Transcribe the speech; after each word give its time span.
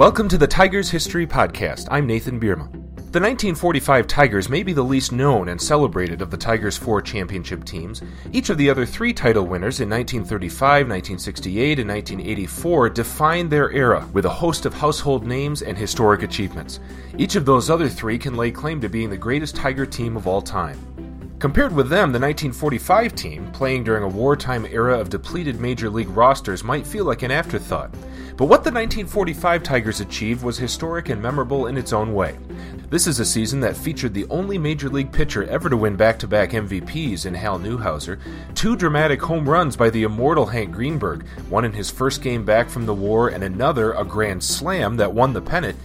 Welcome 0.00 0.30
to 0.30 0.38
the 0.38 0.46
Tigers 0.46 0.88
History 0.88 1.26
Podcast. 1.26 1.86
I'm 1.90 2.06
Nathan 2.06 2.40
Bierma. 2.40 2.72
The 3.12 3.20
1945 3.20 4.06
Tigers 4.06 4.48
may 4.48 4.62
be 4.62 4.72
the 4.72 4.82
least 4.82 5.12
known 5.12 5.50
and 5.50 5.60
celebrated 5.60 6.22
of 6.22 6.30
the 6.30 6.38
Tigers' 6.38 6.78
four 6.78 7.02
championship 7.02 7.64
teams. 7.64 8.00
Each 8.32 8.48
of 8.48 8.56
the 8.56 8.70
other 8.70 8.86
three 8.86 9.12
title 9.12 9.46
winners 9.46 9.80
in 9.80 9.90
1935, 9.90 10.88
1968, 10.88 11.80
and 11.80 11.90
1984 11.90 12.88
defined 12.88 13.50
their 13.50 13.70
era 13.72 14.08
with 14.14 14.24
a 14.24 14.30
host 14.30 14.64
of 14.64 14.72
household 14.72 15.26
names 15.26 15.60
and 15.60 15.76
historic 15.76 16.22
achievements. 16.22 16.80
Each 17.18 17.36
of 17.36 17.44
those 17.44 17.68
other 17.68 17.90
three 17.90 18.16
can 18.16 18.38
lay 18.38 18.50
claim 18.50 18.80
to 18.80 18.88
being 18.88 19.10
the 19.10 19.18
greatest 19.18 19.54
Tiger 19.54 19.84
team 19.84 20.16
of 20.16 20.26
all 20.26 20.40
time. 20.40 20.78
Compared 21.40 21.74
with 21.74 21.88
them, 21.88 22.12
the 22.12 22.20
1945 22.20 23.14
team, 23.14 23.50
playing 23.52 23.82
during 23.82 24.02
a 24.02 24.08
wartime 24.08 24.66
era 24.66 25.00
of 25.00 25.08
depleted 25.08 25.58
major 25.58 25.88
league 25.88 26.10
rosters, 26.10 26.62
might 26.62 26.86
feel 26.86 27.06
like 27.06 27.22
an 27.22 27.30
afterthought. 27.30 27.90
But 28.36 28.44
what 28.44 28.62
the 28.62 28.70
1945 28.70 29.62
Tigers 29.62 30.00
achieved 30.00 30.44
was 30.44 30.58
historic 30.58 31.08
and 31.08 31.22
memorable 31.22 31.68
in 31.68 31.78
its 31.78 31.94
own 31.94 32.12
way. 32.12 32.36
This 32.90 33.06
is 33.06 33.20
a 33.20 33.24
season 33.24 33.58
that 33.60 33.74
featured 33.74 34.12
the 34.12 34.26
only 34.28 34.58
major 34.58 34.90
league 34.90 35.12
pitcher 35.12 35.44
ever 35.44 35.70
to 35.70 35.78
win 35.78 35.96
back 35.96 36.18
to 36.18 36.28
back 36.28 36.50
MVPs 36.50 37.24
in 37.24 37.32
Hal 37.32 37.58
Newhouser, 37.58 38.20
two 38.54 38.76
dramatic 38.76 39.22
home 39.22 39.48
runs 39.48 39.76
by 39.76 39.88
the 39.88 40.02
immortal 40.02 40.44
Hank 40.44 40.72
Greenberg, 40.72 41.26
one 41.48 41.64
in 41.64 41.72
his 41.72 41.90
first 41.90 42.20
game 42.20 42.44
back 42.44 42.68
from 42.68 42.84
the 42.84 42.92
war, 42.92 43.28
and 43.28 43.42
another, 43.42 43.92
a 43.92 44.04
grand 44.04 44.44
slam, 44.44 44.98
that 44.98 45.14
won 45.14 45.32
the 45.32 45.40
pennant 45.40 45.78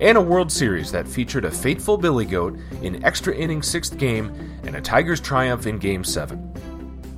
and 0.00 0.18
a 0.18 0.20
World 0.20 0.52
Series 0.52 0.92
that 0.92 1.08
featured 1.08 1.44
a 1.44 1.50
fateful 1.50 1.96
Billy 1.96 2.24
Goat 2.24 2.58
in 2.82 3.04
extra 3.04 3.34
inning 3.34 3.62
sixth 3.62 3.96
game 3.98 4.32
and 4.64 4.76
a 4.76 4.80
Tigers 4.80 5.20
triumph 5.20 5.66
in 5.66 5.78
Game 5.78 6.04
7. 6.04 6.52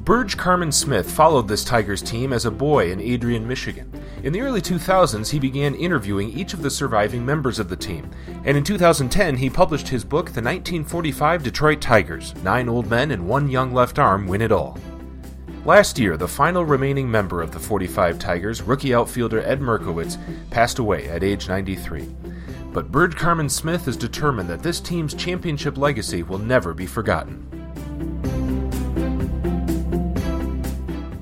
Burge 0.08 0.38
Carmon 0.38 0.72
Smith 0.72 1.10
followed 1.10 1.46
this 1.46 1.64
Tigers 1.64 2.00
team 2.00 2.32
as 2.32 2.46
a 2.46 2.50
boy 2.50 2.90
in 2.90 2.98
Adrian, 2.98 3.46
Michigan. 3.46 3.92
In 4.22 4.32
the 4.32 4.40
early 4.40 4.62
2000s, 4.62 5.28
he 5.28 5.38
began 5.38 5.74
interviewing 5.74 6.30
each 6.30 6.54
of 6.54 6.62
the 6.62 6.70
surviving 6.70 7.26
members 7.26 7.58
of 7.58 7.68
the 7.68 7.76
team, 7.76 8.10
and 8.44 8.56
in 8.56 8.64
2010, 8.64 9.36
he 9.36 9.50
published 9.50 9.88
his 9.88 10.04
book, 10.04 10.26
The 10.26 10.40
1945 10.40 11.42
Detroit 11.42 11.82
Tigers 11.82 12.34
Nine 12.36 12.70
Old 12.70 12.88
Men 12.88 13.10
and 13.10 13.28
One 13.28 13.50
Young 13.50 13.74
Left 13.74 13.98
Arm 13.98 14.26
Win 14.26 14.40
It 14.40 14.50
All. 14.50 14.78
Last 15.66 15.98
year, 15.98 16.16
the 16.16 16.26
final 16.26 16.64
remaining 16.64 17.10
member 17.10 17.42
of 17.42 17.50
the 17.50 17.60
45 17.60 18.18
Tigers, 18.18 18.62
rookie 18.62 18.94
outfielder 18.94 19.42
Ed 19.42 19.60
Mierkowicz, 19.60 20.16
passed 20.48 20.78
away 20.78 21.06
at 21.08 21.22
age 21.22 21.48
93 21.48 22.08
but 22.78 22.92
Burge 22.92 23.16
Carmon 23.16 23.48
Smith 23.48 23.88
is 23.88 23.96
determined 23.96 24.48
that 24.48 24.62
this 24.62 24.78
team's 24.78 25.12
championship 25.12 25.76
legacy 25.76 26.22
will 26.22 26.38
never 26.38 26.72
be 26.72 26.86
forgotten. 26.86 27.44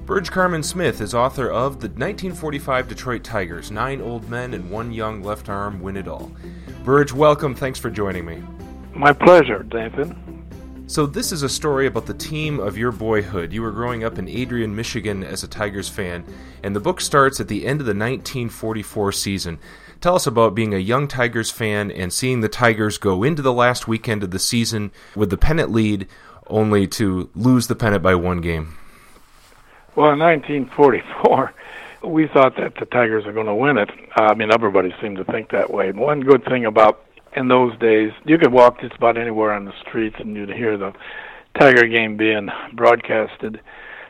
Burge 0.04 0.30
Carmon 0.30 0.62
Smith 0.62 1.00
is 1.00 1.14
author 1.14 1.50
of 1.50 1.80
The 1.80 1.88
1945 1.88 2.88
Detroit 2.88 3.24
Tigers 3.24 3.70
Nine 3.70 4.02
Old 4.02 4.28
Men 4.28 4.52
and 4.52 4.70
One 4.70 4.92
Young 4.92 5.22
Left 5.22 5.48
Arm 5.48 5.80
Win 5.80 5.96
It 5.96 6.06
All. 6.06 6.30
Burge, 6.84 7.14
welcome. 7.14 7.54
Thanks 7.54 7.78
for 7.78 7.88
joining 7.88 8.26
me. 8.26 8.42
My 8.92 9.14
pleasure, 9.14 9.66
Nathan. 9.72 10.36
So, 10.88 11.06
this 11.06 11.32
is 11.32 11.42
a 11.42 11.48
story 11.48 11.86
about 11.86 12.04
the 12.04 12.12
team 12.12 12.60
of 12.60 12.76
your 12.76 12.92
boyhood. 12.92 13.50
You 13.50 13.62
were 13.62 13.72
growing 13.72 14.04
up 14.04 14.18
in 14.18 14.28
Adrian, 14.28 14.76
Michigan 14.76 15.24
as 15.24 15.42
a 15.42 15.48
Tigers 15.48 15.88
fan, 15.88 16.22
and 16.62 16.76
the 16.76 16.80
book 16.80 17.00
starts 17.00 17.40
at 17.40 17.48
the 17.48 17.64
end 17.64 17.80
of 17.80 17.86
the 17.86 17.90
1944 17.92 19.10
season. 19.12 19.58
Tell 20.00 20.14
us 20.14 20.26
about 20.26 20.54
being 20.54 20.74
a 20.74 20.78
young 20.78 21.08
Tigers 21.08 21.50
fan 21.50 21.90
and 21.90 22.12
seeing 22.12 22.40
the 22.40 22.48
Tigers 22.48 22.98
go 22.98 23.22
into 23.22 23.42
the 23.42 23.52
last 23.52 23.88
weekend 23.88 24.22
of 24.22 24.30
the 24.30 24.38
season 24.38 24.92
with 25.14 25.30
the 25.30 25.38
pennant 25.38 25.70
lead, 25.70 26.06
only 26.48 26.86
to 26.88 27.30
lose 27.34 27.66
the 27.66 27.74
pennant 27.74 28.02
by 28.02 28.14
one 28.14 28.40
game. 28.40 28.76
Well, 29.94 30.12
in 30.12 30.18
1944, 30.18 31.54
we 32.04 32.28
thought 32.28 32.56
that 32.56 32.74
the 32.76 32.84
Tigers 32.86 33.24
were 33.24 33.32
going 33.32 33.46
to 33.46 33.54
win 33.54 33.78
it. 33.78 33.90
I 34.16 34.34
mean, 34.34 34.52
everybody 34.52 34.94
seemed 35.00 35.16
to 35.16 35.24
think 35.24 35.50
that 35.50 35.72
way. 35.72 35.90
One 35.92 36.20
good 36.20 36.44
thing 36.44 36.66
about 36.66 37.02
in 37.34 37.48
those 37.48 37.76
days, 37.78 38.12
you 38.24 38.38
could 38.38 38.52
walk 38.52 38.80
just 38.80 38.94
about 38.96 39.16
anywhere 39.16 39.52
on 39.52 39.64
the 39.64 39.74
streets 39.86 40.16
and 40.18 40.36
you'd 40.36 40.50
hear 40.50 40.76
the 40.76 40.92
Tiger 41.58 41.86
game 41.86 42.16
being 42.16 42.48
broadcasted 42.74 43.60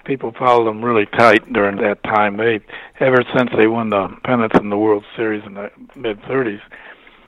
people 0.06 0.33
followed 0.39 0.67
them 0.67 0.84
really 0.84 1.06
tight 1.06 1.53
during 1.53 1.77
that 1.78 2.03
time. 2.05 2.37
They 2.37 2.61
ever 3.00 3.25
since 3.37 3.50
they 3.56 3.67
won 3.67 3.91
the 3.91 4.09
pennants 4.25 4.56
in 4.59 4.71
the 4.71 4.78
World 4.78 5.05
Series 5.17 5.44
in 5.44 5.55
the 5.55 5.71
mid 5.94 6.21
30s, 6.22 6.61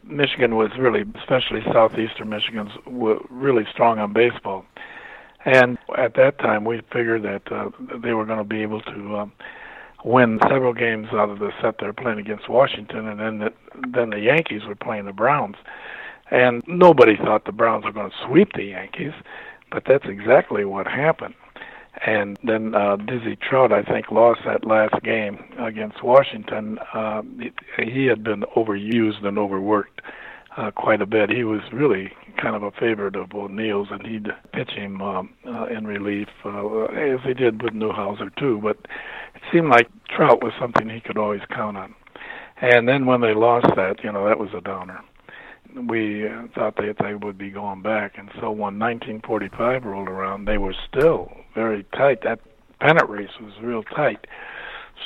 Michigan 0.04 0.56
was 0.56 0.70
really, 0.78 1.04
especially 1.20 1.62
southeastern 1.72 2.28
Michigan's, 2.28 2.72
were 2.86 3.18
really 3.30 3.66
strong 3.70 3.98
on 3.98 4.12
baseball. 4.12 4.64
And 5.44 5.78
at 5.96 6.14
that 6.14 6.38
time, 6.38 6.64
we 6.64 6.80
figured 6.92 7.22
that 7.22 7.52
uh, 7.52 7.70
they 8.02 8.12
were 8.12 8.24
going 8.24 8.38
to 8.38 8.44
be 8.44 8.62
able 8.62 8.80
to 8.82 9.16
um, 9.16 9.32
win 10.04 10.38
several 10.42 10.72
games 10.72 11.08
out 11.12 11.30
of 11.30 11.38
the 11.38 11.52
set 11.60 11.76
they're 11.78 11.92
playing 11.92 12.18
against 12.18 12.48
Washington, 12.48 13.06
and 13.06 13.20
then 13.20 13.38
the, 13.38 13.52
then 13.92 14.10
the 14.10 14.20
Yankees 14.20 14.64
were 14.66 14.74
playing 14.74 15.04
the 15.04 15.12
Browns. 15.12 15.56
And 16.30 16.62
nobody 16.66 17.16
thought 17.16 17.44
the 17.44 17.52
Browns 17.52 17.84
were 17.84 17.92
going 17.92 18.10
to 18.10 18.16
sweep 18.26 18.52
the 18.54 18.64
Yankees, 18.64 19.12
but 19.70 19.84
that's 19.86 20.04
exactly 20.06 20.64
what 20.64 20.86
happened. 20.86 21.34
And 22.06 22.38
then 22.44 22.74
uh, 22.74 22.96
Dizzy 22.96 23.36
Trout, 23.36 23.72
I 23.72 23.82
think, 23.82 24.10
lost 24.10 24.40
that 24.44 24.64
last 24.64 25.02
game 25.02 25.44
against 25.58 26.02
Washington. 26.02 26.78
Uh, 26.94 27.22
he 27.82 28.06
had 28.06 28.22
been 28.22 28.44
overused 28.56 29.24
and 29.24 29.38
overworked 29.38 30.00
uh, 30.56 30.70
quite 30.70 31.02
a 31.02 31.06
bit. 31.06 31.30
He 31.30 31.44
was 31.44 31.60
really 31.72 32.12
kind 32.40 32.54
of 32.54 32.62
a 32.62 32.70
favorite 32.72 33.16
of 33.16 33.34
O'Neill's, 33.34 33.88
and 33.90 34.06
he'd 34.06 34.28
pitch 34.52 34.70
him 34.70 35.02
um, 35.02 35.30
uh, 35.46 35.66
in 35.66 35.86
relief, 35.86 36.28
uh, 36.44 36.84
as 36.84 37.20
he 37.24 37.34
did 37.34 37.62
with 37.62 37.72
Newhouser 37.72 38.34
too. 38.36 38.60
But 38.62 38.76
it 39.34 39.42
seemed 39.52 39.68
like 39.68 39.88
Trout 40.08 40.42
was 40.42 40.52
something 40.60 40.88
he 40.88 41.00
could 41.00 41.18
always 41.18 41.42
count 41.50 41.76
on. 41.76 41.94
And 42.60 42.88
then 42.88 43.06
when 43.06 43.20
they 43.20 43.34
lost 43.34 43.68
that, 43.76 44.02
you 44.02 44.12
know, 44.12 44.26
that 44.26 44.38
was 44.38 44.50
a 44.54 44.60
downer 44.60 45.00
we 45.74 46.26
uh, 46.26 46.46
thought 46.54 46.76
that 46.76 46.96
they 47.02 47.14
would 47.14 47.38
be 47.38 47.50
going 47.50 47.82
back. 47.82 48.18
And 48.18 48.30
so 48.40 48.50
when 48.50 48.78
1945 48.78 49.84
rolled 49.84 50.08
around, 50.08 50.46
they 50.46 50.58
were 50.58 50.74
still 50.88 51.30
very 51.54 51.84
tight. 51.94 52.22
That 52.22 52.40
pennant 52.80 53.08
race 53.08 53.30
was 53.40 53.52
real 53.62 53.82
tight. 53.82 54.26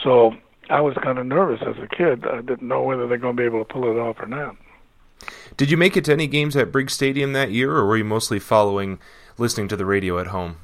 So 0.02 0.32
I 0.70 0.80
was 0.80 0.96
kind 1.02 1.18
of 1.18 1.26
nervous 1.26 1.60
as 1.62 1.76
a 1.82 1.88
kid. 1.94 2.26
I 2.26 2.40
didn't 2.40 2.62
know 2.62 2.82
whether 2.82 3.06
they're 3.06 3.18
going 3.18 3.36
to 3.36 3.40
be 3.40 3.46
able 3.46 3.64
to 3.64 3.72
pull 3.72 3.90
it 3.90 3.98
off 3.98 4.16
or 4.20 4.26
not. 4.26 4.56
Did 5.56 5.70
you 5.70 5.76
make 5.76 5.96
it 5.96 6.04
to 6.06 6.12
any 6.12 6.26
games 6.26 6.56
at 6.56 6.72
Briggs 6.72 6.92
Stadium 6.92 7.32
that 7.32 7.50
year, 7.50 7.72
or 7.72 7.86
were 7.86 7.96
you 7.96 8.04
mostly 8.04 8.38
following, 8.38 8.98
listening 9.38 9.68
to 9.68 9.76
the 9.76 9.86
radio 9.86 10.18
at 10.18 10.28
home? 10.28 10.56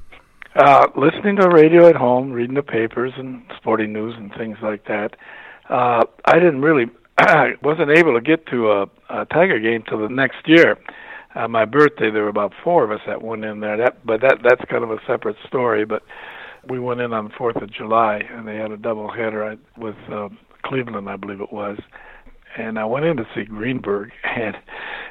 Uh, 0.56 0.88
listening 0.96 1.36
to 1.36 1.42
the 1.42 1.50
radio 1.50 1.88
at 1.88 1.94
home, 1.94 2.32
reading 2.32 2.54
the 2.54 2.62
papers 2.62 3.12
and 3.16 3.42
sporting 3.56 3.92
news 3.92 4.14
and 4.16 4.32
things 4.34 4.56
like 4.62 4.86
that. 4.86 5.14
Uh, 5.68 6.04
I 6.24 6.34
didn't 6.34 6.62
really 6.62 6.86
wasn't 7.62 7.90
able 7.90 8.14
to 8.14 8.20
get 8.20 8.46
to 8.46 8.70
a, 8.70 8.82
a 9.10 9.24
Tiger 9.26 9.58
game 9.58 9.82
till 9.88 10.00
the 10.00 10.08
next 10.08 10.46
year. 10.46 10.78
Uh, 11.34 11.48
my 11.48 11.64
birthday, 11.64 12.10
there 12.10 12.22
were 12.22 12.28
about 12.28 12.52
four 12.64 12.84
of 12.84 12.90
us 12.90 13.00
that 13.06 13.22
went 13.22 13.44
in 13.44 13.60
there. 13.60 13.76
That, 13.76 14.04
but 14.06 14.20
that 14.22 14.38
that's 14.42 14.64
kind 14.70 14.84
of 14.84 14.90
a 14.90 14.98
separate 15.06 15.36
story. 15.46 15.84
But 15.84 16.02
we 16.68 16.78
went 16.78 17.00
in 17.00 17.12
on 17.12 17.24
the 17.24 17.34
Fourth 17.36 17.56
of 17.56 17.72
July, 17.72 18.22
and 18.30 18.46
they 18.46 18.56
had 18.56 18.70
a 18.70 18.76
double 18.76 19.10
header 19.10 19.56
with 19.76 19.96
uh, 20.10 20.28
Cleveland, 20.64 21.08
I 21.08 21.16
believe 21.16 21.40
it 21.40 21.52
was. 21.52 21.78
And 22.56 22.78
I 22.78 22.84
went 22.84 23.04
in 23.04 23.16
to 23.18 23.26
see 23.34 23.44
Greenberg, 23.44 24.10
and 24.24 24.56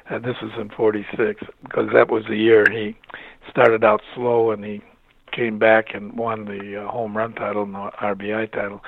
uh, 0.09 0.19
this 0.19 0.35
was 0.41 0.51
in 0.59 0.69
'46 0.69 1.41
because 1.63 1.89
that 1.93 2.09
was 2.09 2.23
the 2.27 2.35
year 2.37 2.65
he 2.71 2.95
started 3.49 3.83
out 3.83 4.01
slow, 4.15 4.51
and 4.51 4.63
he 4.63 4.81
came 5.31 5.59
back 5.59 5.93
and 5.93 6.17
won 6.17 6.45
the 6.45 6.83
uh, 6.83 6.87
home 6.89 7.15
run 7.15 7.33
title 7.33 7.63
and 7.63 7.75
the 7.75 7.91
RBI 8.01 8.51
title. 8.51 8.81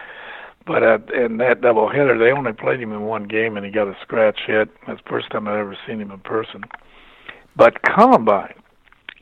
But 0.70 0.84
uh, 0.84 1.00
in 1.16 1.38
that 1.38 1.62
doubleheader, 1.62 2.20
they 2.20 2.32
only 2.32 2.54
played 2.54 2.80
him 2.80 2.94
in 2.94 3.02
one 3.02 3.24
game, 3.24 3.58
and 3.58 3.66
he 3.66 3.72
got 3.72 3.88
a 3.88 3.98
scratch 4.04 4.42
hit. 4.46 4.70
That's 4.86 5.02
the 5.04 5.10
first 5.10 5.32
time 5.32 5.48
I'd 5.48 5.58
ever 5.58 5.76
seen 5.88 6.00
him 6.00 6.12
in 6.12 6.20
person. 6.20 6.64
But 7.56 7.82
Cullenbine, 7.82 8.54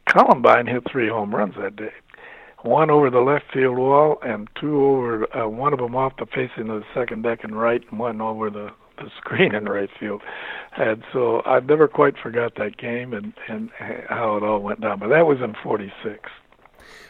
Cullenbine 0.09 0.67
hit 0.67 0.83
three 0.91 1.07
home 1.07 1.33
runs 1.33 1.53
that 1.57 1.77
day. 1.77 1.93
One 2.63 2.89
over 2.89 3.09
the 3.09 3.21
left 3.21 3.45
field 3.53 3.77
wall, 3.77 4.17
and 4.23 4.49
two 4.59 4.83
over 4.83 5.25
uh, 5.37 5.47
one 5.47 5.71
of 5.71 5.79
them 5.79 5.95
off 5.95 6.17
the 6.19 6.25
facing 6.25 6.69
of 6.69 6.81
the 6.81 6.85
second 6.93 7.21
deck 7.23 7.45
and 7.45 7.57
right, 7.57 7.81
and 7.89 7.97
one 7.97 8.19
over 8.19 8.49
the 8.49 8.71
the 8.97 9.09
screen 9.17 9.55
in 9.55 9.63
right 9.69 9.89
field. 9.97 10.23
And 10.75 11.01
so 11.13 11.43
I've 11.45 11.65
never 11.65 11.87
quite 11.87 12.15
forgot 12.21 12.55
that 12.55 12.75
game 12.75 13.13
and 13.13 13.31
and 13.47 13.69
how 14.09 14.35
it 14.35 14.43
all 14.43 14.59
went 14.59 14.81
down. 14.81 14.99
But 14.99 15.07
that 15.09 15.25
was 15.25 15.37
in 15.41 15.55
'46. 15.63 16.29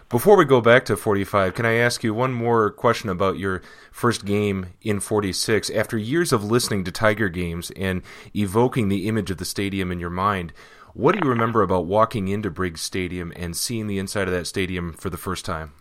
Before 0.09 0.37
we 0.37 0.45
go 0.45 0.61
back 0.61 0.85
to 0.85 0.95
45, 0.95 1.53
can 1.53 1.65
I 1.65 1.73
ask 1.73 2.01
you 2.01 2.13
one 2.13 2.31
more 2.31 2.71
question 2.71 3.09
about 3.09 3.37
your 3.37 3.61
first 3.91 4.23
game 4.23 4.67
in 4.81 5.01
46? 5.01 5.69
After 5.71 5.97
years 5.97 6.31
of 6.31 6.45
listening 6.45 6.85
to 6.85 6.93
Tiger 6.93 7.27
games 7.27 7.71
and 7.75 8.01
evoking 8.33 8.87
the 8.87 9.09
image 9.09 9.31
of 9.31 9.37
the 9.37 9.43
stadium 9.43 9.91
in 9.91 9.99
your 9.99 10.09
mind, 10.09 10.53
what 10.93 11.11
do 11.11 11.19
you 11.21 11.29
remember 11.29 11.61
about 11.61 11.87
walking 11.87 12.29
into 12.29 12.49
Briggs 12.49 12.79
Stadium 12.79 13.33
and 13.35 13.53
seeing 13.53 13.87
the 13.87 13.99
inside 13.99 14.29
of 14.29 14.33
that 14.33 14.47
stadium 14.47 14.93
for 14.93 15.09
the 15.09 15.17
first 15.17 15.43
time? 15.43 15.73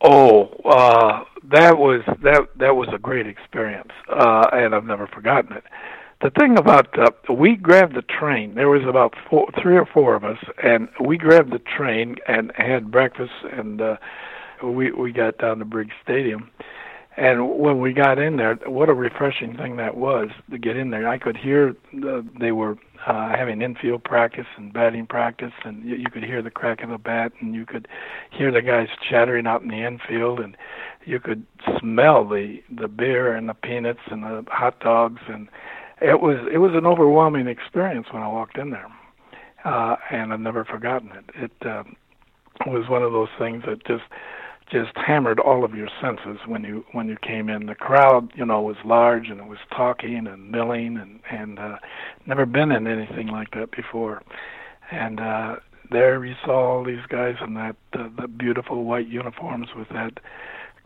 Oh, 0.00 0.44
uh, 0.64 1.24
that 1.44 1.76
was 1.76 2.02
that 2.22 2.48
that 2.56 2.74
was 2.74 2.88
a 2.94 2.98
great 2.98 3.26
experience, 3.26 3.92
uh, 4.08 4.46
and 4.52 4.74
I've 4.74 4.84
never 4.84 5.06
forgotten 5.08 5.58
it 5.58 5.64
the 6.22 6.30
thing 6.30 6.56
about 6.58 6.98
uh, 6.98 7.10
we 7.32 7.56
grabbed 7.56 7.94
the 7.94 8.02
train. 8.02 8.54
There 8.54 8.68
was 8.68 8.82
about 8.88 9.14
four, 9.28 9.48
three 9.60 9.76
or 9.76 9.86
four 9.86 10.14
of 10.14 10.24
us, 10.24 10.38
and 10.62 10.88
we 11.00 11.18
grabbed 11.18 11.52
the 11.52 11.58
train 11.58 12.16
and 12.26 12.52
had 12.56 12.90
breakfast, 12.90 13.32
and 13.52 13.80
uh, 13.80 13.96
we 14.64 14.92
we 14.92 15.12
got 15.12 15.36
down 15.38 15.58
to 15.58 15.64
Briggs 15.64 15.94
Stadium, 16.02 16.50
And 17.16 17.58
when 17.58 17.80
we 17.80 17.92
got 17.94 18.18
in 18.18 18.36
there, 18.36 18.56
what 18.66 18.90
a 18.90 18.94
refreshing 18.94 19.56
thing 19.56 19.76
that 19.76 19.96
was 19.96 20.28
to 20.50 20.58
get 20.58 20.76
in 20.76 20.90
there. 20.90 21.08
I 21.08 21.16
could 21.18 21.36
hear 21.36 21.74
the, 21.92 22.26
they 22.38 22.52
were 22.52 22.76
uh, 23.06 23.30
having 23.30 23.62
infield 23.62 24.04
practice 24.04 24.46
and 24.56 24.72
batting 24.72 25.06
practice, 25.06 25.52
and 25.64 25.82
you, 25.82 25.96
you 25.96 26.10
could 26.10 26.24
hear 26.24 26.42
the 26.42 26.50
crack 26.50 26.82
of 26.82 26.90
the 26.90 26.98
bat, 26.98 27.32
and 27.40 27.54
you 27.54 27.64
could 27.64 27.88
hear 28.30 28.52
the 28.52 28.60
guys 28.60 28.88
chattering 29.08 29.46
out 29.46 29.62
in 29.62 29.68
the 29.68 29.82
infield, 29.82 30.40
and 30.40 30.56
you 31.06 31.18
could 31.18 31.46
smell 31.78 32.28
the 32.28 32.62
the 32.70 32.88
beer 32.88 33.34
and 33.34 33.48
the 33.48 33.54
peanuts 33.54 34.00
and 34.10 34.22
the 34.22 34.44
hot 34.48 34.78
dogs, 34.80 35.22
and 35.28 35.48
it 36.00 36.20
was 36.20 36.46
it 36.52 36.58
was 36.58 36.72
an 36.74 36.86
overwhelming 36.86 37.46
experience 37.46 38.06
when 38.10 38.22
I 38.22 38.28
walked 38.28 38.58
in 38.58 38.70
there, 38.70 38.86
uh, 39.64 39.96
and 40.10 40.32
I've 40.32 40.40
never 40.40 40.64
forgotten 40.64 41.10
it. 41.12 41.24
It 41.34 41.66
uh, 41.66 41.84
was 42.66 42.88
one 42.88 43.02
of 43.02 43.12
those 43.12 43.28
things 43.38 43.64
that 43.66 43.84
just 43.86 44.04
just 44.70 44.90
hammered 44.96 45.38
all 45.38 45.64
of 45.64 45.74
your 45.74 45.88
senses 46.00 46.38
when 46.46 46.64
you 46.64 46.84
when 46.92 47.08
you 47.08 47.16
came 47.22 47.48
in. 47.48 47.66
The 47.66 47.74
crowd, 47.74 48.32
you 48.34 48.44
know, 48.44 48.60
was 48.60 48.76
large 48.84 49.28
and 49.28 49.40
it 49.40 49.46
was 49.46 49.58
talking 49.74 50.26
and 50.26 50.50
milling 50.50 50.96
and 50.96 51.20
and 51.30 51.58
uh, 51.58 51.76
never 52.26 52.46
been 52.46 52.72
in 52.72 52.86
anything 52.86 53.28
like 53.28 53.52
that 53.52 53.70
before. 53.70 54.22
And 54.90 55.20
uh, 55.20 55.56
there 55.90 56.24
you 56.24 56.34
saw 56.44 56.76
all 56.76 56.84
these 56.84 57.04
guys 57.08 57.36
in 57.44 57.54
that 57.54 57.76
uh, 57.92 58.08
the 58.20 58.28
beautiful 58.28 58.84
white 58.84 59.08
uniforms 59.08 59.68
with 59.76 59.88
that 59.90 60.18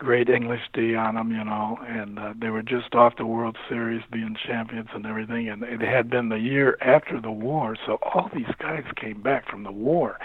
great 0.00 0.28
English 0.28 0.62
D 0.72 0.96
on 0.96 1.14
them, 1.14 1.30
you 1.30 1.44
know, 1.44 1.78
and 1.86 2.18
uh, 2.18 2.34
they 2.40 2.48
were 2.48 2.62
just 2.62 2.94
off 2.94 3.16
the 3.16 3.26
World 3.26 3.56
Series 3.68 4.02
being 4.10 4.36
champions 4.46 4.88
and 4.92 5.06
everything. 5.06 5.48
And 5.48 5.62
it 5.62 5.80
had 5.80 6.10
been 6.10 6.30
the 6.30 6.38
year 6.40 6.76
after 6.80 7.20
the 7.20 7.30
war, 7.30 7.76
so 7.86 7.98
all 8.02 8.28
these 8.34 8.52
guys 8.58 8.84
came 8.96 9.22
back 9.22 9.48
from 9.48 9.62
the 9.62 9.72
war 9.72 10.18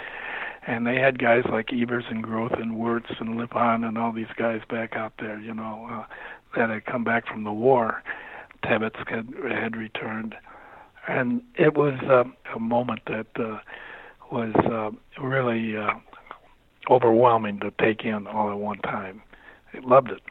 and 0.67 0.85
they 0.85 0.95
had 0.95 1.19
guys 1.19 1.43
like 1.51 1.71
Evers 1.71 2.05
and 2.09 2.23
Groth 2.23 2.53
and 2.53 2.77
Wertz 2.77 3.11
and 3.19 3.37
Lipon 3.39 3.87
and 3.87 3.97
all 3.97 4.11
these 4.11 4.33
guys 4.35 4.61
back 4.69 4.95
out 4.95 5.13
there, 5.19 5.39
you 5.39 5.53
know, 5.53 5.87
uh, 5.91 6.03
that 6.55 6.69
had 6.69 6.85
come 6.85 7.03
back 7.03 7.27
from 7.27 7.43
the 7.43 7.51
war. 7.51 8.01
Tebbetts 8.63 8.97
had, 9.07 9.31
had 9.47 9.75
returned, 9.75 10.33
and 11.07 11.43
it 11.55 11.75
was 11.75 11.99
uh, 12.09 12.23
a 12.55 12.59
moment 12.59 13.01
that 13.05 13.27
uh, 13.35 13.59
was 14.31 14.55
uh, 14.65 14.89
really 15.23 15.77
uh, 15.77 15.91
overwhelming 16.89 17.59
to 17.59 17.71
take 17.79 18.03
in 18.03 18.25
all 18.25 18.49
at 18.49 18.57
one 18.57 18.79
time. 18.79 19.21
Loved 19.83 20.11
it. 20.11 20.21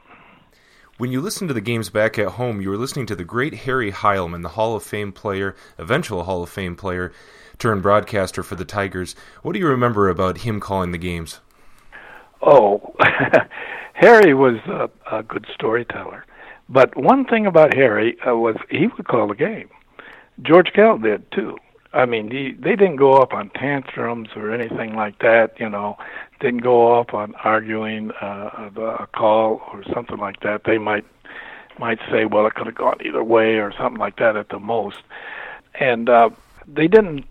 When 0.96 1.11
you 1.11 1.20
listened 1.20 1.49
to 1.49 1.55
the 1.55 1.61
games 1.61 1.91
back 1.91 2.19
at 2.20 2.32
home, 2.32 2.61
you 2.61 2.70
were 2.70 2.76
listening 2.76 3.06
to 3.06 3.17
the 3.17 3.25
great 3.25 3.55
Harry 3.55 3.91
Heilmann, 3.91 4.43
the 4.43 4.50
Hall 4.50 4.76
of 4.76 4.85
Fame 4.85 5.11
player, 5.11 5.56
eventual 5.76 6.23
Hall 6.23 6.44
of 6.44 6.50
Fame 6.50 6.76
player, 6.76 7.12
turned 7.58 7.82
broadcaster 7.82 8.44
for 8.44 8.55
the 8.55 8.64
Tigers. 8.64 9.17
What 9.43 9.55
do 9.55 9.58
you 9.58 9.67
remember 9.67 10.08
about 10.08 10.38
him 10.38 10.61
calling 10.61 10.93
the 10.93 10.99
games? 10.99 11.41
Oh, 12.43 12.94
Harry 13.94 14.35
was 14.35 14.56
a, 14.67 14.88
a 15.11 15.23
good 15.25 15.47
storyteller. 15.52 16.25
But 16.69 16.97
one 16.97 17.25
thing 17.25 17.47
about 17.47 17.75
Harry 17.75 18.17
uh, 18.20 18.37
was 18.37 18.56
he 18.70 18.87
would 18.87 19.08
call 19.08 19.26
the 19.29 19.35
game. 19.35 19.69
George 20.43 20.73
Kell 20.73 20.99
did 20.99 21.31
too. 21.32 21.56
I 21.93 22.06
mean, 22.06 22.31
he, 22.31 22.52
they 22.52 22.76
didn't 22.76 22.97
go 22.97 23.14
up 23.14 23.32
on 23.32 23.50
tantrums 23.50 24.29
or 24.35 24.52
anything 24.52 24.97
like 24.97 25.20
that. 25.20 25.58
You 25.58 25.69
know, 25.69 25.97
didn't 26.41 26.63
go 26.63 26.93
off 26.93 27.15
on 27.15 27.35
arguing 27.37 28.11
uh, 28.21 28.71
a 28.77 29.07
call 29.15 29.63
or 29.73 29.83
something 29.93 30.19
like 30.19 30.41
that. 30.41 30.63
They 30.65 30.79
might 30.79 31.05
might 31.79 31.99
say, 32.11 32.25
well, 32.25 32.47
it 32.47 32.55
could 32.55 32.67
have 32.67 32.77
gone 32.77 32.99
either 33.05 33.25
way 33.25 33.57
or 33.57 33.73
something 33.77 33.99
like 33.99 34.17
that 34.17 34.37
at 34.37 34.49
the 34.49 34.61
most. 34.61 34.99
And 35.81 36.09
uh, 36.09 36.31
they 36.69 36.87
didn't 36.87 37.25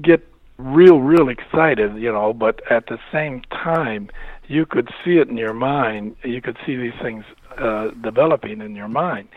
get 0.00 0.26
real, 0.56 1.00
real 1.00 1.28
excited, 1.28 1.96
you 1.96 2.12
know, 2.12 2.32
but 2.32 2.60
at 2.70 2.86
the 2.86 2.98
same 3.12 3.42
time, 3.50 4.08
you 4.46 4.66
could 4.66 4.88
see 5.04 5.18
it 5.18 5.28
in 5.28 5.36
your 5.36 5.52
mind. 5.52 6.16
You 6.22 6.40
could 6.40 6.56
see 6.64 6.76
these 6.76 6.94
things 7.02 7.24
uh, 7.56 7.90
developing 8.02 8.60
in 8.60 8.74
your 8.74 8.88
mind. 8.88 9.28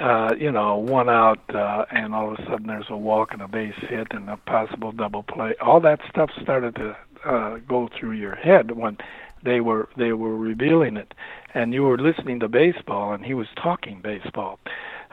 Uh, 0.00 0.34
you 0.38 0.50
know, 0.50 0.76
one 0.76 1.08
out, 1.08 1.40
uh, 1.54 1.84
and 1.90 2.14
all 2.14 2.32
of 2.32 2.38
a 2.38 2.44
sudden 2.44 2.68
there's 2.68 2.86
a 2.90 2.96
walk 2.96 3.32
and 3.32 3.42
a 3.42 3.48
base 3.48 3.74
hit 3.80 4.08
and 4.12 4.28
a 4.30 4.36
possible 4.36 4.92
double 4.92 5.22
play. 5.22 5.54
All 5.60 5.80
that 5.80 6.00
stuff 6.08 6.30
started 6.40 6.76
to 6.76 6.96
uh, 7.24 7.58
go 7.68 7.88
through 7.98 8.12
your 8.12 8.34
head 8.36 8.72
when 8.72 8.98
they 9.42 9.60
were 9.60 9.88
they 9.96 10.12
were 10.12 10.36
revealing 10.36 10.96
it, 10.96 11.14
and 11.54 11.72
you 11.72 11.82
were 11.82 11.98
listening 11.98 12.40
to 12.40 12.48
baseball, 12.48 13.12
and 13.12 13.24
he 13.24 13.34
was 13.34 13.48
talking 13.56 14.00
baseball. 14.02 14.58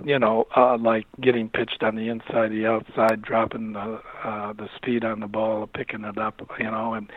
You 0.03 0.19
know, 0.19 0.47
uh, 0.55 0.77
like 0.77 1.07
getting 1.21 1.49
pitched 1.49 1.81
on 1.81 1.95
the 1.95 2.09
inside, 2.09 2.51
the 2.51 2.67
outside, 2.67 3.21
dropping 3.21 3.73
the 3.73 4.01
uh, 4.23 4.53
the 4.53 4.69
speed 4.75 5.03
on 5.03 5.21
the 5.21 5.27
ball, 5.27 5.67
picking 5.67 6.03
it 6.03 6.17
up, 6.17 6.41
you 6.59 6.69
know, 6.69 6.93
and 6.93 7.11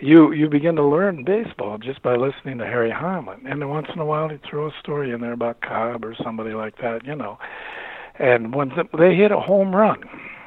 you 0.00 0.32
you 0.32 0.48
begin 0.48 0.76
to 0.76 0.84
learn 0.84 1.24
baseball 1.24 1.78
just 1.78 2.02
by 2.02 2.16
listening 2.16 2.58
to 2.58 2.64
Harry 2.64 2.90
Heilmann, 2.90 3.40
And 3.44 3.60
then 3.60 3.68
once 3.68 3.88
in 3.92 4.00
a 4.00 4.04
while, 4.04 4.28
he'd 4.28 4.42
throw 4.42 4.68
a 4.68 4.72
story 4.80 5.12
in 5.12 5.20
there 5.20 5.32
about 5.32 5.60
Cobb 5.60 6.04
or 6.04 6.14
somebody 6.22 6.54
like 6.54 6.78
that, 6.78 7.04
you 7.04 7.14
know. 7.14 7.38
And 8.18 8.54
when 8.54 8.72
they 8.96 9.14
hit 9.14 9.30
a 9.32 9.40
home 9.40 9.74
run, 9.74 9.98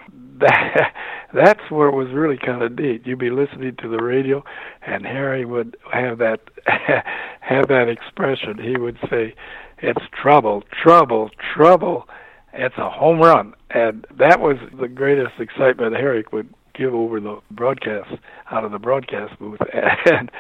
that 0.40 0.94
that's 1.34 1.70
where 1.70 1.88
it 1.88 1.96
was 1.96 2.10
really 2.10 2.38
kind 2.38 2.62
of 2.62 2.78
neat. 2.78 3.06
You'd 3.06 3.20
be 3.20 3.30
listening 3.30 3.76
to 3.78 3.88
the 3.88 4.04
radio, 4.04 4.44
and 4.82 5.06
Harry 5.06 5.46
would 5.46 5.78
have 5.92 6.18
that 6.20 6.42
have 7.42 7.68
that 7.68 7.88
expression. 7.90 8.58
He 8.58 8.78
would 8.78 8.98
say, 9.10 9.36
it's 9.80 10.04
trouble, 10.12 10.64
trouble, 10.84 11.30
trouble. 11.56 12.08
It's 12.54 12.78
a 12.78 12.90
home 12.90 13.20
run. 13.20 13.54
And 13.70 14.06
that 14.18 14.40
was 14.40 14.58
the 14.80 14.88
greatest 14.88 15.40
excitement 15.40 15.96
Harry 15.96 16.24
would 16.32 16.54
give 16.74 16.94
over 16.94 17.20
the 17.20 17.40
broadcast 17.50 18.12
out 18.52 18.64
of 18.64 18.72
the 18.72 18.80
broadcast 18.80 19.38
booth. 19.40 19.60
And 20.06 20.32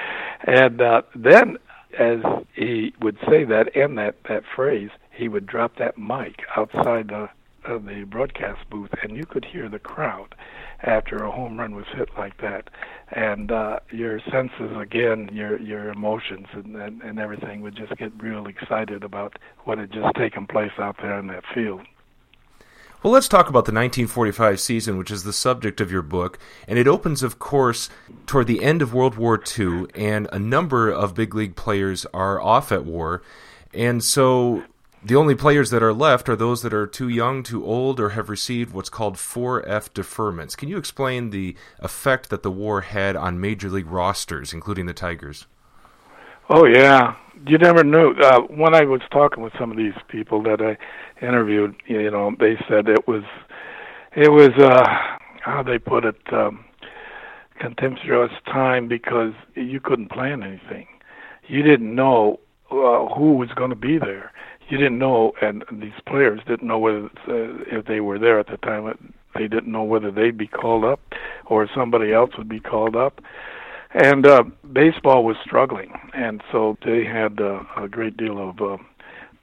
and 0.43 0.81
uh, 0.81 1.01
then 1.15 1.57
as 1.97 2.19
he 2.55 2.93
would 3.01 3.17
say 3.29 3.43
that 3.45 3.75
and 3.75 3.97
that 3.97 4.15
that 4.27 4.43
phrase, 4.55 4.89
he 5.11 5.27
would 5.27 5.45
drop 5.45 5.77
that 5.77 5.97
mic 5.97 6.41
outside 6.55 7.09
the 7.09 7.29
of 7.63 7.85
the 7.85 8.05
broadcast 8.05 8.67
booth, 8.69 8.89
and 9.03 9.15
you 9.15 9.23
could 9.23 9.45
hear 9.45 9.69
the 9.69 9.79
crowd 9.79 10.33
after 10.83 11.17
a 11.17 11.31
home 11.31 11.59
run 11.59 11.75
was 11.75 11.85
hit 11.95 12.09
like 12.17 12.39
that, 12.41 12.69
and 13.11 13.51
uh, 13.51 13.79
your 13.91 14.19
senses 14.31 14.75
again, 14.79 15.29
your 15.31 15.59
your 15.59 15.89
emotions 15.89 16.47
and, 16.53 16.75
and 16.75 17.01
and 17.01 17.19
everything 17.19 17.61
would 17.61 17.75
just 17.75 17.95
get 17.97 18.11
real 18.21 18.47
excited 18.47 19.03
about 19.03 19.37
what 19.65 19.77
had 19.77 19.91
just 19.91 20.15
taken 20.15 20.47
place 20.47 20.71
out 20.77 20.97
there 21.01 21.19
in 21.19 21.27
that 21.27 21.43
field. 21.53 21.81
Well, 23.03 23.13
let's 23.13 23.27
talk 23.27 23.49
about 23.49 23.65
the 23.65 23.71
1945 23.71 24.59
season, 24.59 24.95
which 24.95 25.09
is 25.09 25.23
the 25.23 25.33
subject 25.33 25.81
of 25.81 25.91
your 25.91 26.03
book. 26.03 26.37
And 26.67 26.77
it 26.77 26.87
opens, 26.87 27.23
of 27.23 27.39
course, 27.39 27.89
toward 28.27 28.45
the 28.45 28.63
end 28.63 28.83
of 28.83 28.93
World 28.93 29.15
War 29.15 29.41
II, 29.57 29.87
and 29.95 30.29
a 30.31 30.37
number 30.37 30.91
of 30.91 31.15
big 31.15 31.33
league 31.33 31.55
players 31.55 32.05
are 32.13 32.39
off 32.39 32.71
at 32.71 32.85
war. 32.85 33.23
And 33.73 34.03
so 34.03 34.63
the 35.03 35.15
only 35.15 35.33
players 35.33 35.71
that 35.71 35.81
are 35.81 35.93
left 35.93 36.29
are 36.29 36.35
those 36.35 36.61
that 36.61 36.73
are 36.73 36.85
too 36.85 37.09
young, 37.09 37.41
too 37.41 37.65
old, 37.65 37.99
or 37.99 38.09
have 38.09 38.29
received 38.29 38.73
what's 38.73 38.89
called 38.89 39.15
4F 39.15 39.89
deferments. 39.89 40.55
Can 40.55 40.69
you 40.69 40.77
explain 40.77 41.31
the 41.31 41.55
effect 41.79 42.29
that 42.29 42.43
the 42.43 42.51
war 42.51 42.81
had 42.81 43.15
on 43.15 43.39
major 43.39 43.69
league 43.69 43.87
rosters, 43.87 44.53
including 44.53 44.85
the 44.85 44.93
Tigers? 44.93 45.47
Oh 46.49 46.65
yeah, 46.65 47.15
you 47.47 47.57
never 47.57 47.83
knew. 47.83 48.11
Uh, 48.11 48.41
when 48.41 48.75
I 48.75 48.83
was 48.83 49.01
talking 49.11 49.43
with 49.43 49.53
some 49.57 49.71
of 49.71 49.77
these 49.77 49.93
people 50.07 50.43
that 50.43 50.61
I 50.61 50.77
interviewed, 51.25 51.75
you 51.87 52.11
know, 52.11 52.35
they 52.39 52.55
said 52.67 52.87
it 52.87 53.07
was, 53.07 53.23
it 54.15 54.31
was 54.31 54.51
uh, 54.59 55.17
how 55.41 55.63
they 55.63 55.79
put 55.79 56.05
it, 56.05 56.21
um, 56.31 56.65
contemptuous 57.59 58.31
time 58.45 58.87
because 58.87 59.33
you 59.55 59.79
couldn't 59.79 60.11
plan 60.11 60.43
anything. 60.43 60.87
You 61.47 61.63
didn't 61.63 61.93
know 61.95 62.39
uh, 62.69 63.05
who 63.15 63.33
was 63.33 63.49
going 63.55 63.69
to 63.69 63.75
be 63.75 63.97
there 63.97 64.31
you 64.71 64.77
didn't 64.77 64.99
know, 64.99 65.33
and 65.41 65.65
these 65.71 65.99
players 66.07 66.39
didn't 66.47 66.67
know 66.67 66.79
whether 66.79 67.05
uh, 67.27 67.63
if 67.69 67.85
they 67.85 67.99
were 67.99 68.17
there 68.17 68.39
at 68.39 68.47
the 68.47 68.57
time. 68.57 69.13
They 69.35 69.47
didn't 69.47 69.71
know 69.71 69.83
whether 69.83 70.11
they'd 70.11 70.37
be 70.37 70.47
called 70.47 70.85
up 70.85 70.99
or 71.45 71.67
somebody 71.75 72.13
else 72.13 72.31
would 72.37 72.49
be 72.49 72.59
called 72.59 72.95
up. 72.95 73.21
And 73.93 74.25
uh, 74.25 74.43
baseball 74.71 75.25
was 75.25 75.35
struggling, 75.43 75.91
and 76.13 76.41
so 76.51 76.77
they 76.85 77.03
had 77.03 77.41
uh, 77.41 77.63
a 77.75 77.89
great 77.89 78.15
deal 78.15 78.49
of 78.49 78.61
uh, 78.61 78.77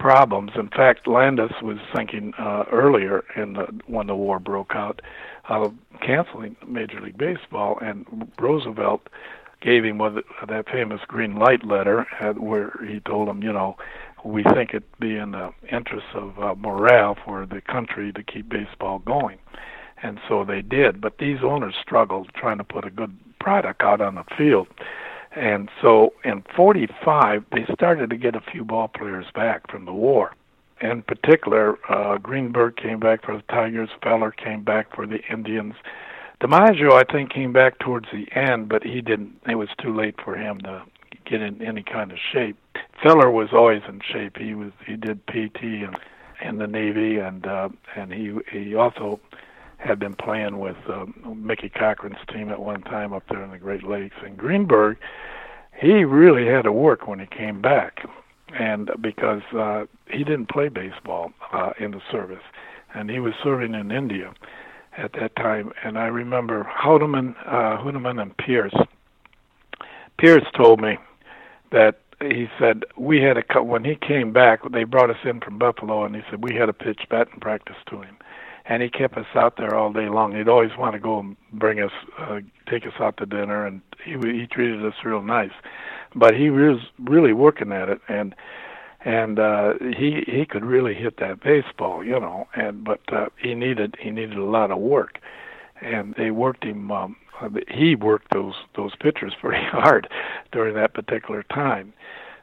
problems. 0.00 0.52
In 0.56 0.68
fact, 0.68 1.06
Landis 1.06 1.52
was 1.62 1.76
thinking 1.94 2.32
uh, 2.38 2.64
earlier 2.73 3.25
in 3.37 3.52
the, 3.52 3.66
when 3.87 4.06
the 4.06 4.14
war 4.14 4.38
broke 4.38 4.75
out 4.75 5.02
of 5.50 5.75
canceling 6.00 6.56
Major 6.66 7.00
League 7.00 7.18
Baseball, 7.18 7.78
and 7.82 8.30
Roosevelt 8.38 9.08
gave 9.61 9.85
him 9.85 9.99
that 9.99 10.64
famous 10.70 11.00
green 11.08 11.35
light 11.35 11.64
letter, 11.66 12.06
where 12.37 12.73
he 12.87 13.00
told 13.00 13.28
him, 13.28 13.42
you 13.42 13.52
know, 13.52 13.76
we 14.25 14.42
think 14.54 14.70
it'd 14.70 14.84
be 14.98 15.16
in 15.16 15.32
the 15.32 15.52
interest 15.70 16.06
of 16.14 16.38
uh, 16.38 16.54
morale 16.56 17.16
for 17.25 17.46
the 17.46 17.60
country 17.60 18.12
to 18.12 18.22
keep 18.22 18.48
baseball 18.48 18.98
going. 19.00 19.38
And 20.02 20.20
so 20.28 20.44
they 20.44 20.62
did. 20.62 21.00
But 21.00 21.18
these 21.18 21.38
owners 21.42 21.75
struggled 21.80 22.30
trying 22.34 22.58
to 22.58 22.64
put 22.64 22.87
a 22.87 22.90
good 22.90 23.16
product 23.40 23.82
out 23.82 24.00
on 24.00 24.16
the 24.16 24.25
field. 24.37 24.68
And 25.32 25.68
so 25.80 26.14
in 26.25 26.42
45, 26.56 27.44
they 27.52 27.66
started 27.72 28.10
to 28.10 28.16
get 28.16 28.34
a 28.34 28.40
few 28.40 28.64
ball 28.64 28.88
players 28.88 29.26
back 29.34 29.70
from 29.70 29.84
the 29.84 29.92
war. 29.92 30.34
In 30.80 31.02
particular, 31.02 31.76
uh, 31.88 32.18
Greenberg 32.18 32.76
came 32.76 33.00
back 33.00 33.25
for 33.25 33.37
the 33.37 33.42
Tigers, 33.42 33.90
Feller 34.02 34.30
came 34.30 34.62
back 34.62 34.94
for 34.94 35.06
the 35.06 35.18
Indians. 35.30 35.75
DiMaggio, 36.40 36.92
I 36.92 37.02
think, 37.12 37.30
came 37.32 37.52
back 37.52 37.80
towards 37.80 38.06
the 38.12 38.28
end, 38.32 38.68
but 38.68 38.84
he 38.84 39.00
didn't. 39.00 39.40
It 39.48 39.56
was 39.56 39.68
too 39.82 39.94
late 39.94 40.14
for 40.25 40.37
him 40.37 40.58
to 40.60 40.84
get 41.28 41.40
in 41.40 41.62
any 41.62 41.82
kind 41.82 42.12
of 42.12 42.18
shape. 42.32 42.56
Feller 43.02 43.30
was 43.30 43.49
always 43.52 43.82
in 43.88 44.00
shape. 44.12 44.37
He 44.37 44.54
was 44.54 44.73
he 44.87 44.97
did 44.97 45.26
PT 45.26 45.62
and 45.62 45.97
in 46.42 46.58
the 46.58 46.66
Navy, 46.66 47.18
and 47.18 47.47
uh, 47.47 47.68
and 47.97 48.12
he 48.12 48.32
he 48.50 48.75
also 48.75 49.20
had 49.78 49.99
been 49.99 50.14
playing 50.14 50.58
with 50.58 50.76
uh, 50.88 51.06
Mickey 51.35 51.68
Cochrane's 51.68 52.18
team 52.32 52.50
at 52.50 52.61
one 52.61 52.82
time 52.82 53.12
up 53.12 53.23
there 53.28 53.42
in 53.42 53.50
the 53.50 53.58
Great 53.58 53.85
Lakes. 53.85 54.16
And 54.25 54.37
Greenberg, 54.37 54.99
he 55.80 56.04
really 56.04 56.47
had 56.47 56.62
to 56.62 56.73
work 56.73 57.06
when 57.06 57.20
he 57.20 57.26
came 57.26 57.62
back, 57.62 58.04
and 58.58 58.90
because 59.00 59.42
uh, 59.56 59.85
he 60.11 60.25
didn't 60.25 60.49
play 60.49 60.68
baseball 60.68 61.30
uh, 61.52 61.70
in 61.78 61.92
the 61.92 62.00
service, 62.11 62.42
and 62.94 63.08
he 63.08 63.20
was 63.20 63.35
serving 63.42 63.75
in 63.75 63.92
India 63.92 64.35
at 64.97 65.12
that 65.12 65.37
time. 65.37 65.73
And 65.85 65.97
I 65.97 66.06
remember 66.06 66.64
Houtteman, 66.64 67.37
uh, 67.47 67.78
Houtteman 67.78 68.20
and 68.20 68.37
Pierce. 68.37 68.75
Pierce 70.18 70.44
told 70.56 70.80
me 70.80 70.99
that 71.72 72.00
he 72.20 72.48
said 72.58 72.84
we 72.96 73.20
had 73.22 73.37
a 73.38 73.62
when 73.62 73.84
he 73.84 73.94
came 73.94 74.32
back. 74.32 74.60
They 74.70 74.84
brought 74.84 75.10
us 75.10 75.18
in 75.25 75.40
from 75.40 75.58
Buffalo, 75.58 76.04
and 76.04 76.14
he 76.16 76.22
said 76.30 76.42
we 76.42 76.54
had 76.54 76.68
a 76.68 76.72
pitch 76.72 77.02
batting 77.08 77.40
practice 77.40 77.76
to 77.90 78.02
him, 78.02 78.16
and 78.66 78.82
he 78.82 78.88
kept 78.90 79.16
us 79.16 79.26
out 79.34 79.56
there 79.56 79.75
all 79.75 79.92
day 79.92 80.08
long. 80.08 80.34
He'd 80.34 80.48
always 80.48 80.76
want 80.76 80.94
to 80.94 80.98
go 80.98 81.20
and 81.20 81.37
bring 81.52 81.80
us, 81.80 81.92
uh, 82.18 82.40
take 82.68 82.87
us 82.87 82.94
out 83.00 83.16
to 83.18 83.26
dinner, 83.26 83.66
and 83.66 83.80
he 84.04 84.12
he 84.12 84.46
treated 84.46 84.84
us 84.84 84.94
real 85.04 85.22
nice. 85.22 85.52
But 86.14 86.34
he 86.34 86.50
was 86.50 86.80
really 86.98 87.32
working 87.32 87.72
at 87.72 87.88
it, 87.88 88.00
and 88.08 88.34
and 89.04 89.38
uh, 89.38 89.75
he 89.80 90.25
he 90.26 90.44
could 90.44 90.64
really 90.64 90.94
hit 90.94 91.18
that 91.18 91.40
baseball, 91.42 92.04
you 92.04 92.18
know. 92.18 92.48
And 92.54 92.82
but 92.82 93.00
uh, 93.12 93.26
he 93.40 93.54
needed 93.54 93.96
he 94.00 94.10
needed 94.10 94.37
a 94.38 94.44
lot 94.44 94.72
of 94.72 94.78
work, 94.78 95.20
and 95.80 96.14
they 96.16 96.30
worked 96.32 96.64
him. 96.64 96.90
Um, 96.90 97.16
he 97.68 97.95
worked 97.95 98.33
those 98.33 98.54
those 98.76 98.92
pitchers 99.00 99.35
pretty 99.40 99.64
hard 99.71 100.09
during 100.52 100.75
that 100.75 100.95
particular 100.95 101.42
time. 101.45 101.92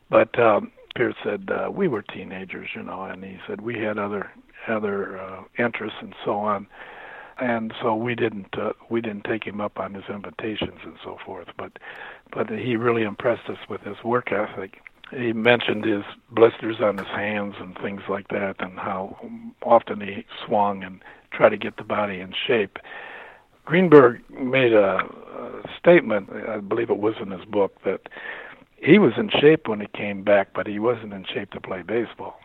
But 0.10 0.38
um, 0.40 0.72
Pierce 0.96 1.16
said 1.24 1.50
uh, 1.52 1.70
we 1.72 1.88
were 1.88 2.02
teenagers, 2.02 2.70
you 2.75 2.84
know, 2.84 3.04
and 3.04 3.24
he 3.24 3.38
said 3.48 3.62
we 3.62 3.80
had 3.80 3.98
other 3.98 4.32
other 4.68 5.20
uh, 5.20 5.44
interests 5.60 5.98
and 6.02 6.16
so 6.24 6.36
on, 6.36 6.68
and 7.40 7.74
so 7.82 7.96
we 7.96 8.16
didn't 8.16 8.58
uh, 8.58 8.74
we 8.90 9.02
didn't 9.02 9.25
take 9.25 9.44
him 9.46 9.60
up 9.62 9.80
on 9.80 9.94
his 9.94 10.06
invitations 10.10 10.80
and 10.84 10.96
so 11.04 11.18
forth. 11.25 11.48
But 11.58 11.74
but 12.32 12.50
he 12.50 12.75
really 12.75 13.04
impressed 13.04 13.50
us 13.50 13.60
with 13.70 13.82
his 13.82 13.98
work 14.04 14.32
ethic. 14.32 14.82
He 15.12 15.34
mentioned 15.34 15.86
his 15.86 16.04
blisters 16.32 16.78
on 16.82 16.98
his 16.98 17.08
hands 17.08 17.56
and 17.60 17.78
things 17.78 18.02
like 18.10 18.28
that, 18.30 18.56
and 18.60 18.80
how 18.80 19.18
often 19.62 20.02
he 20.02 20.25
swung 20.46 20.84
and 20.84 21.02
tried 21.32 21.50
to 21.50 21.58
get 21.58 21.78
the 21.78 21.84
body 21.84 22.20
in 22.20 22.34
shape. 22.48 22.80
Greenberg 23.66 24.22
made 24.30 24.74
a, 24.74 24.98
a 24.98 25.64
statement, 25.78 26.30
I 26.32 26.60
believe 26.60 26.90
it 26.90 26.98
was 26.98 27.16
in 27.22 27.32
his 27.32 27.46
book, 27.46 27.76
that 27.84 28.02
he 28.78 29.00
was 29.00 29.14
in 29.18 29.30
shape 29.42 29.68
when 29.68 29.82
he 29.82 29.88
came 29.88 30.24
back, 30.24 30.50
but 30.54 30.68
he 30.68 30.80
wasn't 30.80 31.14
in 31.14 31.26
shape 31.34 31.52
to 31.52 31.62
play 31.62 31.82
baseball. 31.82 32.40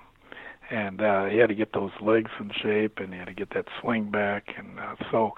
And 0.70 1.02
uh, 1.02 1.26
he 1.26 1.38
had 1.38 1.48
to 1.48 1.54
get 1.54 1.72
those 1.72 1.90
legs 2.00 2.30
in 2.38 2.50
shape, 2.62 2.98
and 2.98 3.12
he 3.12 3.18
had 3.18 3.28
to 3.28 3.34
get 3.34 3.50
that 3.50 3.66
swing 3.80 4.10
back, 4.10 4.54
and 4.56 4.78
uh, 4.78 4.94
so 5.10 5.34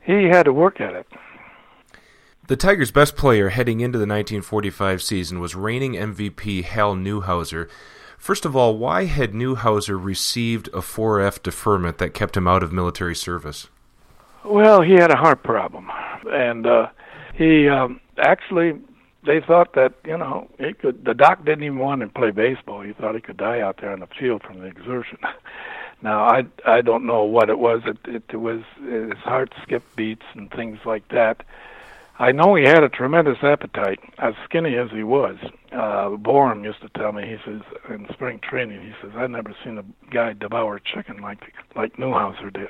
he 0.00 0.24
had 0.24 0.44
to 0.44 0.52
work 0.52 0.80
at 0.80 0.94
it. 0.94 1.06
The 2.48 2.56
Tigers' 2.56 2.90
best 2.90 3.16
player 3.16 3.50
heading 3.50 3.80
into 3.80 3.98
the 3.98 4.02
1945 4.02 5.02
season 5.02 5.40
was 5.40 5.54
reigning 5.54 5.94
MVP 5.94 6.64
Hal 6.64 6.94
Newhouser. 6.94 7.68
First 8.18 8.44
of 8.44 8.56
all, 8.56 8.78
why 8.78 9.04
had 9.04 9.32
Newhouser 9.32 10.02
received 10.02 10.68
a 10.68 10.80
4F 10.80 11.42
deferment 11.42 11.98
that 11.98 12.14
kept 12.14 12.36
him 12.36 12.46
out 12.48 12.62
of 12.62 12.72
military 12.72 13.14
service? 13.14 13.68
Well, 14.44 14.82
he 14.82 14.94
had 14.94 15.10
a 15.10 15.16
heart 15.16 15.42
problem, 15.42 15.88
and 16.26 16.66
uh, 16.66 16.88
he 17.34 17.68
um, 17.68 18.00
actually 18.18 18.74
they 19.24 19.40
thought 19.40 19.74
that 19.74 19.94
you 20.04 20.18
know 20.18 20.48
he 20.58 20.72
could. 20.72 21.04
The 21.04 21.14
doc 21.14 21.44
didn't 21.44 21.64
even 21.64 21.78
want 21.78 22.02
him 22.02 22.08
to 22.08 22.14
play 22.14 22.30
baseball. 22.32 22.80
He 22.82 22.92
thought 22.92 23.14
he 23.14 23.20
could 23.20 23.36
die 23.36 23.60
out 23.60 23.78
there 23.80 23.92
on 23.92 24.00
the 24.00 24.08
field 24.18 24.42
from 24.42 24.58
the 24.58 24.66
exertion. 24.66 25.18
now 26.02 26.24
I 26.24 26.44
I 26.66 26.80
don't 26.80 27.06
know 27.06 27.22
what 27.22 27.50
it 27.50 27.58
was. 27.58 27.82
It, 27.86 27.98
it 28.04 28.24
it 28.32 28.36
was 28.38 28.62
his 28.84 29.18
heart 29.18 29.54
skipped 29.62 29.94
beats 29.94 30.26
and 30.34 30.50
things 30.50 30.78
like 30.84 31.06
that. 31.08 31.44
I 32.18 32.32
know 32.32 32.54
he 32.54 32.64
had 32.64 32.84
a 32.84 32.88
tremendous 32.88 33.38
appetite, 33.42 33.98
as 34.18 34.34
skinny 34.44 34.76
as 34.76 34.90
he 34.90 35.02
was. 35.02 35.36
Uh, 35.72 36.10
Borom 36.10 36.62
used 36.62 36.82
to 36.82 36.88
tell 36.90 37.10
me, 37.10 37.26
he 37.26 37.36
says, 37.44 37.62
in 37.88 38.06
spring 38.12 38.38
training, 38.38 38.82
he 38.82 38.92
says, 39.00 39.12
I've 39.16 39.30
never 39.30 39.56
seen 39.64 39.78
a 39.78 39.84
guy 40.12 40.34
devour 40.34 40.78
chicken 40.78 41.22
like 41.22 41.54
like 41.74 41.96
Newhouser 41.96 42.52
did 42.52 42.68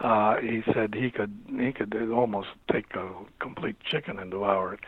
uh, 0.00 0.36
he 0.36 0.62
said 0.72 0.94
he 0.94 1.10
could 1.10 1.34
he 1.58 1.72
could 1.72 1.94
almost 2.12 2.48
take 2.72 2.94
a 2.94 3.10
complete 3.40 3.76
chicken 3.80 4.18
and 4.18 4.30
devour 4.30 4.74
it. 4.74 4.80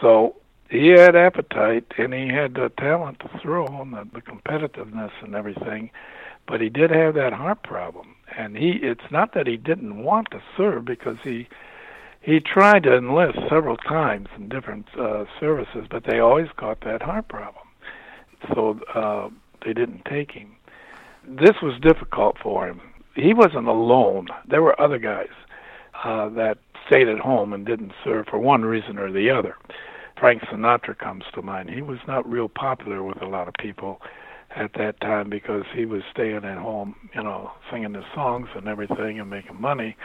So 0.00 0.36
he 0.70 0.88
had 0.88 1.14
appetite 1.14 1.84
and 1.98 2.14
he 2.14 2.28
had 2.28 2.54
the 2.54 2.72
talent 2.78 3.20
to 3.20 3.40
throw 3.42 3.66
and 3.66 3.92
the, 3.92 4.08
the 4.14 4.22
competitiveness 4.22 5.10
and 5.22 5.34
everything, 5.34 5.90
but 6.48 6.62
he 6.62 6.70
did 6.70 6.90
have 6.90 7.14
that 7.14 7.34
heart 7.34 7.62
problem. 7.62 8.16
And 8.36 8.56
he 8.56 8.78
it's 8.82 9.10
not 9.10 9.34
that 9.34 9.46
he 9.46 9.58
didn't 9.58 10.02
want 10.02 10.30
to 10.30 10.42
serve 10.56 10.86
because 10.86 11.18
he 11.22 11.46
he 12.22 12.40
tried 12.40 12.84
to 12.84 12.96
enlist 12.96 13.38
several 13.50 13.76
times 13.76 14.28
in 14.36 14.48
different 14.48 14.86
uh, 14.98 15.24
services, 15.40 15.86
but 15.90 16.04
they 16.04 16.20
always 16.20 16.48
caught 16.56 16.80
that 16.82 17.02
heart 17.02 17.28
problem. 17.28 17.66
So 18.54 18.80
uh, 18.94 19.28
they 19.64 19.72
didn't 19.72 20.04
take 20.06 20.30
him. 20.30 20.56
This 21.26 21.56
was 21.60 21.78
difficult 21.80 22.36
for 22.42 22.68
him 22.68 22.80
he 23.14 23.34
wasn't 23.34 23.68
alone. 23.68 24.28
There 24.48 24.62
were 24.62 24.80
other 24.80 24.98
guys 24.98 25.28
uh, 26.04 26.28
that 26.30 26.58
stayed 26.86 27.08
at 27.08 27.18
home 27.18 27.52
and 27.52 27.66
didn't 27.66 27.92
serve 28.04 28.26
for 28.26 28.38
one 28.38 28.62
reason 28.62 28.98
or 28.98 29.12
the 29.12 29.30
other. 29.30 29.56
Frank 30.18 30.42
Sinatra 30.42 30.96
comes 30.98 31.24
to 31.34 31.42
mind. 31.42 31.70
He 31.70 31.82
was 31.82 31.98
not 32.06 32.28
real 32.28 32.48
popular 32.48 33.02
with 33.02 33.20
a 33.22 33.26
lot 33.26 33.48
of 33.48 33.54
people 33.58 34.00
at 34.54 34.72
that 34.74 35.00
time 35.00 35.30
because 35.30 35.64
he 35.74 35.84
was 35.84 36.02
staying 36.12 36.44
at 36.44 36.58
home, 36.58 36.94
you 37.14 37.22
know, 37.22 37.50
singing 37.70 37.94
his 37.94 38.04
songs 38.14 38.48
and 38.54 38.68
everything 38.68 39.18
and 39.18 39.30
making 39.30 39.60
money. 39.60 39.96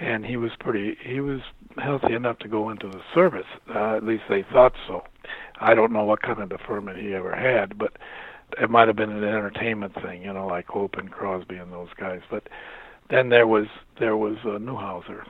And 0.00 0.24
he 0.24 0.36
was 0.36 0.52
pretty, 0.58 0.96
he 1.04 1.20
was 1.20 1.40
healthy 1.76 2.14
enough 2.14 2.38
to 2.40 2.48
go 2.48 2.70
into 2.70 2.88
the 2.88 3.00
service. 3.14 3.46
Uh, 3.72 3.96
at 3.96 4.04
least 4.04 4.24
they 4.28 4.44
thought 4.52 4.72
so. 4.86 5.02
I 5.60 5.74
don't 5.74 5.92
know 5.92 6.04
what 6.04 6.22
kind 6.22 6.40
of 6.40 6.48
deferment 6.48 6.98
he 6.98 7.14
ever 7.14 7.34
had, 7.34 7.78
but 7.78 7.92
it 8.60 8.70
might 8.70 8.88
have 8.88 8.96
been 8.96 9.10
an 9.10 9.24
entertainment 9.24 9.94
thing, 10.02 10.22
you 10.22 10.32
know, 10.32 10.46
like 10.46 10.66
Hope 10.66 10.94
and 10.96 11.10
Crosby 11.10 11.56
and 11.56 11.72
those 11.72 11.88
guys. 11.98 12.20
But 12.30 12.48
then 13.10 13.28
there 13.28 13.46
was 13.46 13.66
there 13.98 14.16
was 14.16 14.36
uh, 14.44 14.58
Newhouser. 14.58 15.24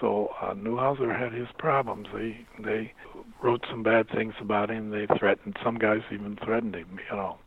So 0.00 0.30
uh, 0.40 0.54
Newhouser 0.54 1.18
had 1.18 1.32
his 1.32 1.48
problems. 1.58 2.08
They 2.14 2.46
they 2.62 2.92
wrote 3.42 3.64
some 3.70 3.82
bad 3.82 4.08
things 4.10 4.34
about 4.40 4.70
him. 4.70 4.90
They 4.90 5.06
threatened 5.18 5.56
some 5.62 5.76
guys 5.78 6.00
even 6.12 6.36
threatened 6.44 6.74
him, 6.74 6.98
you 7.10 7.16
know, 7.16 7.38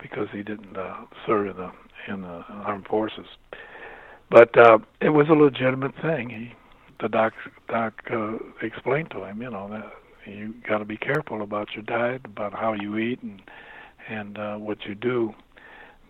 because 0.00 0.28
he 0.32 0.42
didn't 0.42 0.76
uh, 0.76 1.04
serve 1.26 1.48
in 1.48 1.56
the 1.56 1.72
in 2.08 2.22
the 2.22 2.44
armed 2.48 2.86
forces. 2.86 3.26
But 4.30 4.56
uh, 4.58 4.78
it 5.00 5.10
was 5.10 5.28
a 5.28 5.34
legitimate 5.34 5.94
thing. 6.02 6.30
He 6.30 6.52
the 7.00 7.08
doc 7.08 7.32
doc 7.68 7.94
uh, 8.10 8.38
explained 8.62 9.10
to 9.10 9.24
him, 9.24 9.42
you 9.42 9.50
know, 9.50 9.68
that 9.70 9.92
you 10.30 10.54
got 10.68 10.78
to 10.78 10.84
be 10.84 10.96
careful 10.96 11.42
about 11.42 11.68
your 11.74 11.82
diet, 11.82 12.22
about 12.24 12.52
how 12.52 12.72
you 12.72 12.98
eat, 12.98 13.22
and 13.22 13.40
and 14.08 14.38
uh, 14.38 14.56
what 14.56 14.84
you 14.86 14.94
do 14.94 15.34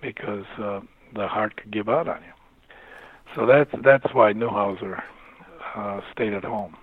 because 0.01 0.45
uh, 0.59 0.81
the 1.15 1.27
heart 1.27 1.57
could 1.57 1.71
give 1.71 1.89
out 1.89 2.09
on 2.09 2.23
you. 2.23 2.33
So 3.35 3.47
that's 3.47 3.71
that's 3.83 4.15
why 4.15 4.33
Newhouser 4.33 5.03
uh, 5.75 6.01
stayed 6.13 6.33
at 6.33 6.45
home. 6.45 6.77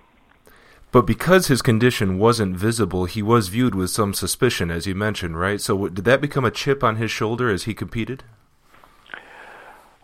But 0.92 1.06
because 1.06 1.48
his 1.48 1.60
condition 1.60 2.18
wasn't 2.18 2.56
visible, 2.56 3.06
he 3.06 3.20
was 3.20 3.48
viewed 3.48 3.74
with 3.74 3.90
some 3.90 4.14
suspicion, 4.14 4.70
as 4.70 4.86
you 4.86 4.94
mentioned, 4.94 5.40
right? 5.40 5.60
So 5.60 5.88
did 5.88 6.04
that 6.04 6.20
become 6.20 6.44
a 6.44 6.52
chip 6.52 6.84
on 6.84 6.96
his 6.96 7.10
shoulder 7.10 7.50
as 7.50 7.64
he 7.64 7.74
competed? 7.74 8.22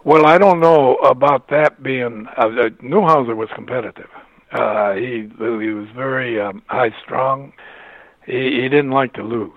Well, 0.03 0.27
I 0.27 0.39
don't 0.39 0.59
know 0.59 0.97
about 0.97 1.49
that 1.51 1.83
being. 1.83 2.27
Uh, 2.37 2.47
uh 2.47 2.69
Newhouser 2.83 3.37
was 3.37 3.49
competitive. 3.55 4.09
Uh, 4.51 4.95
he 4.95 5.31
he 5.39 5.71
was 5.71 5.87
very 5.95 6.41
um, 6.41 6.63
high 6.67 6.93
strung. 7.05 7.53
He, 8.27 8.61
he 8.63 8.69
didn't 8.69 8.91
like 8.91 9.13
to 9.15 9.23
lose 9.23 9.53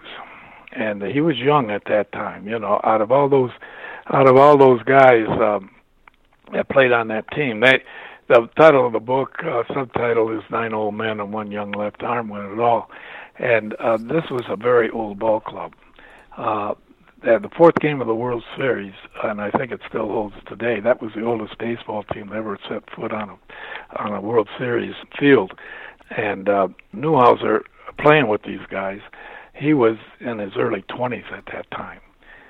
and 0.76 1.02
he 1.04 1.22
was 1.22 1.38
young 1.38 1.72
at 1.72 1.84
that 1.86 2.12
time. 2.12 2.48
You 2.48 2.60
know, 2.60 2.80
out 2.84 3.02
of 3.02 3.12
all 3.12 3.30
those, 3.30 3.52
out 4.12 4.28
of 4.28 4.38
all 4.38 4.58
those 4.58 4.82
guys 4.84 5.28
um, 5.30 5.70
that 6.54 6.70
played 6.70 6.92
on 6.92 7.08
that 7.10 7.30
team, 7.32 7.60
they 7.60 7.84
the 8.30 8.50
title 8.58 8.88
of 8.88 8.94
the 8.94 9.00
book 9.00 9.36
uh, 9.44 9.64
subtitle 9.74 10.36
is 10.36 10.44
Nine 10.50 10.74
Old 10.74 10.96
Men 10.96 11.20
and 11.20 11.34
One 11.34 11.52
Young 11.52 11.72
Left 11.72 12.02
Arm 12.04 12.30
Win 12.30 12.46
It 12.54 12.60
All, 12.60 12.90
and 13.38 13.74
uh, 13.76 13.98
this 13.98 14.24
was 14.32 14.44
a 14.50 14.56
very 14.56 14.90
old 14.90 15.20
ball 15.20 15.42
club. 15.42 15.74
Uh, 16.38 16.74
the 17.22 17.50
fourth 17.56 17.76
game 17.76 18.02
of 18.02 18.08
the 18.08 18.16
World 18.16 18.44
Series, 18.58 18.94
and 19.24 19.40
I 19.40 19.50
think 19.52 19.72
it 19.72 19.80
still 19.88 20.08
holds 20.08 20.36
today. 20.48 20.80
That 20.80 21.02
was 21.02 21.12
the 21.16 21.24
oldest 21.24 21.58
baseball 21.58 22.04
team 22.14 22.30
that 22.30 22.38
ever 22.38 22.58
set 22.68 22.84
foot 22.96 23.14
on 23.14 23.30
a 23.30 24.02
on 24.02 24.14
a 24.14 24.22
World 24.22 24.50
Series 24.58 24.96
field, 25.20 25.52
and 26.18 26.50
uh, 26.50 26.68
Newhouser 26.96 27.62
playing 28.00 28.28
with 28.28 28.44
these 28.44 28.66
guys 28.70 29.00
he 29.54 29.74
was 29.74 29.98
in 30.20 30.40
his 30.40 30.54
early 30.58 30.82
20s 30.84 31.32
at 31.32 31.46
that 31.54 31.70
time, 31.72 32.00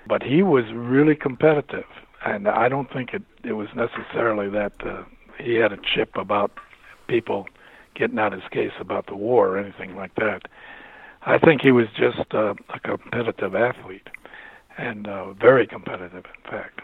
but 0.07 0.23
he 0.23 0.41
was 0.41 0.65
really 0.73 1.15
competitive, 1.15 1.85
and 2.25 2.47
I 2.47 2.69
don't 2.69 2.91
think 2.91 3.13
it 3.13 3.23
it 3.43 3.53
was 3.53 3.67
necessarily 3.75 4.49
that 4.49 4.73
uh, 4.85 5.03
he 5.37 5.55
had 5.55 5.73
a 5.73 5.77
chip 5.77 6.15
about 6.15 6.51
people 7.07 7.47
getting 7.93 8.17
out 8.17 8.31
his 8.31 8.43
case 8.51 8.71
about 8.79 9.07
the 9.07 9.15
war 9.15 9.49
or 9.49 9.57
anything 9.57 9.95
like 9.95 10.15
that. 10.15 10.43
I 11.25 11.37
think 11.37 11.61
he 11.61 11.71
was 11.71 11.87
just 11.97 12.33
uh, 12.33 12.53
a 12.73 12.79
competitive 12.79 13.55
athlete, 13.55 14.07
and 14.77 15.07
uh, 15.07 15.33
very 15.33 15.67
competitive, 15.67 16.25
in 16.25 16.51
fact. 16.51 16.81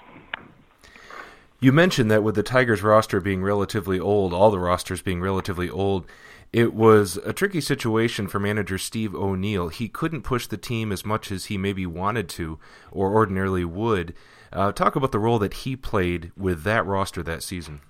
You 1.61 1.73
mentioned 1.73 2.09
that 2.11 2.23
with 2.23 2.35
the 2.35 2.43
Tigers 2.43 2.81
roster 2.81 3.19
being 3.19 3.43
relatively 3.43 3.99
old, 3.99 4.33
all 4.33 4.49
the 4.49 4.59
rosters 4.59 5.01
being 5.01 5.19
relatively 5.19 5.69
old, 5.69 6.05
it 6.51 6.73
was 6.73 7.17
a 7.17 7.33
tricky 7.33 7.61
situation 7.61 8.27
for 8.27 8.39
manager 8.39 8.77
Steve 8.77 9.13
O'Neill. 9.13 9.69
He 9.69 9.87
couldn't 9.87 10.23
push 10.23 10.47
the 10.47 10.57
team 10.57 10.91
as 10.91 11.05
much 11.05 11.31
as 11.31 11.45
he 11.45 11.57
maybe 11.57 11.85
wanted 11.85 12.27
to 12.29 12.59
or 12.91 13.13
ordinarily 13.13 13.63
would. 13.63 14.15
Uh, 14.51 14.71
talk 14.71 14.95
about 14.95 15.11
the 15.11 15.19
role 15.19 15.37
that 15.39 15.53
he 15.53 15.75
played 15.75 16.31
with 16.35 16.63
that 16.63 16.85
roster 16.85 17.21
that 17.21 17.43
season. 17.43 17.81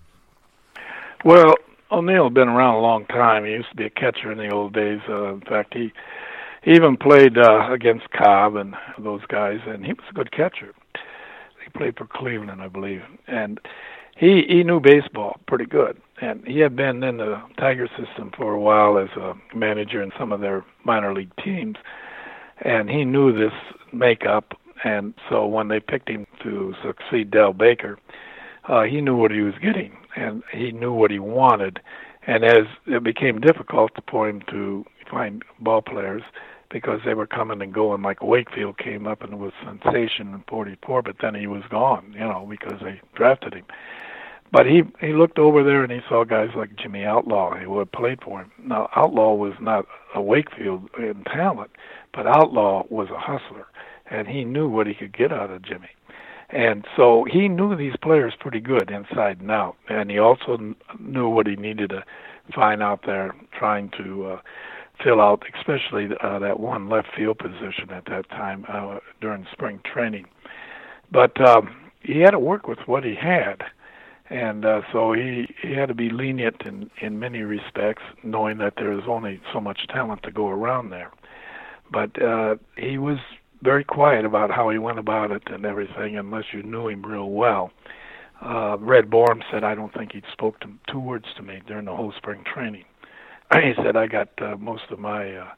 Well, 1.24 1.56
O'Neill 1.92 2.26
had 2.26 2.34
been 2.34 2.50
around 2.50 2.76
a 2.76 2.82
long 2.82 3.06
time. 3.06 3.46
He 3.46 3.52
used 3.52 3.70
to 3.70 3.76
be 3.76 3.86
a 3.86 3.90
catcher 3.90 4.32
in 4.32 4.38
the 4.38 4.52
old 4.52 4.74
days. 4.74 5.00
Uh, 5.08 5.34
in 5.34 5.42
fact, 5.42 5.74
he, 5.74 5.94
he 6.62 6.74
even 6.74 6.98
played 6.98 7.38
uh, 7.38 7.72
against 7.72 8.12
Cobb 8.12 8.56
and 8.56 8.76
those 8.98 9.22
guys, 9.28 9.60
and 9.66 9.86
he 9.86 9.94
was 9.94 10.06
a 10.10 10.14
good 10.14 10.32
catcher. 10.32 10.74
He 11.64 11.70
played 11.78 11.98
for 11.98 12.06
Cleveland, 12.06 12.62
I 12.62 12.68
believe, 12.68 13.04
and 13.28 13.60
he 14.18 14.44
he 14.48 14.64
knew 14.64 14.80
baseball 14.80 15.40
pretty 15.48 15.66
good. 15.66 16.02
And 16.22 16.46
he 16.46 16.60
had 16.60 16.76
been 16.76 17.02
in 17.04 17.18
the 17.18 17.42
Tiger 17.58 17.88
system 17.98 18.32
for 18.36 18.54
a 18.54 18.60
while 18.60 18.98
as 18.98 19.10
a 19.16 19.36
manager 19.56 20.02
in 20.02 20.12
some 20.18 20.32
of 20.32 20.42
their 20.42 20.66
minor 20.84 21.14
league 21.14 21.36
teams, 21.44 21.78
and 22.62 22.90
he 22.90 23.06
knew 23.06 23.32
this 23.32 23.54
makeup. 23.94 24.54
And 24.84 25.14
so 25.30 25.46
when 25.46 25.68
they 25.70 25.80
picked 25.80 26.10
him 26.10 26.28
to 26.44 26.74
succeed 26.84 27.32
Del 27.32 27.54
Baker, 27.54 27.98
uh, 28.68 28.84
he 28.84 29.02
knew 29.02 29.16
what 29.16 29.32
he 29.32 29.42
was 29.42 29.56
getting, 29.62 29.96
and 30.16 30.44
he 30.52 30.72
knew 30.72 30.94
what 30.94 31.12
he 31.12 31.20
wanted. 31.20 31.80
And 32.28 32.44
as 32.44 32.66
it 32.86 33.04
became 33.04 33.40
difficult 33.40 33.92
for 34.10 34.28
him 34.28 34.42
to 34.50 34.86
find 35.10 35.44
ball 35.60 35.82
players, 35.82 36.24
because 36.70 37.02
they 37.04 37.14
were 37.14 37.28
coming 37.28 37.62
and 37.62 37.74
going. 37.74 38.02
Like 38.02 38.22
Wakefield 38.22 38.78
came 38.78 39.08
up 39.08 39.24
and 39.24 39.40
was 39.40 39.54
sensation 39.64 40.34
in 40.34 40.44
'44, 40.48 41.02
but 41.02 41.16
then 41.22 41.36
he 41.36 41.48
was 41.48 41.64
gone, 41.70 42.14
you 42.14 42.20
know, 42.20 42.46
because 42.50 42.80
they 42.82 43.02
drafted 43.16 43.54
him. 43.54 43.66
But 44.52 44.66
he 44.66 44.82
he 45.00 45.14
looked 45.14 45.38
over 45.38 45.64
there 45.64 45.84
and 45.84 45.92
he 45.92 46.00
saw 46.10 46.24
guys 46.24 46.50
like 46.56 46.76
Jimmy 46.76 47.06
Outlaw 47.06 47.56
who 47.56 47.78
had 47.78 47.92
played 47.92 48.22
for 48.24 48.42
him. 48.42 48.52
Now 48.64 48.90
Outlaw 48.96 49.36
was 49.36 49.54
not 49.62 49.86
a 50.16 50.22
Wakefield 50.22 50.90
in 50.98 51.24
talent, 51.26 51.72
but 52.14 52.26
Outlaw 52.26 52.84
was 52.90 53.10
a 53.10 53.20
hustler, 53.20 53.68
and 54.10 54.28
he 54.28 54.44
knew 54.44 54.68
what 54.68 54.88
he 54.88 54.96
could 54.96 55.16
get 55.16 55.32
out 55.32 55.52
of 55.52 55.62
Jimmy. 55.62 55.90
And 56.50 56.86
so 56.98 57.26
he 57.32 57.48
knew 57.48 57.76
these 57.76 57.96
players 58.02 58.34
pretty 58.40 58.60
good 58.60 58.90
inside 58.90 59.40
and 59.40 59.52
out, 59.52 59.76
and 59.88 60.10
he 60.10 60.18
also 60.18 60.58
knew 61.00 61.30
what 61.30 61.46
he 61.46 61.56
needed 61.56 61.92
to 61.92 62.04
find 62.56 62.82
out 62.82 63.02
there, 63.06 63.36
trying 63.52 63.92
to 63.98 64.26
uh, 64.26 64.42
fill 65.04 65.22
out, 65.22 65.44
especially 65.56 66.10
uh, 66.22 66.40
that 66.40 66.60
one 66.60 66.90
left 66.90 67.10
field 67.16 67.38
position 67.38 67.92
at 67.92 68.06
that 68.06 68.28
time 68.30 68.66
uh, 68.68 68.98
during 69.22 69.46
spring 69.52 69.80
training. 69.86 70.26
But 71.12 71.40
um, 71.48 71.76
he 72.02 72.20
had 72.20 72.32
to 72.32 72.40
work 72.40 72.68
with 72.68 72.80
what 72.88 73.04
he 73.04 73.14
had, 73.14 73.64
and 74.30 74.64
uh, 74.66 74.82
so 74.92 75.14
he 75.14 75.48
he 75.62 75.74
had 75.74 75.88
to 75.88 75.96
be 75.96 76.10
lenient 76.10 76.62
in 76.66 76.90
in 77.02 77.20
many 77.20 77.42
respects, 77.42 78.04
knowing 78.24 78.58
that 78.60 78.74
there 78.78 78.92
was 78.92 79.06
only 79.08 79.42
so 79.54 79.60
much 79.60 79.88
talent 79.88 80.24
to 80.24 80.32
go 80.32 80.48
around 80.48 80.90
there. 80.90 81.12
But 81.92 82.22
uh, 82.22 82.56
he 82.78 82.98
was 82.98 83.18
very 83.64 83.84
quiet 83.84 84.26
about 84.26 84.52
how 84.52 84.70
he 84.70 84.78
went 84.78 85.00
about 85.00 85.32
it 85.32 85.44
and 85.48 85.66
everything, 85.66 86.18
unless 86.18 86.46
you 86.54 86.64
knew 86.64 86.88
him 86.88 87.04
real 87.04 87.32
well. 87.32 87.72
Uh, 88.42 88.78
Red 88.80 89.10
Borom 89.10 89.42
said, 89.52 89.64
"I 89.64 89.76
don't 89.76 89.94
think 89.94 90.14
he 90.14 90.22
spoke 90.32 90.60
to, 90.62 90.70
two 90.90 91.00
words 91.00 91.26
to 91.36 91.44
me 91.44 91.62
during 91.68 91.86
the 91.86 91.96
whole 91.96 92.14
spring 92.16 92.44
training." 92.46 92.86
he 93.54 93.74
said 93.84 93.96
I 93.98 94.08
got 94.08 94.30
uh, 94.42 94.56
most 94.58 94.84
of 94.92 95.00
my 95.00 95.36
uh, 95.36 95.50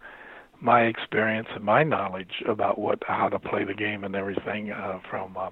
my 0.61 0.83
experience 0.83 1.47
and 1.53 1.63
my 1.63 1.83
knowledge 1.83 2.43
about 2.47 2.79
what 2.79 2.99
how 3.05 3.27
to 3.27 3.39
play 3.39 3.65
the 3.65 3.73
game 3.73 4.03
and 4.05 4.15
everything 4.15 4.71
uh, 4.71 4.99
from 5.09 5.35
uh, 5.35 5.49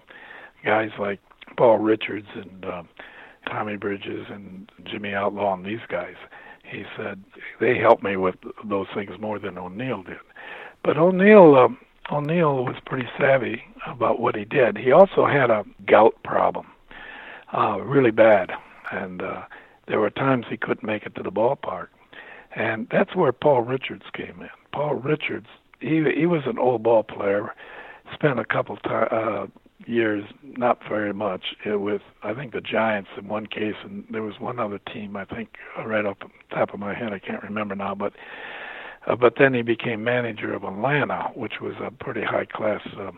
guys 0.64 0.92
like 1.00 1.20
Paul 1.58 1.80
Richards 1.80 2.28
and 2.34 2.66
uh, 2.66 2.84
Tommy 3.48 3.78
Bridges 3.78 4.28
and 4.30 4.72
Jimmy 4.84 5.14
Outlaw 5.14 5.54
and 5.54 5.66
these 5.66 5.86
guys. 5.88 6.16
He 6.64 6.84
said 6.96 7.24
they 7.60 7.78
helped 7.78 8.04
me 8.04 8.16
with 8.16 8.36
those 8.64 8.88
things 8.94 9.20
more 9.20 9.40
than 9.40 9.58
O'Neill 9.58 10.04
did. 10.04 10.18
But 10.84 10.98
O'Neill 10.98 11.56
um, 11.56 11.78
O'Neill 12.12 12.64
was 12.64 12.76
pretty 12.86 13.08
savvy 13.18 13.64
about 13.86 14.20
what 14.20 14.36
he 14.36 14.46
did. 14.46 14.78
He 14.78 14.92
also 14.92 15.26
had 15.26 15.50
a 15.50 15.66
gout 15.86 16.16
problem, 16.24 16.68
uh, 17.54 17.80
really 17.82 18.12
bad, 18.12 18.52
and 18.92 19.22
uh, 19.22 19.44
there 19.88 20.00
were 20.00 20.10
times 20.10 20.46
he 20.50 20.58
couldn't 20.58 20.84
make 20.84 21.04
it 21.06 21.16
to 21.16 21.24
the 21.24 21.32
ballpark 21.32 21.88
and 22.56 22.88
that's 22.92 23.16
where 23.16 23.32
Paul 23.32 23.62
Richards 23.62 24.06
came 24.14 24.42
in. 24.42 24.50
Paul 24.72 24.96
Richards, 24.96 25.48
he 25.80 26.04
he 26.16 26.26
was 26.26 26.44
an 26.46 26.58
old 26.58 26.84
ball 26.84 27.04
player, 27.04 27.54
spent 28.14 28.40
a 28.40 28.46
couple 28.46 28.78
t- 28.78 28.90
uh, 28.90 29.48
years, 29.90 30.24
not 30.44 30.80
very 30.88 31.14
much, 31.14 31.56
uh, 31.70 31.80
with 31.80 32.02
I 32.24 32.34
think 32.34 32.54
the 32.54 32.62
Giants 32.62 33.10
in 33.18 33.28
one 33.28 33.48
case, 33.48 33.76
and 33.84 34.06
there 34.12 34.22
was 34.22 34.40
one 34.40 34.60
other 34.60 34.80
team 34.94 35.16
I 35.16 35.26
think 35.26 35.50
uh, 35.78 35.86
right 35.86 36.06
off 36.06 36.20
the 36.20 36.30
top 36.56 36.74
of 36.74 36.80
my 36.80 36.94
head 36.94 37.12
I 37.12 37.20
can't 37.20 37.44
remember 37.44 37.76
now, 37.76 37.96
but 37.96 38.14
uh, 39.08 39.16
but 39.16 39.34
then 39.40 39.54
he 39.54 39.62
became 39.62 40.04
manager 40.04 40.54
of 40.54 40.64
Atlanta, 40.64 41.32
which 41.34 41.62
was 41.62 41.74
a 41.82 41.92
pretty 41.92 42.22
high 42.22 42.46
class 42.46 42.82
uh, 42.98 43.12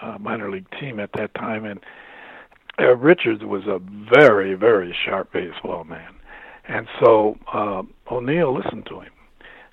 uh, 0.00 0.18
minor 0.18 0.50
league 0.50 0.70
team 0.78 1.00
at 1.00 1.10
that 1.14 1.34
time, 1.34 1.64
and 1.64 1.80
uh, 2.78 2.96
Richards 2.96 3.42
was 3.44 3.66
a 3.66 3.80
very 4.14 4.54
very 4.54 4.96
sharp 5.04 5.32
baseball 5.32 5.84
man. 5.84 6.14
And 6.68 6.86
so 7.00 7.36
uh, 7.52 7.82
O'Neill 8.10 8.54
listened 8.54 8.86
to 8.86 9.00
him, 9.00 9.12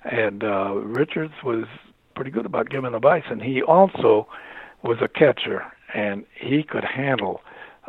and 0.04 0.42
uh, 0.42 0.74
Richards 0.74 1.34
was 1.44 1.66
pretty 2.16 2.32
good 2.32 2.46
about 2.46 2.68
giving 2.68 2.94
advice, 2.94 3.22
and 3.30 3.40
he 3.40 3.62
also 3.62 4.26
was 4.82 4.98
a 5.00 5.08
catcher, 5.08 5.64
and 5.94 6.24
he 6.34 6.62
could 6.62 6.84
handle 6.84 7.40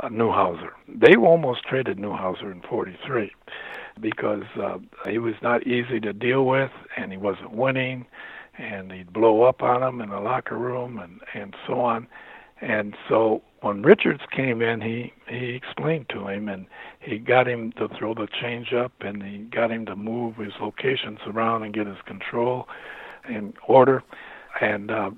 uh, 0.01 0.09
Newhouser. 0.09 0.71
They 0.87 1.15
almost 1.15 1.63
traded 1.63 1.97
Newhouser 1.97 2.51
in 2.51 2.61
'43 2.61 3.31
because 3.99 4.43
uh, 4.61 4.77
he 5.09 5.17
was 5.17 5.35
not 5.41 5.67
easy 5.67 5.99
to 5.99 6.13
deal 6.13 6.45
with, 6.45 6.71
and 6.97 7.11
he 7.11 7.17
wasn't 7.17 7.51
winning, 7.51 8.05
and 8.57 8.91
he'd 8.91 9.13
blow 9.13 9.43
up 9.43 9.61
on 9.61 9.83
him 9.83 10.01
in 10.01 10.09
the 10.09 10.19
locker 10.19 10.57
room, 10.57 10.99
and 10.99 11.19
and 11.33 11.55
so 11.67 11.79
on. 11.79 12.07
And 12.61 12.95
so 13.09 13.41
when 13.61 13.81
Richards 13.81 14.21
came 14.31 14.61
in, 14.61 14.81
he 14.81 15.13
he 15.27 15.55
explained 15.55 16.07
to 16.09 16.27
him, 16.27 16.47
and 16.47 16.67
he 16.99 17.17
got 17.17 17.47
him 17.47 17.71
to 17.73 17.87
throw 17.87 18.13
the 18.13 18.27
change 18.27 18.73
up, 18.73 18.93
and 19.01 19.23
he 19.23 19.39
got 19.39 19.71
him 19.71 19.85
to 19.87 19.95
move 19.95 20.37
his 20.37 20.53
locations 20.61 21.19
around 21.27 21.63
and 21.63 21.73
get 21.73 21.87
his 21.87 22.01
control 22.05 22.67
in 23.27 23.53
order. 23.67 24.03
And 24.59 24.91
uh, 24.91 25.11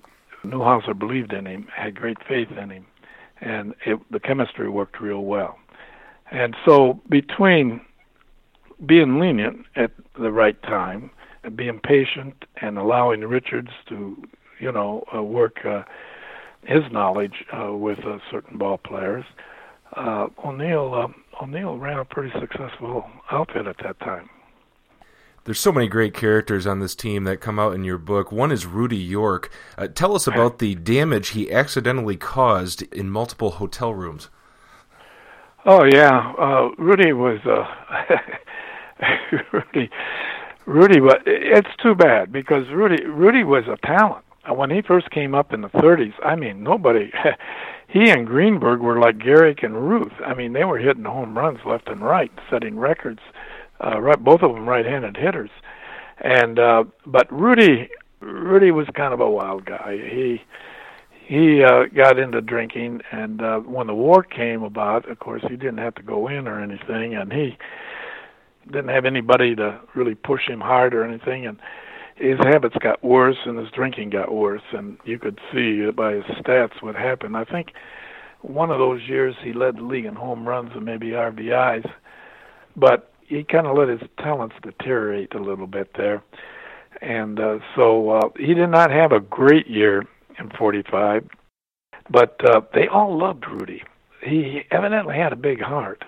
Newhouser 0.46 0.98
believed 0.98 1.34
in 1.34 1.46
him, 1.46 1.68
had 1.76 1.96
great 1.96 2.18
faith 2.28 2.50
in 2.52 2.70
him, 2.70 2.86
and 3.42 3.74
it, 3.86 4.00
the 4.12 4.20
chemistry 4.20 4.70
worked 4.70 5.00
real 5.02 5.22
well. 5.22 5.58
And 6.32 6.56
so 6.66 7.00
between 7.10 7.82
being 8.86 9.20
lenient 9.20 9.66
at 9.76 9.92
the 10.20 10.32
right 10.32 10.62
time, 10.64 11.12
and 11.44 11.58
being 11.58 11.80
patient, 11.80 12.46
and 12.62 12.78
allowing 12.78 13.22
Richards 13.22 13.72
to, 13.90 14.16
you 14.60 14.72
know, 14.72 15.04
uh, 15.14 15.22
work. 15.22 15.66
Uh, 15.66 15.84
his 16.66 16.84
knowledge 16.92 17.46
uh, 17.54 17.74
with 17.74 18.00
uh, 18.06 18.18
certain 18.32 18.58
ball 18.58 18.78
players. 18.78 19.26
Uh, 19.96 20.28
O'Neill 20.46 20.94
uh, 20.94 21.44
O'Neill 21.44 21.78
ran 21.78 22.00
a 22.00 22.06
pretty 22.06 22.32
successful 22.40 23.06
outfit 23.32 23.68
at 23.68 23.78
that 23.84 24.00
time. 24.00 24.30
There's 25.46 25.60
so 25.60 25.74
many 25.74 25.88
great 25.88 26.14
characters 26.14 26.66
on 26.66 26.80
this 26.80 26.96
team 26.96 27.26
that 27.26 27.42
come 27.42 27.60
out 27.60 27.74
in 27.74 27.84
your 27.84 27.98
book. 27.98 28.32
One 28.32 28.52
is 28.52 28.66
Rudy 28.66 28.98
York. 28.98 29.52
Uh, 29.78 29.88
tell 29.88 30.16
us 30.16 30.26
about 30.26 30.60
the 30.60 30.76
damage 30.76 31.30
he 31.30 31.52
accidentally 31.52 32.16
caused 32.16 32.84
in 32.94 33.10
multiple 33.10 33.52
hotel 33.52 33.94
rooms. 33.94 34.30
Oh 35.66 35.84
yeah, 35.84 36.34
uh, 36.40 36.70
Rudy 36.78 37.12
was 37.12 37.40
uh, 37.46 37.66
Rudy. 39.52 39.90
Rudy, 40.66 41.00
but 41.02 41.24
it's 41.26 41.76
too 41.82 41.94
bad 41.94 42.32
because 42.32 42.70
Rudy 42.70 43.06
Rudy 43.06 43.44
was 43.44 43.66
a 43.68 43.78
talent 43.86 44.24
when 44.50 44.70
he 44.70 44.82
first 44.82 45.10
came 45.12 45.34
up 45.34 45.54
in 45.54 45.62
the 45.62 45.70
30s, 45.70 46.14
I 46.24 46.36
mean, 46.36 46.64
nobody. 46.64 47.12
he 47.88 48.10
and 48.10 48.28
Greenberg 48.28 48.82
were 48.82 49.00
like 49.00 49.18
Gehrig 49.18 49.64
and 49.64 49.90
Ruth. 49.90 50.12
I 50.26 50.34
mean, 50.34 50.54
they 50.54 50.66
were 50.66 50.80
hitting 50.80 51.06
home 51.06 51.38
runs 51.38 51.60
left 51.66 51.88
and 51.88 52.02
right, 52.02 52.32
setting 52.50 52.78
records. 52.78 53.22
Uh, 53.84 54.00
right, 54.00 54.24
both 54.24 54.42
of 54.42 54.54
them 54.54 54.68
right-handed 54.68 55.18
hitters. 55.18 55.50
And 56.20 56.60
uh, 56.60 56.84
but 57.06 57.32
Rudy, 57.32 57.90
Rudy 58.20 58.72
was 58.72 58.88
kind 58.96 59.14
of 59.14 59.20
a 59.20 59.30
wild 59.30 59.66
guy. 59.66 59.98
He 60.10 60.42
he 61.26 61.64
uh, 61.64 61.86
got 61.96 62.20
into 62.20 62.42
drinking, 62.42 63.02
and 63.12 63.42
uh, 63.42 63.60
when 63.60 63.88
the 63.88 63.96
war 63.96 64.24
came 64.24 64.64
about, 64.64 65.10
of 65.10 65.20
course, 65.20 65.42
he 65.50 65.56
didn't 65.56 65.78
have 65.78 65.96
to 65.96 66.04
go 66.04 66.28
in 66.28 66.48
or 66.48 66.62
anything, 66.62 67.16
and 67.16 67.32
he 67.32 67.58
didn't 68.68 68.90
have 68.90 69.06
anybody 69.06 69.56
to 69.56 69.80
really 69.96 70.16
push 70.16 70.48
him 70.48 70.60
hard 70.60 70.94
or 70.94 71.04
anything, 71.04 71.46
and 71.46 71.60
his 72.16 72.38
habits 72.40 72.76
got 72.80 73.04
worse 73.04 73.38
and 73.46 73.58
his 73.58 73.70
drinking 73.72 74.10
got 74.10 74.34
worse, 74.34 74.62
and 74.74 74.98
you 75.06 75.18
could 75.18 75.40
see 75.54 75.90
by 75.92 76.14
his 76.14 76.24
stats 76.42 76.82
what 76.82 76.96
happened. 76.96 77.36
I 77.36 77.46
think 77.46 77.72
one 78.42 78.70
of 78.70 78.78
those 78.78 79.02
years 79.08 79.36
he 79.44 79.54
led 79.54 79.78
the 79.78 79.84
league 79.84 80.06
in 80.06 80.16
home 80.16 80.48
runs 80.48 80.72
and 80.76 80.86
maybe 80.86 81.12
RBIs, 81.12 81.90
but 82.76 83.13
he 83.28 83.44
kind 83.44 83.68
of 83.68 83.78
let 83.78 83.90
his 83.90 84.02
talents 84.20 84.56
deteriorate 84.62 85.34
a 85.34 85.40
little 85.40 85.68
bit 85.68 85.92
there. 85.98 86.24
and 87.02 87.40
uh, 87.40 87.60
so 87.76 88.12
uh, 88.12 88.30
he 88.38 88.54
did 88.54 88.70
not 88.70 88.92
have 88.92 89.12
a 89.12 89.20
great 89.20 89.68
year 89.68 90.04
in 90.40 90.50
'45, 90.58 91.28
but 92.10 92.40
uh, 92.50 92.62
they 92.74 92.88
all 92.88 93.18
loved 93.18 93.46
Rudy. 93.48 93.84
He 94.22 94.62
evidently 94.72 95.16
had 95.18 95.34
a 95.34 95.38
big 95.38 95.62
heart. 95.62 96.04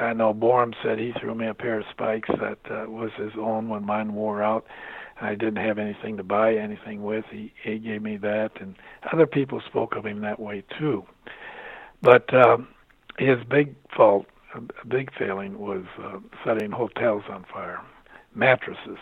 I 0.00 0.12
know 0.14 0.34
Borom 0.34 0.74
said 0.82 0.98
he 0.98 1.12
threw 1.20 1.34
me 1.34 1.46
a 1.46 1.54
pair 1.54 1.78
of 1.80 1.86
spikes 1.90 2.28
that 2.28 2.58
uh, 2.70 2.90
was 2.90 3.10
his 3.16 3.32
own 3.38 3.68
when 3.68 3.84
mine 3.84 4.14
wore 4.14 4.42
out. 4.42 4.66
I 5.20 5.34
didn't 5.34 5.56
have 5.64 5.78
anything 5.78 6.16
to 6.16 6.24
buy 6.24 6.54
anything 6.54 7.02
with. 7.02 7.24
He 7.30 7.52
he 7.62 7.78
gave 7.78 8.02
me 8.02 8.16
that, 8.18 8.52
and 8.60 8.74
other 9.12 9.26
people 9.26 9.60
spoke 9.66 9.94
of 9.94 10.06
him 10.06 10.20
that 10.22 10.40
way 10.40 10.64
too. 10.78 11.04
But 12.02 12.32
um, 12.34 12.68
his 13.18 13.36
big 13.48 13.74
fault, 13.94 14.26
a 14.54 14.86
big 14.86 15.10
failing, 15.16 15.58
was 15.58 15.84
uh, 16.02 16.18
setting 16.44 16.70
hotels 16.70 17.24
on 17.30 17.44
fire, 17.52 17.80
mattresses. 18.34 18.98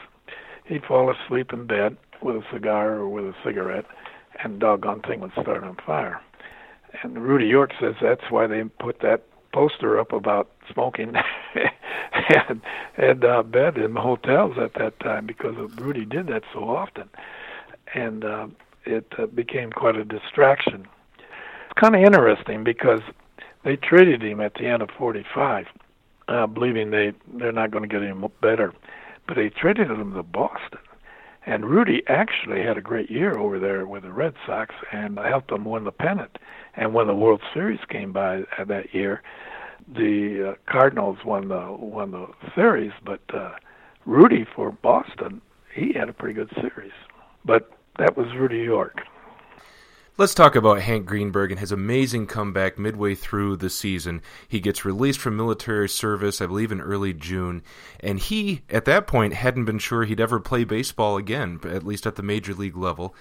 He'd 0.64 0.84
fall 0.84 1.10
asleep 1.10 1.52
in 1.52 1.66
bed 1.66 1.96
with 2.22 2.36
a 2.36 2.44
cigar 2.52 2.94
or 2.94 3.08
with 3.08 3.24
a 3.24 3.34
cigarette, 3.44 3.86
and 4.42 4.60
doggone 4.60 5.02
thing 5.02 5.20
would 5.20 5.32
start 5.32 5.64
on 5.64 5.76
fire. 5.86 6.20
And 7.02 7.18
Rudy 7.18 7.46
York 7.46 7.72
says 7.80 7.94
that's 8.00 8.30
why 8.30 8.46
they 8.46 8.62
put 8.64 9.00
that 9.00 9.24
poster 9.52 9.98
up 9.98 10.12
about 10.12 10.50
smoking 10.72 11.14
and 12.48 12.60
and 12.96 13.24
uh, 13.24 13.42
bed 13.42 13.78
in 13.78 13.94
the 13.94 14.00
hotels 14.00 14.56
at 14.58 14.74
that 14.74 14.98
time 15.00 15.26
because 15.26 15.54
Rudy 15.78 16.04
did 16.04 16.26
that 16.28 16.42
so 16.52 16.68
often, 16.68 17.08
and 17.94 18.24
uh, 18.24 18.46
it 18.84 19.06
uh, 19.18 19.26
became 19.26 19.70
quite 19.70 19.96
a 19.96 20.04
distraction. 20.04 20.86
It's 21.18 21.80
kind 21.80 21.94
of 21.94 22.02
interesting 22.02 22.64
because 22.64 23.00
they 23.64 23.76
traded 23.76 24.22
him 24.22 24.40
at 24.40 24.54
the 24.54 24.66
end 24.66 24.82
of 24.82 24.90
'45, 24.96 25.66
uh, 26.28 26.46
believing 26.46 26.90
they 26.90 27.12
they're 27.34 27.52
not 27.52 27.70
going 27.70 27.82
to 27.82 27.88
get 27.88 28.02
him 28.02 28.24
better, 28.40 28.72
but 29.26 29.36
they 29.36 29.48
traded 29.50 29.90
him 29.90 30.14
to 30.14 30.22
Boston. 30.22 30.80
And 31.46 31.64
Rudy 31.64 32.02
actually 32.08 32.62
had 32.62 32.76
a 32.76 32.82
great 32.82 33.10
year 33.10 33.38
over 33.38 33.58
there 33.58 33.86
with 33.86 34.02
the 34.02 34.12
Red 34.12 34.34
Sox 34.44 34.74
and 34.92 35.18
helped 35.18 35.48
them 35.48 35.64
win 35.64 35.84
the 35.84 35.92
pennant. 35.92 36.36
And 36.74 36.92
when 36.92 37.06
the 37.06 37.14
World 37.14 37.40
Series 37.54 37.80
came 37.88 38.12
by 38.12 38.42
that 38.62 38.94
year, 38.94 39.22
the 39.86 40.50
uh, 40.50 40.70
Cardinals 40.70 41.18
won 41.24 41.48
the 41.48 41.72
won 41.72 42.10
the 42.10 42.26
series, 42.54 42.92
but 43.04 43.22
uh, 43.32 43.52
Rudy 44.04 44.44
for 44.54 44.72
Boston, 44.72 45.40
he 45.74 45.92
had 45.94 46.08
a 46.08 46.12
pretty 46.12 46.34
good 46.34 46.50
series. 46.60 46.92
But 47.44 47.70
that 47.98 48.16
was 48.16 48.26
Rudy 48.36 48.58
York. 48.58 49.00
Let's 50.18 50.34
talk 50.34 50.56
about 50.56 50.80
Hank 50.80 51.06
Greenberg 51.06 51.52
and 51.52 51.60
his 51.60 51.70
amazing 51.70 52.26
comeback 52.26 52.76
midway 52.76 53.14
through 53.14 53.54
the 53.54 53.70
season. 53.70 54.20
He 54.48 54.58
gets 54.58 54.84
released 54.84 55.20
from 55.20 55.36
military 55.36 55.88
service, 55.88 56.40
I 56.40 56.46
believe, 56.46 56.72
in 56.72 56.80
early 56.80 57.12
June, 57.12 57.62
and 58.00 58.18
he, 58.18 58.62
at 58.68 58.84
that 58.86 59.06
point, 59.06 59.32
hadn't 59.32 59.66
been 59.66 59.78
sure 59.78 60.02
he'd 60.02 60.18
ever 60.18 60.40
play 60.40 60.64
baseball 60.64 61.18
again, 61.18 61.60
at 61.62 61.84
least 61.84 62.04
at 62.04 62.16
the 62.16 62.24
major 62.24 62.52
league 62.52 62.76
level. 62.76 63.14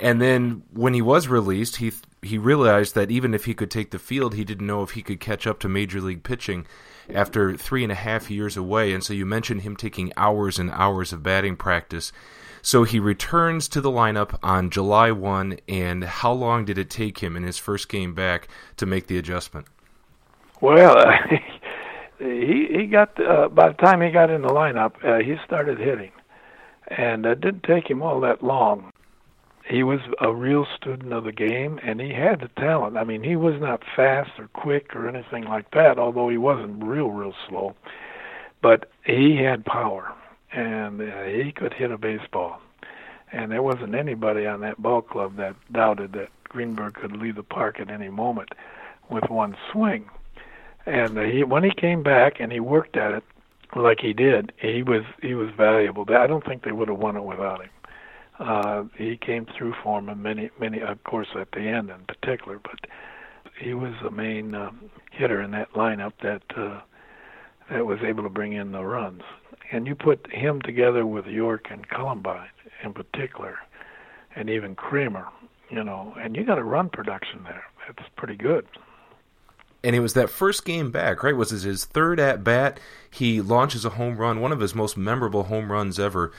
And 0.00 0.18
then 0.22 0.62
when 0.72 0.94
he 0.94 1.02
was 1.02 1.28
released, 1.28 1.76
he 1.76 1.92
he 2.22 2.38
realized 2.38 2.94
that 2.94 3.10
even 3.10 3.34
if 3.34 3.44
he 3.44 3.52
could 3.52 3.70
take 3.70 3.90
the 3.90 3.98
field, 3.98 4.34
he 4.34 4.44
didn't 4.44 4.66
know 4.66 4.82
if 4.82 4.92
he 4.92 5.02
could 5.02 5.20
catch 5.20 5.46
up 5.46 5.58
to 5.60 5.68
major 5.68 6.00
league 6.00 6.22
pitching 6.22 6.66
after 7.12 7.54
three 7.54 7.82
and 7.82 7.92
a 7.92 7.96
half 7.96 8.30
years 8.30 8.56
away. 8.56 8.94
And 8.94 9.04
so 9.04 9.12
you 9.12 9.26
mentioned 9.26 9.60
him 9.60 9.76
taking 9.76 10.10
hours 10.16 10.58
and 10.58 10.70
hours 10.70 11.12
of 11.12 11.22
batting 11.22 11.56
practice. 11.56 12.12
So 12.62 12.84
he 12.84 12.98
returns 12.98 13.68
to 13.68 13.80
the 13.80 13.90
lineup 13.90 14.38
on 14.42 14.70
July 14.70 15.10
1, 15.10 15.58
and 15.68 16.04
how 16.04 16.32
long 16.32 16.64
did 16.64 16.78
it 16.78 16.90
take 16.90 17.18
him 17.18 17.36
in 17.36 17.42
his 17.42 17.58
first 17.58 17.88
game 17.88 18.14
back 18.14 18.48
to 18.76 18.86
make 18.86 19.06
the 19.06 19.18
adjustment? 19.18 19.66
Well, 20.60 20.98
uh, 20.98 21.12
he 22.18 22.68
he 22.70 22.86
got 22.86 23.18
uh, 23.24 23.48
by 23.48 23.68
the 23.68 23.74
time 23.74 24.02
he 24.02 24.10
got 24.10 24.30
in 24.30 24.42
the 24.42 24.48
lineup, 24.48 24.92
uh, 25.04 25.22
he 25.24 25.36
started 25.44 25.78
hitting, 25.78 26.12
and 26.88 27.24
it 27.24 27.40
didn't 27.40 27.62
take 27.62 27.88
him 27.88 28.02
all 28.02 28.20
that 28.20 28.42
long 28.42 28.92
he 29.70 29.84
was 29.84 30.00
a 30.20 30.34
real 30.34 30.66
student 30.76 31.12
of 31.12 31.24
the 31.24 31.32
game 31.32 31.78
and 31.82 32.00
he 32.00 32.12
had 32.12 32.40
the 32.40 32.48
talent. 32.60 32.96
I 32.96 33.04
mean, 33.04 33.22
he 33.22 33.36
was 33.36 33.54
not 33.60 33.82
fast 33.94 34.30
or 34.38 34.48
quick 34.48 34.96
or 34.96 35.08
anything 35.08 35.44
like 35.44 35.70
that, 35.72 35.98
although 35.98 36.28
he 36.28 36.38
wasn't 36.38 36.82
real, 36.82 37.10
real 37.10 37.34
slow. 37.48 37.76
But 38.62 38.90
he 39.04 39.36
had 39.36 39.64
power 39.64 40.12
and 40.52 41.00
uh, 41.00 41.24
he 41.24 41.52
could 41.52 41.74
hit 41.74 41.90
a 41.90 41.98
baseball. 41.98 42.60
And 43.32 43.52
there 43.52 43.62
wasn't 43.62 43.94
anybody 43.94 44.46
on 44.46 44.60
that 44.60 44.82
ball 44.82 45.02
club 45.02 45.36
that 45.36 45.54
doubted 45.72 46.12
that 46.14 46.30
Greenberg 46.44 46.94
could 46.94 47.16
leave 47.16 47.36
the 47.36 47.44
park 47.44 47.78
at 47.78 47.90
any 47.90 48.08
moment 48.08 48.50
with 49.08 49.30
one 49.30 49.56
swing. 49.70 50.08
And 50.86 51.16
uh, 51.16 51.22
he, 51.22 51.44
when 51.44 51.62
he 51.62 51.70
came 51.70 52.02
back 52.02 52.40
and 52.40 52.50
he 52.50 52.58
worked 52.58 52.96
at 52.96 53.12
it 53.12 53.24
like 53.76 54.00
he 54.00 54.12
did, 54.12 54.52
he 54.60 54.82
was 54.82 55.04
he 55.22 55.34
was 55.34 55.50
valuable. 55.56 56.04
I 56.08 56.26
don't 56.26 56.44
think 56.44 56.64
they 56.64 56.72
would 56.72 56.88
have 56.88 56.98
won 56.98 57.16
it 57.16 57.22
without 57.22 57.62
him 57.62 57.70
uh, 58.40 58.84
he 58.96 59.16
came 59.16 59.46
through 59.56 59.74
for 59.82 59.98
and 59.98 60.22
many, 60.22 60.50
many, 60.58 60.80
of 60.80 61.02
course, 61.04 61.28
at 61.38 61.52
the 61.52 61.60
end 61.60 61.90
in 61.90 62.00
particular. 62.06 62.58
But 62.58 62.86
he 63.60 63.74
was 63.74 63.92
the 64.02 64.10
main 64.10 64.54
uh, 64.54 64.70
hitter 65.12 65.42
in 65.42 65.50
that 65.52 65.72
lineup 65.74 66.14
that 66.22 66.42
uh, 66.56 66.80
that 67.70 67.86
was 67.86 68.00
able 68.02 68.22
to 68.24 68.30
bring 68.30 68.54
in 68.54 68.72
the 68.72 68.82
runs. 68.82 69.22
And 69.72 69.86
you 69.86 69.94
put 69.94 70.26
him 70.32 70.60
together 70.62 71.06
with 71.06 71.26
York 71.26 71.68
and 71.70 71.88
Cullenbine 71.88 72.48
in 72.82 72.92
particular, 72.92 73.58
and 74.34 74.50
even 74.50 74.74
Cramer, 74.74 75.28
you 75.70 75.84
know, 75.84 76.14
and 76.18 76.34
you 76.36 76.44
got 76.44 76.58
a 76.58 76.64
run 76.64 76.88
production 76.88 77.44
there. 77.44 77.64
That's 77.86 78.08
pretty 78.16 78.36
good. 78.36 78.66
And 79.82 79.96
it 79.96 80.00
was 80.00 80.14
that 80.14 80.28
first 80.28 80.64
game 80.64 80.90
back, 80.90 81.22
right? 81.22 81.36
Was 81.36 81.50
his 81.50 81.84
third 81.84 82.20
at 82.20 82.44
bat? 82.44 82.78
He 83.10 83.40
launches 83.40 83.84
a 83.84 83.90
home 83.90 84.16
run, 84.16 84.40
one 84.40 84.52
of 84.52 84.60
his 84.60 84.74
most 84.74 84.96
memorable 84.96 85.44
home 85.44 85.72
runs 85.72 85.98
ever 85.98 86.32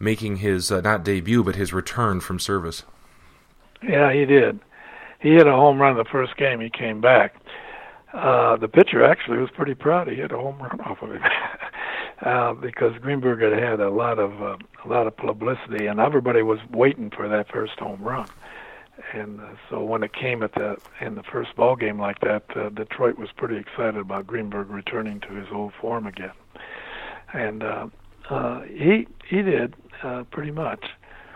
making 0.00 0.36
his 0.36 0.70
uh, 0.70 0.80
not 0.80 1.04
debut 1.04 1.42
but 1.42 1.56
his 1.56 1.72
return 1.72 2.20
from 2.20 2.38
service. 2.38 2.84
Yeah, 3.82 4.12
he 4.12 4.24
did. 4.24 4.60
He 5.20 5.30
hit 5.30 5.46
a 5.46 5.52
home 5.52 5.80
run 5.80 5.96
the 5.96 6.04
first 6.04 6.36
game 6.36 6.60
he 6.60 6.70
came 6.70 7.00
back. 7.00 7.34
Uh, 8.12 8.56
the 8.56 8.68
pitcher 8.68 9.04
actually 9.04 9.38
was 9.38 9.50
pretty 9.50 9.74
proud 9.74 10.08
he 10.08 10.14
hit 10.14 10.32
a 10.32 10.36
home 10.36 10.58
run 10.58 10.80
off 10.80 11.02
of 11.02 11.10
him 11.10 11.20
uh, 12.22 12.52
because 12.54 12.96
Greenberg 13.00 13.40
had 13.40 13.52
had 13.52 13.80
a 13.80 13.90
lot 13.90 14.18
of 14.18 14.42
uh, 14.42 14.56
a 14.84 14.88
lot 14.88 15.06
of 15.06 15.16
publicity 15.16 15.86
and 15.86 16.00
everybody 16.00 16.42
was 16.42 16.58
waiting 16.70 17.10
for 17.10 17.28
that 17.28 17.50
first 17.50 17.78
home 17.78 18.02
run. 18.02 18.28
And 19.12 19.40
uh, 19.40 19.46
so 19.70 19.84
when 19.84 20.02
it 20.02 20.12
came 20.12 20.42
at 20.42 20.54
the 20.54 20.76
in 21.00 21.14
the 21.14 21.22
first 21.22 21.54
ball 21.56 21.76
game 21.76 22.00
like 22.00 22.20
that, 22.20 22.44
uh, 22.56 22.68
Detroit 22.70 23.18
was 23.18 23.30
pretty 23.36 23.56
excited 23.56 23.96
about 23.96 24.26
Greenberg 24.26 24.70
returning 24.70 25.20
to 25.20 25.28
his 25.28 25.46
old 25.52 25.72
form 25.80 26.06
again. 26.06 26.32
And 27.32 27.62
uh, 27.62 27.86
uh, 28.28 28.62
he 28.62 29.06
he 29.28 29.42
did 29.42 29.74
uh, 30.02 30.24
pretty 30.30 30.50
much. 30.50 30.84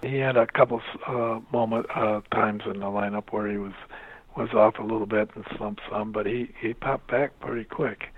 He 0.03 0.17
had 0.17 0.37
a 0.37 0.47
couple 0.47 0.83
uh, 1.07 1.39
moment 1.53 1.87
uh, 1.95 2.23
times 2.33 2.63
in 2.67 2.81
the 2.81 2.87
lineup 2.87 3.31
where 3.31 3.49
he 3.49 3.57
was 3.57 3.75
was 4.37 4.53
off 4.55 4.79
a 4.79 4.83
little 4.83 5.07
bit 5.07 5.31
and 5.35 5.45
slumped 5.57 5.83
some, 5.91 6.11
but 6.13 6.27
he 6.27 6.51
he 6.61 6.75
popped 6.75 7.11
back 7.11 7.39
pretty 7.41 7.65
quick, 7.65 8.09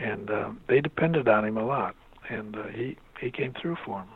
and 0.00 0.30
uh, 0.30 0.50
they 0.66 0.80
depended 0.80 1.28
on 1.28 1.44
him 1.44 1.56
a 1.56 1.64
lot, 1.64 1.94
and 2.28 2.56
uh, 2.56 2.66
he 2.68 2.96
he 3.20 3.30
came 3.30 3.54
through 3.54 3.76
for 3.84 3.98
them. 3.98 4.08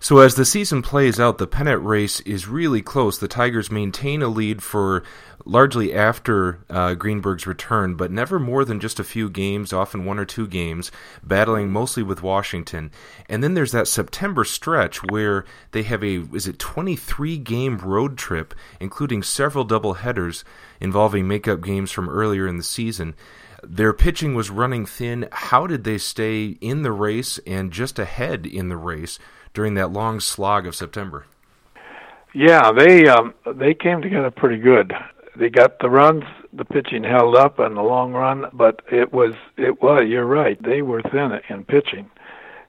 So 0.00 0.18
as 0.18 0.36
the 0.36 0.44
season 0.44 0.80
plays 0.80 1.18
out, 1.18 1.38
the 1.38 1.46
pennant 1.48 1.82
race 1.82 2.20
is 2.20 2.46
really 2.46 2.82
close. 2.82 3.18
The 3.18 3.26
Tigers 3.26 3.68
maintain 3.68 4.22
a 4.22 4.28
lead 4.28 4.62
for 4.62 5.02
largely 5.44 5.92
after 5.92 6.60
uh, 6.70 6.94
Greenberg's 6.94 7.48
return, 7.48 7.96
but 7.96 8.12
never 8.12 8.38
more 8.38 8.64
than 8.64 8.78
just 8.78 9.00
a 9.00 9.04
few 9.04 9.28
games, 9.28 9.72
often 9.72 10.04
one 10.04 10.20
or 10.20 10.24
two 10.24 10.46
games, 10.46 10.92
battling 11.24 11.70
mostly 11.70 12.04
with 12.04 12.22
Washington. 12.22 12.92
And 13.28 13.42
then 13.42 13.54
there's 13.54 13.72
that 13.72 13.88
September 13.88 14.44
stretch 14.44 15.02
where 15.02 15.44
they 15.72 15.82
have 15.82 16.04
a 16.04 16.20
is 16.32 16.46
it 16.46 16.60
23 16.60 17.36
game 17.38 17.78
road 17.78 18.16
trip, 18.16 18.54
including 18.78 19.24
several 19.24 19.64
double 19.64 19.94
headers 19.94 20.44
involving 20.80 21.26
makeup 21.26 21.60
games 21.60 21.90
from 21.90 22.08
earlier 22.08 22.46
in 22.46 22.56
the 22.56 22.62
season. 22.62 23.14
Their 23.62 23.92
pitching 23.92 24.34
was 24.34 24.50
running 24.50 24.86
thin. 24.86 25.28
How 25.32 25.66
did 25.66 25.84
they 25.84 25.98
stay 25.98 26.56
in 26.60 26.82
the 26.82 26.92
race 26.92 27.38
and 27.46 27.72
just 27.72 27.98
ahead 27.98 28.46
in 28.46 28.68
the 28.68 28.76
race? 28.76 29.18
during 29.58 29.74
that 29.74 29.92
long 29.92 30.20
slog 30.20 30.66
of 30.68 30.74
September. 30.76 31.26
Yeah, 32.32 32.70
they 32.70 33.08
um, 33.08 33.34
they 33.54 33.74
came 33.74 34.02
together 34.02 34.30
pretty 34.30 34.58
good. 34.58 34.92
They 35.34 35.48
got 35.48 35.80
the 35.80 35.90
runs, 35.90 36.24
the 36.52 36.64
pitching 36.64 37.04
held 37.04 37.34
up 37.34 37.58
on 37.58 37.74
the 37.74 37.82
long 37.82 38.12
run, 38.12 38.46
but 38.52 38.82
it 38.92 39.12
was 39.12 39.34
it 39.56 39.82
was 39.82 40.04
you're 40.06 40.26
right. 40.26 40.62
They 40.62 40.82
were 40.82 41.02
thin 41.02 41.40
in 41.48 41.64
pitching. 41.64 42.08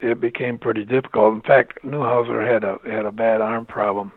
It 0.02 0.20
became 0.20 0.58
pretty 0.58 0.86
difficult. 0.86 1.36
In 1.36 1.42
fact, 1.42 1.78
Newhouser 1.84 2.52
had 2.52 2.64
a 2.64 2.78
had 2.90 3.06
a 3.06 3.12
bad 3.12 3.42
arm 3.42 3.66
problem 3.66 4.12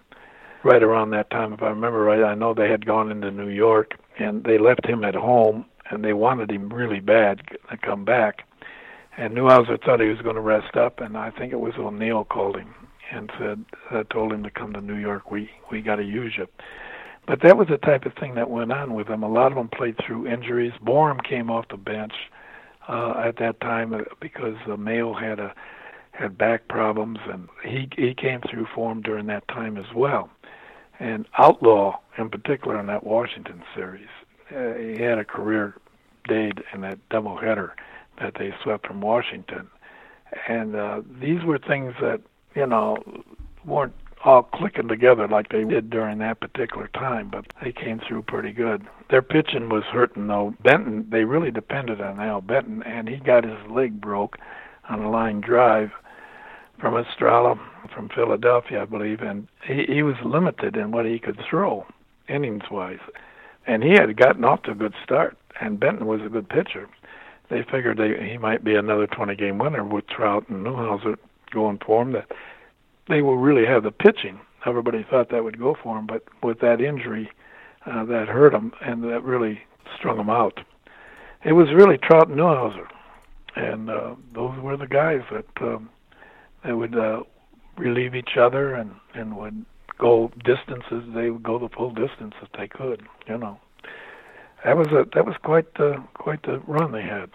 right 0.62 0.82
around 0.82 1.10
that 1.10 1.28
time, 1.30 1.52
if 1.52 1.62
I 1.62 1.68
remember 1.68 2.02
right. 2.04 2.22
I 2.22 2.34
know 2.34 2.54
they 2.54 2.70
had 2.70 2.86
gone 2.86 3.10
into 3.10 3.30
New 3.30 3.48
York 3.48 3.96
and 4.18 4.44
they 4.44 4.58
left 4.58 4.86
him 4.86 5.04
at 5.04 5.14
home, 5.14 5.66
and 5.90 6.04
they 6.04 6.12
wanted 6.12 6.50
him 6.50 6.72
really 6.72 7.00
bad 7.00 7.42
to 7.70 7.76
come 7.76 8.04
back 8.04 8.44
and 9.16 9.34
Newhouser 9.34 9.82
thought 9.84 10.00
he 10.00 10.08
was 10.08 10.20
going 10.22 10.36
to 10.36 10.40
rest 10.40 10.76
up, 10.76 11.00
and 11.00 11.16
I 11.16 11.30
think 11.30 11.52
it 11.52 11.60
was 11.60 11.74
O'Neill 11.78 12.24
called 12.24 12.56
him 12.56 12.74
and 13.12 13.30
said, 13.38 13.64
uh, 13.90 14.04
told 14.04 14.32
him 14.32 14.42
to 14.42 14.50
come 14.50 14.72
to 14.72 14.80
New 14.80 14.96
York. 14.96 15.30
We 15.30 15.50
we 15.70 15.82
got 15.82 15.96
to 15.96 16.04
use 16.04 16.34
you. 16.38 16.46
But 17.26 17.40
that 17.42 17.56
was 17.56 17.68
the 17.68 17.76
type 17.78 18.04
of 18.06 18.14
thing 18.14 18.34
that 18.34 18.50
went 18.50 18.72
on 18.72 18.94
with 18.94 19.08
them. 19.08 19.22
A 19.22 19.28
lot 19.28 19.52
of 19.52 19.56
them 19.56 19.68
played 19.68 19.96
through 20.04 20.26
injuries. 20.26 20.72
Borom 20.84 21.22
came 21.22 21.50
off 21.50 21.66
the 21.68 21.76
bench 21.76 22.14
uh, 22.88 23.14
at 23.24 23.36
that 23.36 23.60
time 23.60 23.92
uh, 23.92 23.98
because 24.20 24.56
uh, 24.66 24.76
Mayo 24.76 25.12
had 25.12 25.38
a 25.38 25.54
had 26.12 26.38
back 26.38 26.68
problems, 26.68 27.18
and 27.30 27.48
he 27.64 27.88
he 27.96 28.14
came 28.14 28.40
through 28.50 28.66
form 28.74 29.02
during 29.02 29.26
that 29.26 29.46
time 29.48 29.76
as 29.76 29.92
well. 29.94 30.30
And 30.98 31.26
Outlaw, 31.36 31.98
in 32.16 32.30
particular, 32.30 32.80
in 32.80 32.86
that 32.86 33.04
Washington 33.04 33.62
series, 33.74 34.08
uh, 34.54 34.74
he 34.74 35.02
had 35.02 35.18
a 35.18 35.24
career 35.24 35.74
day 36.28 36.52
in 36.72 36.80
that 36.82 36.98
doubleheader 37.10 37.70
that 38.20 38.34
they 38.38 38.54
swept 38.62 38.86
from 38.86 39.00
Washington, 39.00 39.68
and 40.48 40.76
uh, 40.76 41.02
these 41.20 41.42
were 41.44 41.58
things 41.58 41.94
that 42.00 42.20
you 42.54 42.66
know 42.66 42.96
weren't 43.64 43.94
all 44.24 44.42
clicking 44.44 44.88
together 44.88 45.26
like 45.26 45.48
they 45.48 45.64
did 45.64 45.90
during 45.90 46.18
that 46.18 46.40
particular 46.40 46.88
time, 46.88 47.28
but 47.28 47.44
they 47.62 47.72
came 47.72 48.00
through 48.06 48.22
pretty 48.22 48.52
good. 48.52 48.86
Their 49.10 49.22
pitching 49.22 49.68
was 49.68 49.84
hurting 49.84 50.26
though. 50.28 50.54
Benton, 50.62 51.06
they 51.10 51.24
really 51.24 51.50
depended 51.50 52.00
on 52.00 52.20
Al 52.20 52.40
Benton, 52.40 52.82
and 52.84 53.08
he 53.08 53.16
got 53.16 53.44
his 53.44 53.58
leg 53.68 54.00
broke 54.00 54.38
on 54.88 55.00
a 55.00 55.10
line 55.10 55.40
drive 55.40 55.90
from 56.78 56.94
Estalella 56.94 57.58
from 57.94 58.08
Philadelphia, 58.08 58.82
I 58.82 58.84
believe, 58.84 59.22
and 59.22 59.46
he, 59.64 59.84
he 59.88 60.02
was 60.02 60.16
limited 60.24 60.76
in 60.76 60.90
what 60.90 61.06
he 61.06 61.18
could 61.18 61.40
throw 61.48 61.86
innings 62.28 62.64
wise. 62.70 62.98
And 63.66 63.82
he 63.82 63.90
had 63.90 64.16
gotten 64.16 64.44
off 64.44 64.62
to 64.62 64.72
a 64.72 64.74
good 64.74 64.94
start, 65.04 65.36
and 65.60 65.78
Benton 65.78 66.06
was 66.06 66.20
a 66.22 66.28
good 66.28 66.48
pitcher. 66.48 66.88
They 67.48 67.62
figured 67.62 67.98
they, 67.98 68.30
he 68.30 68.38
might 68.38 68.64
be 68.64 68.74
another 68.74 69.06
20 69.06 69.36
game 69.36 69.58
winner 69.58 69.84
with 69.84 70.06
Trout 70.08 70.48
and 70.48 70.64
Newhouser 70.64 71.16
going 71.50 71.78
for 71.84 72.02
him. 72.02 72.12
That 72.12 72.30
they 73.08 73.22
will 73.22 73.36
really 73.36 73.66
have 73.66 73.82
the 73.82 73.92
pitching. 73.92 74.40
Everybody 74.64 75.04
thought 75.08 75.30
that 75.30 75.44
would 75.44 75.58
go 75.58 75.76
for 75.82 75.98
him, 75.98 76.06
but 76.06 76.24
with 76.42 76.60
that 76.60 76.80
injury, 76.80 77.30
uh, 77.86 78.04
that 78.04 78.28
hurt 78.28 78.54
him, 78.54 78.72
and 78.80 79.02
that 79.04 79.22
really 79.22 79.60
strung 79.96 80.18
him 80.18 80.30
out. 80.30 80.60
It 81.44 81.52
was 81.52 81.72
really 81.72 81.98
Trout 81.98 82.28
and 82.28 82.38
Newhouser, 82.38 82.86
and 83.56 83.90
uh, 83.90 84.14
those 84.32 84.58
were 84.60 84.76
the 84.76 84.86
guys 84.86 85.22
that 85.32 85.46
um, 85.60 85.90
that 86.64 86.76
would 86.76 86.96
uh, 86.96 87.24
relieve 87.76 88.14
each 88.14 88.36
other 88.36 88.74
and 88.74 88.94
and 89.14 89.36
would 89.36 89.64
go 90.02 90.30
distances. 90.44 91.04
They 91.14 91.30
would 91.30 91.42
go 91.42 91.58
the 91.58 91.68
full 91.68 91.90
distance 91.90 92.34
if 92.42 92.50
they 92.58 92.66
could. 92.66 93.02
You 93.28 93.38
know, 93.38 93.58
that 94.64 94.76
was 94.76 94.88
a 94.88 95.06
that 95.14 95.24
was 95.24 95.36
quite 95.42 95.72
the 95.74 96.02
quite 96.14 96.42
the 96.42 96.58
run 96.66 96.92
they 96.92 97.02
had. 97.02 97.30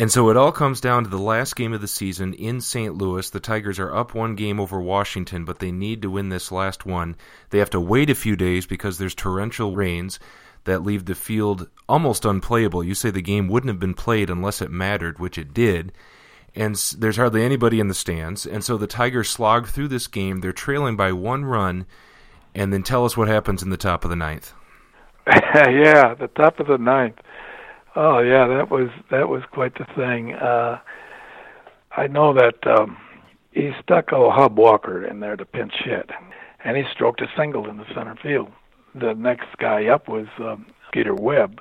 And 0.00 0.12
so 0.12 0.30
it 0.30 0.36
all 0.36 0.52
comes 0.52 0.80
down 0.80 1.02
to 1.02 1.10
the 1.10 1.18
last 1.18 1.56
game 1.56 1.72
of 1.72 1.80
the 1.80 1.88
season 1.88 2.32
in 2.32 2.60
St. 2.60 2.94
Louis. 2.94 3.28
The 3.28 3.40
Tigers 3.40 3.80
are 3.80 3.92
up 3.92 4.14
one 4.14 4.36
game 4.36 4.60
over 4.60 4.80
Washington, 4.80 5.44
but 5.44 5.58
they 5.58 5.72
need 5.72 6.02
to 6.02 6.10
win 6.10 6.28
this 6.28 6.52
last 6.52 6.86
one. 6.86 7.16
They 7.50 7.58
have 7.58 7.70
to 7.70 7.80
wait 7.80 8.08
a 8.08 8.14
few 8.14 8.36
days 8.36 8.64
because 8.64 8.98
there's 8.98 9.16
torrential 9.16 9.74
rains 9.74 10.20
that 10.64 10.84
leave 10.84 11.04
the 11.04 11.16
field 11.16 11.68
almost 11.88 12.24
unplayable. 12.24 12.84
You 12.84 12.94
say 12.94 13.10
the 13.10 13.20
game 13.20 13.48
wouldn't 13.48 13.70
have 13.70 13.80
been 13.80 13.94
played 13.94 14.30
unless 14.30 14.62
it 14.62 14.70
mattered, 14.70 15.18
which 15.18 15.36
it 15.36 15.52
did. 15.52 15.90
And 16.54 16.74
there's 16.98 17.16
hardly 17.16 17.44
anybody 17.44 17.78
in 17.80 17.88
the 17.88 17.94
stands. 17.94 18.46
And 18.46 18.64
so 18.64 18.76
the 18.76 18.86
Tigers 18.86 19.30
slog 19.30 19.68
through 19.68 19.88
this 19.88 20.06
game. 20.06 20.40
They're 20.40 20.52
trailing 20.52 20.96
by 20.96 21.12
one 21.12 21.44
run. 21.44 21.86
And 22.54 22.72
then 22.72 22.82
tell 22.82 23.04
us 23.04 23.16
what 23.16 23.28
happens 23.28 23.62
in 23.62 23.70
the 23.70 23.76
top 23.76 24.04
of 24.04 24.10
the 24.10 24.16
ninth. 24.16 24.52
yeah, 25.26 26.14
the 26.14 26.30
top 26.34 26.58
of 26.58 26.66
the 26.66 26.78
ninth. 26.78 27.16
Oh 27.94 28.20
yeah, 28.20 28.46
that 28.46 28.70
was 28.70 28.90
that 29.10 29.28
was 29.28 29.42
quite 29.50 29.74
the 29.76 29.84
thing. 29.96 30.34
Uh, 30.34 30.78
I 31.96 32.06
know 32.06 32.32
that 32.32 32.66
um, 32.66 32.96
he 33.50 33.72
stuck 33.82 34.12
a 34.12 34.30
Hub 34.30 34.56
Walker 34.56 35.04
in 35.04 35.20
there 35.20 35.36
to 35.36 35.44
pinch 35.44 35.74
hit, 35.84 36.10
and 36.64 36.76
he 36.76 36.84
stroked 36.92 37.20
a 37.20 37.26
single 37.36 37.68
in 37.68 37.76
the 37.76 37.86
center 37.94 38.16
field. 38.22 38.50
The 38.94 39.14
next 39.14 39.48
guy 39.58 39.86
up 39.86 40.08
was 40.08 40.26
um, 40.38 40.66
Skeeter 40.86 41.14
Webb, 41.14 41.60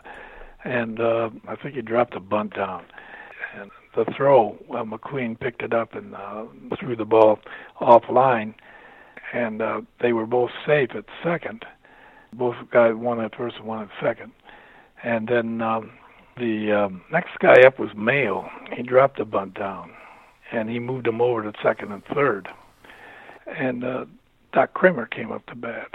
and 0.64 1.00
uh, 1.00 1.30
I 1.48 1.56
think 1.56 1.76
he 1.76 1.82
dropped 1.82 2.16
a 2.16 2.20
bunt 2.20 2.56
down. 2.56 2.86
And 3.56 3.72
the 3.98 4.06
throw, 4.16 4.58
uh, 4.70 4.84
McQuinn 4.84 5.38
picked 5.40 5.64
it 5.64 5.74
up 5.74 5.96
and 5.96 6.16
uh, 6.16 6.46
threw 6.80 6.96
the 6.96 7.04
ball 7.04 7.40
offline, 7.82 8.54
and 9.34 9.62
uh, 9.62 9.82
they 10.00 10.14
were 10.14 10.28
both 10.28 10.52
safe 10.66 10.92
at 10.96 11.06
second. 11.24 11.66
Both 12.32 12.56
guys, 12.72 12.94
one 12.96 13.20
at 13.20 13.36
first 13.36 13.62
one 13.64 13.82
at 13.82 13.90
second. 14.02 14.32
And 15.04 15.28
then 15.28 15.62
um, 15.62 15.92
the 16.38 16.72
um, 16.72 17.02
next 17.12 17.40
guy 17.40 17.62
up 17.62 17.80
was 17.80 17.90
Mayo. 17.96 18.50
He 18.76 18.84
dropped 18.84 19.20
a 19.20 19.26
bunt 19.26 19.56
down, 19.56 19.92
and 20.52 20.70
he 20.70 20.80
moved 20.80 21.08
him 21.08 21.20
over 21.20 21.44
to 21.44 21.58
second 21.64 21.92
and 21.92 22.04
third. 22.06 22.48
And 23.48 23.84
uh, 23.84 24.06
Doc 24.54 24.74
Cramer 24.74 25.08
came 25.08 25.32
up 25.32 25.46
to 25.48 25.56
bat, 25.56 25.90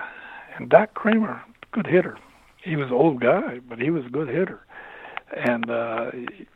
and 0.56 0.68
Doc 0.68 0.94
Cramer, 0.94 1.40
good 1.70 1.86
hitter. 1.86 2.18
He 2.64 2.76
was 2.76 2.88
an 2.88 2.94
old 2.94 3.20
guy, 3.20 3.60
but 3.68 3.78
he 3.78 3.90
was 3.90 4.06
a 4.06 4.10
good 4.10 4.28
hitter. 4.28 4.60
And 5.36 5.70
uh, 5.70 6.10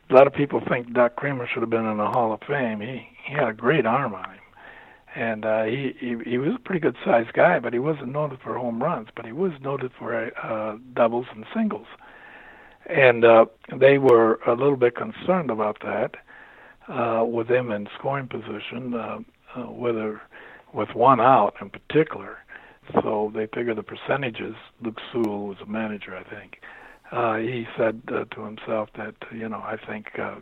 a 0.09 0.13
lot 0.13 0.27
of 0.27 0.33
people 0.33 0.61
think 0.67 0.93
Doc 0.93 1.15
Cramer 1.15 1.47
should 1.47 1.61
have 1.61 1.69
been 1.69 1.85
in 1.85 1.97
the 1.97 2.07
Hall 2.07 2.33
of 2.33 2.41
Fame. 2.47 2.81
He 2.81 3.07
he 3.25 3.33
had 3.33 3.49
a 3.49 3.53
great 3.53 3.85
arm 3.85 4.13
on 4.13 4.25
him, 4.25 4.41
and 5.15 5.45
uh, 5.45 5.63
he, 5.63 5.95
he 5.99 6.15
he 6.25 6.37
was 6.37 6.55
a 6.55 6.59
pretty 6.59 6.79
good 6.79 6.95
sized 7.03 7.33
guy, 7.33 7.59
but 7.59 7.73
he 7.73 7.79
wasn't 7.79 8.11
noted 8.13 8.39
for 8.41 8.57
home 8.57 8.81
runs, 8.81 9.09
but 9.15 9.25
he 9.25 9.31
was 9.33 9.51
noted 9.61 9.91
for 9.97 10.31
uh, 10.43 10.77
doubles 10.93 11.25
and 11.33 11.45
singles 11.53 11.87
and 12.87 13.25
uh, 13.25 13.45
they 13.79 13.97
were 13.97 14.39
a 14.47 14.51
little 14.53 14.77
bit 14.77 14.95
concerned 14.95 15.51
about 15.51 15.79
that 15.81 16.15
uh, 16.87 17.23
with 17.25 17.49
him 17.49 17.71
in 17.71 17.87
scoring 17.97 18.27
position, 18.27 18.93
uh, 18.93 19.19
uh, 19.55 19.61
whether 19.63 20.21
with 20.73 20.89
one 20.95 21.19
out 21.19 21.55
in 21.61 21.69
particular. 21.69 22.37
So 23.03 23.31
they 23.35 23.47
figured 23.47 23.77
the 23.77 23.83
percentages. 23.83 24.55
Luke 24.81 24.99
Sewell 25.11 25.47
was 25.47 25.57
a 25.61 25.65
manager, 25.65 26.15
I 26.15 26.23
think. 26.23 26.61
He 27.09 27.65
said 27.77 28.01
uh, 28.09 28.25
to 28.35 28.43
himself 28.43 28.89
that 28.97 29.15
you 29.31 29.47
know 29.47 29.59
I 29.59 29.77
think 29.87 30.07
uh, 30.19 30.35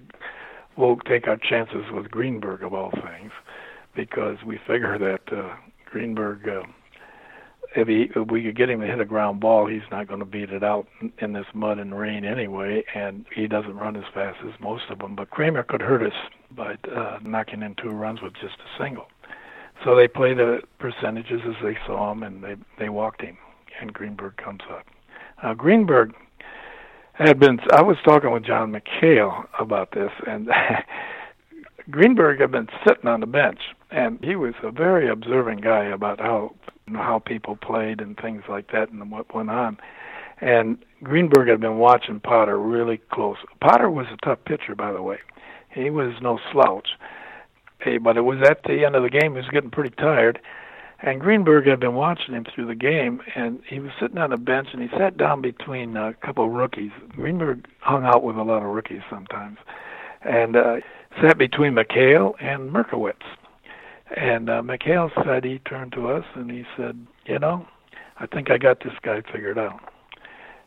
we'll 0.77 0.97
take 0.97 1.27
our 1.27 1.37
chances 1.37 1.85
with 1.91 2.09
Greenberg 2.09 2.63
of 2.63 2.73
all 2.73 2.91
things, 2.91 3.31
because 3.95 4.37
we 4.45 4.57
figure 4.67 4.97
that 4.97 5.35
uh, 5.35 5.55
Greenberg. 5.85 6.47
Uh, 6.47 6.63
if 7.77 7.89
he 7.89 8.09
if 8.15 8.31
we 8.31 8.41
could 8.41 8.55
get 8.55 8.69
him 8.69 8.79
to 8.79 8.87
hit 8.87 9.01
a 9.01 9.05
ground 9.05 9.41
ball, 9.41 9.67
he's 9.67 9.81
not 9.91 10.07
going 10.07 10.21
to 10.21 10.25
beat 10.25 10.49
it 10.49 10.63
out 10.63 10.87
in 11.19 11.33
this 11.33 11.45
mud 11.53 11.77
and 11.77 11.97
rain 11.97 12.23
anyway, 12.23 12.83
and 12.95 13.25
he 13.35 13.47
doesn't 13.47 13.75
run 13.75 13.97
as 13.97 14.05
fast 14.13 14.37
as 14.47 14.53
most 14.61 14.83
of 14.89 14.99
them. 14.99 15.15
But 15.15 15.29
Cramer 15.29 15.63
could 15.63 15.81
hurt 15.81 16.01
us 16.01 16.13
by 16.51 16.77
uh, 16.95 17.19
knocking 17.21 17.61
in 17.63 17.75
two 17.75 17.89
runs 17.89 18.21
with 18.21 18.33
just 18.33 18.55
a 18.59 18.81
single. 18.81 19.07
So 19.83 19.93
they 19.93 20.07
played 20.07 20.37
the 20.37 20.61
percentages 20.79 21.41
as 21.45 21.55
they 21.61 21.77
saw 21.85 22.13
him, 22.13 22.23
and 22.23 22.41
they 22.41 22.55
they 22.79 22.87
walked 22.89 23.21
him, 23.21 23.37
and 23.81 23.93
Greenberg 23.93 24.37
comes 24.37 24.61
up. 24.71 25.57
Greenberg 25.57 26.13
had 27.17 27.39
been. 27.39 27.59
I 27.71 27.81
was 27.81 27.97
talking 28.03 28.31
with 28.31 28.45
John 28.45 28.73
McHale 28.73 29.45
about 29.59 29.91
this, 29.91 30.11
and 30.27 30.49
Greenberg 31.89 32.39
had 32.41 32.51
been 32.51 32.67
sitting 32.85 33.07
on 33.07 33.21
the 33.21 33.25
bench, 33.27 33.59
and 33.91 34.19
he 34.23 34.35
was 34.35 34.53
a 34.63 34.71
very 34.71 35.09
observant 35.09 35.61
guy 35.61 35.85
about 35.85 36.19
how 36.19 36.53
you 36.87 36.93
know, 36.93 36.99
how 36.99 37.19
people 37.19 37.55
played 37.55 38.01
and 38.01 38.17
things 38.17 38.43
like 38.49 38.71
that 38.71 38.89
and 38.89 39.11
what 39.11 39.33
went 39.33 39.49
on. 39.49 39.77
And 40.41 40.77
Greenberg 41.03 41.47
had 41.47 41.61
been 41.61 41.77
watching 41.77 42.19
Potter 42.19 42.59
really 42.59 42.99
close. 43.11 43.37
Potter 43.61 43.89
was 43.89 44.07
a 44.11 44.25
tough 44.25 44.39
pitcher, 44.45 44.75
by 44.75 44.91
the 44.91 45.01
way. 45.01 45.17
He 45.73 45.89
was 45.89 46.13
no 46.21 46.39
slouch. 46.51 46.89
Hey, 47.79 47.97
but 47.97 48.17
it 48.17 48.21
was 48.21 48.39
at 48.47 48.63
the 48.63 48.85
end 48.85 48.95
of 48.95 49.03
the 49.03 49.09
game. 49.09 49.33
He 49.33 49.37
was 49.37 49.49
getting 49.49 49.69
pretty 49.69 49.95
tired. 49.95 50.39
And 51.05 51.21
Greenberg 51.21 51.67
had 51.67 51.79
been 51.79 51.93
watching 51.93 52.33
him 52.33 52.45
through 52.45 52.65
the 52.65 52.73
game, 52.73 53.21
and 53.35 53.61
he 53.69 53.79
was 53.79 53.91
sitting 53.99 54.17
on 54.17 54.31
the 54.31 54.37
bench, 54.37 54.69
and 54.73 54.81
he 54.81 54.89
sat 54.97 55.17
down 55.17 55.39
between 55.39 55.95
a 55.95 56.15
couple 56.15 56.45
of 56.45 56.51
rookies. 56.51 56.89
Greenberg 57.09 57.67
hung 57.79 58.05
out 58.05 58.23
with 58.23 58.37
a 58.37 58.41
lot 58.41 58.63
of 58.63 58.73
rookies 58.73 59.03
sometimes, 59.07 59.59
and 60.23 60.55
uh, 60.55 60.77
sat 61.21 61.37
between 61.37 61.73
McHale 61.73 62.33
and 62.41 62.71
Mierkowicz. 62.71 63.21
And 64.17 64.49
uh, 64.49 64.63
McHale 64.63 65.11
said 65.23 65.43
he 65.43 65.59
turned 65.59 65.91
to 65.91 66.09
us 66.09 66.25
and 66.33 66.49
he 66.49 66.65
said, 66.75 67.05
"You 67.27 67.37
know, 67.37 67.67
I 68.19 68.25
think 68.25 68.49
I 68.49 68.57
got 68.57 68.79
this 68.79 68.93
guy 69.03 69.21
figured 69.31 69.59
out." 69.59 69.79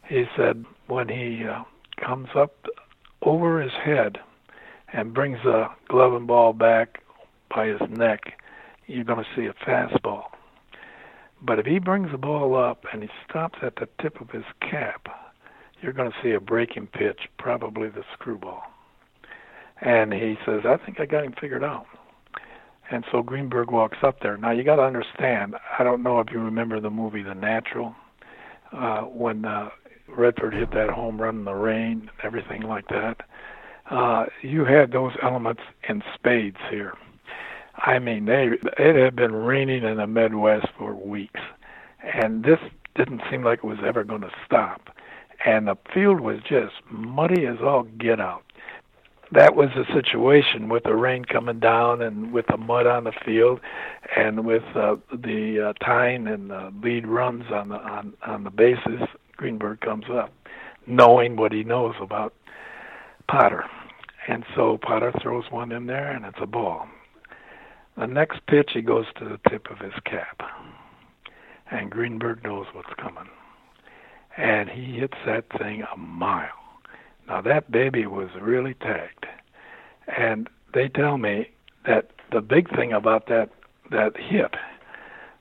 He 0.09 0.27
said 0.37 0.65
when 0.87 1.09
he 1.09 1.45
uh, 1.45 1.65
comes 1.97 2.29
up 2.37 2.55
over 3.23 3.61
his 3.61 3.73
head 3.73 4.19
and 4.93 5.13
brings 5.13 5.39
a 5.45 5.69
glove 5.89 6.15
and 6.15 6.29
ball 6.29 6.53
back 6.53 7.03
by 7.53 7.67
his 7.67 7.81
neck, 7.91 8.38
you're 8.89 9.05
going 9.05 9.23
to 9.25 9.31
see 9.37 9.47
a 9.47 9.53
fastball. 9.65 10.25
But 11.41 11.61
if 11.61 11.67
he 11.67 11.79
brings 11.79 12.11
the 12.11 12.19
ball 12.19 12.57
up 12.57 12.85
and 12.93 13.03
he 13.03 13.09
stops 13.29 13.59
at 13.63 13.77
the 13.77 13.89
tip 14.03 14.21
of 14.21 14.31
his 14.31 14.45
cap, 14.61 15.07
you're 15.81 15.93
going 15.93 16.11
to 16.11 16.17
see 16.23 16.33
a 16.33 16.41
breaking 16.41 16.89
pitch, 16.89 17.21
probably 17.39 17.89
the 17.89 18.03
screwball. 18.15 18.63
And 19.81 20.13
he 20.13 20.35
says, 20.45 20.63
I 20.65 20.77
think 20.85 20.99
I 20.99 21.07
got 21.07 21.25
him 21.25 21.35
figured 21.41 21.63
out. 21.63 21.87
And 22.91 23.05
so 23.13 23.23
Greenberg 23.23 23.71
walks 23.71 23.99
up 24.03 24.21
there. 24.21 24.37
Now 24.37 24.51
you 24.51 24.65
got 24.65 24.77
to 24.77 24.83
understand. 24.83 25.55
I 25.79 25.85
don't 25.85 26.03
know 26.03 26.19
if 26.21 26.29
you 26.33 26.41
remember 26.41 26.81
the 26.81 26.91
movie 26.91 27.23
The 27.23 27.35
Natural, 27.35 27.95
uh, 28.73 29.03
when 29.03 29.45
uh, 29.45 29.69
Redford 30.09 30.55
hit 30.55 30.73
that 30.73 30.91
home 30.91 31.21
run 31.21 31.37
in 31.37 31.45
the 31.45 31.55
rain, 31.55 32.11
everything 32.25 32.63
like 32.63 32.89
that. 32.89 33.19
Uh, 33.91 34.27
you 34.43 34.65
had 34.65 34.91
those 34.91 35.13
elements 35.23 35.63
in 35.89 36.03
spades 36.15 36.57
here. 36.71 36.95
I 37.79 37.99
mean, 37.99 38.27
they 38.27 38.51
it 38.79 38.97
had 38.97 39.17
been 39.17 39.35
raining 39.35 39.85
in 39.85 39.97
the 39.99 40.07
Midwest 40.07 40.67
for 40.77 40.95
weeks, 40.95 41.41
and 42.03 42.45
this 42.45 42.59
didn't 42.97 43.23
seem 43.31 43.45
like 43.45 43.61
it 43.61 43.65
was 43.65 43.79
ever 43.87 44.05
going 44.05 44.23
to 44.23 44.31
stop. 44.45 44.91
And 45.45 45.69
the 45.69 45.77
field 45.95 46.21
was 46.21 46.41
just 46.49 46.75
muddy 46.91 47.47
as 47.47 47.59
all 47.63 47.85
get 47.85 48.21
out. 48.21 48.43
that 49.31 49.55
was 49.55 49.69
the 49.77 49.85
situation 49.93 50.69
with 50.69 50.85
the 50.85 50.95
rain 50.95 51.25
coming 51.25 51.61
down 51.61 52.01
and 52.03 52.33
with 52.33 52.47
the 52.49 52.57
mud 52.57 52.87
on 52.87 53.05
the 53.05 53.13
field, 53.25 53.61
and 54.17 54.45
with 54.45 54.63
uh, 54.75 54.97
the 55.13 55.69
uh, 55.69 55.85
tying 55.85 56.27
and 56.27 56.51
the 56.51 56.73
lead 56.83 57.07
runs 57.07 57.45
on 57.53 57.69
the 57.69 57.77
on 57.77 58.15
on 58.27 58.45
the 58.45 58.51
bases. 58.51 59.01
Greenberg 59.37 59.81
comes 59.81 60.07
up, 60.11 60.33
knowing 60.87 61.37
what 61.37 61.53
he 61.53 61.63
knows 61.63 61.95
about 62.01 62.35
Potter, 63.29 63.65
and 64.27 64.45
so 64.57 64.79
Potter 64.79 65.13
throws 65.23 65.45
one 65.51 65.71
in 65.73 65.87
there, 65.87 66.11
and 66.11 66.25
it's 66.25 66.39
a 66.41 66.47
ball. 66.47 66.89
The 67.99 68.07
next 68.07 68.47
pitch, 68.47 68.71
he 68.75 68.81
goes 68.81 69.07
to 69.17 69.25
the 69.25 69.41
tip 69.51 69.69
of 69.73 69.79
his 69.79 69.95
cap, 70.05 70.41
and 71.69 71.91
Greenberg 71.91 72.45
knows 72.45 72.67
what's 72.73 72.95
coming, 72.97 73.29
and 74.37 74.71
he 74.71 75.01
hits 75.01 75.17
that 75.27 75.47
thing 75.59 75.83
a 75.83 75.97
mile. 75.97 76.49
Now 77.27 77.41
that 77.41 77.73
baby 77.73 78.07
was 78.07 78.29
really 78.41 78.75
tagged, 78.75 79.27
and 80.17 80.49
they 80.73 80.89
tell 80.89 81.19
me 81.19 81.51
that 81.87 82.11
the 82.31 82.41
big 82.41 82.71
thing 82.71 82.93
about 82.93 83.27
that 83.27 83.51
that 83.91 84.17
hit 84.17 84.55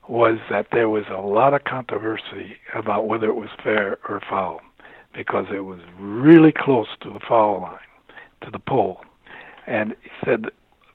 was 0.08 0.38
that 0.50 0.66
there 0.72 0.88
was 0.88 1.04
a 1.10 1.20
lot 1.20 1.54
of 1.54 1.62
controversy 1.62 2.56
about 2.74 3.06
whether 3.06 3.28
it 3.28 3.36
was 3.36 3.50
fair 3.62 3.98
or 4.08 4.20
foul 4.28 4.60
because 5.14 5.46
it 5.54 5.60
was 5.60 5.80
really 5.96 6.50
close 6.50 6.88
to 7.02 7.10
the 7.10 7.20
foul 7.20 7.60
line, 7.60 7.78
to 8.40 8.50
the 8.50 8.58
pole. 8.58 9.04
And 9.68 9.94
he 10.02 10.10
said 10.24 10.46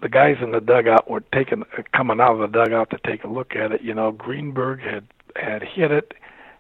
the 0.03 0.09
guys 0.09 0.35
in 0.41 0.51
the 0.51 0.59
dugout 0.59 1.09
were 1.09 1.23
taking 1.33 1.63
coming 1.93 2.19
out 2.19 2.33
of 2.33 2.39
the 2.39 2.47
dugout 2.47 2.89
to 2.91 2.99
take 3.05 3.23
a 3.23 3.27
look 3.27 3.55
at 3.55 3.71
it. 3.71 3.81
You 3.81 3.93
know, 3.93 4.11
Greenberg 4.11 4.81
had 4.81 5.07
had 5.35 5.63
hit 5.63 5.91
it 5.91 6.13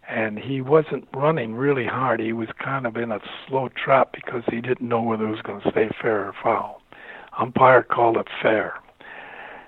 and 0.09 0.39
he 0.39 0.61
wasn't 0.61 1.07
running 1.13 1.55
really 1.55 1.85
hard. 1.85 2.19
He 2.19 2.33
was 2.33 2.49
kind 2.63 2.87
of 2.87 2.97
in 2.97 3.11
a 3.11 3.19
slow 3.47 3.69
trot 3.69 4.09
because 4.13 4.43
he 4.49 4.61
didn't 4.61 4.87
know 4.87 5.01
whether 5.01 5.27
it 5.27 5.31
was 5.31 5.41
going 5.41 5.61
to 5.61 5.71
stay 5.71 5.89
fair 6.01 6.25
or 6.25 6.33
foul. 6.41 6.81
Umpire 7.37 7.83
called 7.83 8.17
it 8.17 8.27
fair, 8.41 8.75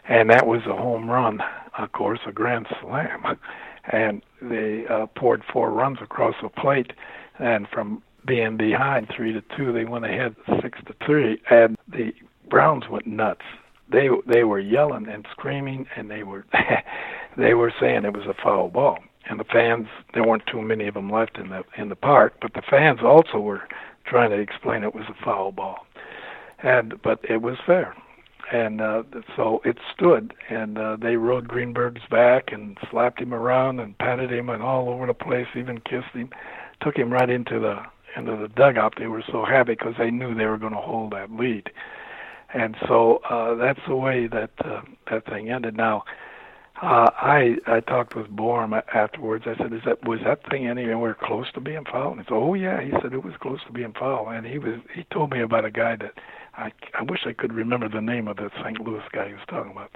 and 0.07 0.29
that 0.29 0.45
was 0.45 0.61
a 0.65 0.75
home 0.75 1.09
run, 1.09 1.41
of 1.77 1.91
course, 1.91 2.19
a 2.25 2.31
grand 2.31 2.67
slam. 2.81 3.37
And 3.91 4.23
they 4.41 4.87
uh, 4.87 5.05
poured 5.15 5.43
four 5.53 5.69
runs 5.69 5.99
across 6.01 6.33
the 6.41 6.49
plate, 6.49 6.91
and 7.37 7.67
from 7.67 8.01
being 8.25 8.57
behind 8.57 9.13
three 9.15 9.31
to 9.31 9.43
two, 9.55 9.71
they 9.71 9.85
went 9.85 10.05
ahead 10.05 10.35
six 10.59 10.79
to 10.87 10.95
three, 11.05 11.39
and 11.51 11.77
the 11.87 12.11
Browns 12.49 12.89
went 12.89 13.05
nuts. 13.05 13.43
They 13.91 14.09
they 14.25 14.43
were 14.43 14.59
yelling 14.59 15.07
and 15.07 15.25
screaming, 15.31 15.87
and 15.95 16.09
they 16.09 16.23
were 16.23 16.45
they 17.37 17.53
were 17.53 17.73
saying 17.79 18.05
it 18.05 18.13
was 18.13 18.25
a 18.27 18.41
foul 18.41 18.69
ball. 18.69 18.99
And 19.29 19.39
the 19.39 19.45
fans 19.45 19.87
there 20.13 20.23
weren't 20.23 20.45
too 20.47 20.61
many 20.61 20.87
of 20.87 20.93
them 20.93 21.09
left 21.11 21.37
in 21.37 21.49
the 21.49 21.63
in 21.77 21.89
the 21.89 21.95
park 21.95 22.35
but 22.41 22.53
the 22.53 22.61
fans 22.69 22.99
also 23.03 23.39
were 23.39 23.63
trying 24.05 24.29
to 24.29 24.39
explain 24.39 24.83
it 24.83 24.95
was 24.95 25.05
a 25.09 25.23
foul 25.23 25.51
ball. 25.51 25.85
And 26.63 27.01
but 27.01 27.19
it 27.27 27.41
was 27.41 27.57
fair. 27.65 27.95
And 28.51 28.81
uh 28.81 29.03
so 29.35 29.61
it 29.65 29.77
stood. 29.93 30.33
And 30.49 30.77
uh 30.77 30.97
they 31.01 31.17
rode 31.17 31.47
greenberg's 31.47 32.05
back 32.09 32.51
and 32.51 32.77
slapped 32.91 33.19
him 33.19 33.33
around 33.33 33.79
and 33.79 33.97
patted 33.97 34.31
him 34.31 34.49
and 34.49 34.61
all 34.63 34.89
over 34.89 35.07
the 35.07 35.13
place 35.13 35.47
even 35.55 35.79
kissed 35.79 36.13
him 36.13 36.29
took 36.81 36.95
him 36.97 37.11
right 37.11 37.29
into 37.29 37.59
the 37.59 37.81
into 38.17 38.35
the 38.37 38.47
dugout. 38.49 38.95
They 38.97 39.07
were 39.07 39.23
so 39.31 39.43
happy 39.43 39.73
because 39.73 39.95
they 39.97 40.11
knew 40.11 40.33
they 40.35 40.45
were 40.45 40.57
going 40.57 40.73
to 40.73 40.79
hold 40.79 41.11
that 41.13 41.31
lead 41.31 41.69
and 42.55 42.75
so 42.87 43.17
uh 43.29 43.53
that's 43.55 43.79
the 43.87 43.95
way 43.95 44.27
that 44.27 44.51
uh, 44.63 44.81
that 45.11 45.25
thing 45.25 45.51
ended 45.51 45.77
now 45.77 46.03
uh, 46.81 47.09
I 47.15 47.55
I 47.67 47.79
talked 47.79 48.15
with 48.15 48.27
Borom 48.35 48.81
afterwards. 48.93 49.45
I 49.47 49.55
said, 49.55 49.71
"Is 49.71 49.81
that 49.85 50.03
was 50.05 50.19
that 50.25 50.41
thing 50.49 50.67
anywhere 50.67 51.13
close 51.15 51.49
to 51.53 51.61
being 51.61 51.85
fouled?" 51.85 52.17
And 52.17 52.21
he 52.21 52.25
said, 52.25 52.35
"Oh 52.35 52.53
yeah." 52.53 52.81
He 52.81 52.91
said 53.01 53.13
it 53.13 53.23
was 53.23 53.33
close 53.39 53.59
to 53.65 53.71
being 53.71 53.93
fouled, 53.93 54.27
and 54.33 54.45
he 54.45 54.59
was 54.59 54.79
he 54.93 55.05
told 55.05 55.31
me 55.31 55.39
about 55.41 55.63
a 55.63 55.71
guy 55.71 55.95
that 55.95 56.15
I 56.57 56.71
I 56.93 57.03
wish 57.03 57.21
I 57.25 57.33
could 57.33 57.53
remember 57.53 57.87
the 57.87 58.01
name 58.01 58.27
of 58.27 58.37
the 58.37 58.51
St. 58.61 58.79
Louis 58.81 59.03
guy 59.13 59.27
he 59.29 59.33
was 59.33 59.43
talking 59.47 59.71
about, 59.71 59.91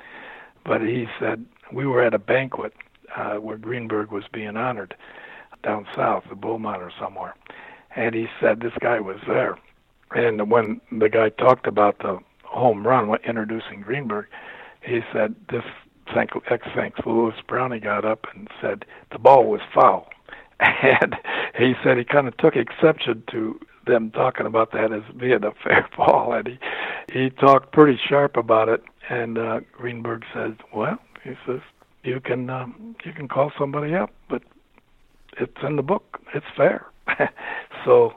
but 0.65 0.81
he 0.81 1.07
said 1.19 1.45
we 1.73 1.85
were 1.85 2.01
at 2.01 2.13
a 2.13 2.19
banquet 2.19 2.73
uh, 3.15 3.35
where 3.35 3.57
Greenberg 3.57 4.11
was 4.11 4.23
being 4.31 4.55
honored 4.55 4.95
down 5.63 5.85
south, 5.95 6.23
the 6.29 6.35
Beaumont 6.35 6.81
or 6.81 6.91
somewhere, 6.97 7.35
and 7.95 8.15
he 8.15 8.27
said 8.39 8.61
this 8.61 8.73
guy 8.79 9.01
was 9.01 9.19
there, 9.27 9.57
and 10.15 10.49
when 10.49 10.79
the 10.93 11.09
guy 11.09 11.27
talked 11.29 11.67
about 11.67 11.99
the 11.99 12.19
home 12.59 12.85
run 12.85 13.09
introducing 13.27 13.81
Greenberg, 13.81 14.27
he 14.81 14.99
said 15.13 15.35
this 15.49 15.63
ex 16.15 16.67
St. 16.75 17.05
Louis 17.05 17.35
Brownie 17.47 17.79
got 17.79 18.05
up 18.05 18.25
and 18.33 18.47
said 18.61 18.85
the 19.11 19.19
ball 19.19 19.45
was 19.45 19.61
foul, 19.73 20.07
and 20.59 21.15
he 21.57 21.73
said 21.83 21.97
he 21.97 22.03
kind 22.03 22.27
of 22.27 22.35
took 22.37 22.55
exception 22.55 23.23
to 23.31 23.59
them 23.85 24.11
talking 24.11 24.45
about 24.45 24.71
that 24.71 24.91
as 24.91 25.03
being 25.17 25.43
a 25.43 25.51
fair 25.63 25.87
ball, 25.97 26.33
and 26.33 26.47
he 26.47 26.59
he 27.11 27.29
talked 27.29 27.71
pretty 27.71 27.99
sharp 28.07 28.37
about 28.37 28.69
it. 28.69 28.83
And 29.09 29.37
uh, 29.37 29.61
Greenberg 29.71 30.23
says, 30.33 30.53
"Well," 30.73 30.99
he 31.23 31.31
says, 31.45 31.61
"you 32.03 32.19
can 32.19 32.49
um, 32.49 32.95
you 33.03 33.13
can 33.13 33.27
call 33.27 33.51
somebody 33.57 33.95
up, 33.95 34.11
but 34.29 34.43
it's 35.39 35.57
in 35.63 35.75
the 35.75 35.83
book. 35.83 36.21
It's 36.33 36.45
fair." 36.55 36.85
so 37.85 38.13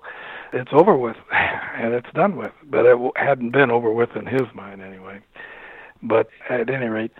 it's 0.53 0.71
over 0.73 0.97
with 0.97 1.17
and 1.33 1.95
it's 1.95 2.11
done 2.15 2.37
with. 2.37 2.53
But 2.65 2.87
it 2.87 2.99
hadn't 3.17 3.51
been 3.51 3.71
over 3.71 3.93
with 3.93 4.11
in 4.17 4.27
his 4.27 4.43
mind 4.55 4.83
anyway. 4.83 5.21
But 6.03 6.29
at 6.51 6.69
any 6.69 6.87
rate, 6.87 7.13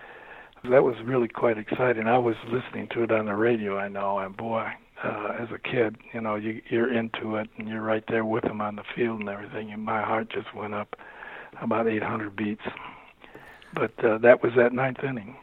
that 0.69 0.83
was 0.83 0.95
really 1.03 1.27
quite 1.27 1.57
exciting. 1.57 2.07
I 2.07 2.17
was 2.17 2.35
listening 2.45 2.87
to 2.93 3.03
it 3.03 3.11
on 3.11 3.25
the 3.25 3.35
radio, 3.35 3.77
I 3.77 3.87
know, 3.87 4.19
and 4.19 4.35
boy, 4.35 4.67
uh, 5.03 5.33
as 5.39 5.49
a 5.51 5.59
kid, 5.59 5.97
you 6.13 6.21
know, 6.21 6.35
you, 6.35 6.61
you're 6.69 6.93
into 6.93 7.35
it 7.35 7.49
and 7.57 7.67
you're 7.67 7.81
right 7.81 8.03
there 8.07 8.23
with 8.23 8.43
them 8.43 8.61
on 8.61 8.77
the 8.77 8.83
field 8.95 9.19
and 9.19 9.29
everything, 9.29 9.71
and 9.71 9.83
my 9.83 10.01
heart 10.01 10.29
just 10.29 10.53
went 10.55 10.73
up 10.73 10.95
about 11.61 11.87
800 11.87 12.35
beats. 12.35 12.61
But 13.73 13.91
uh, 14.03 14.19
that 14.19 14.43
was 14.43 14.53
that 14.55 14.73
ninth 14.73 15.03
inning 15.03 15.35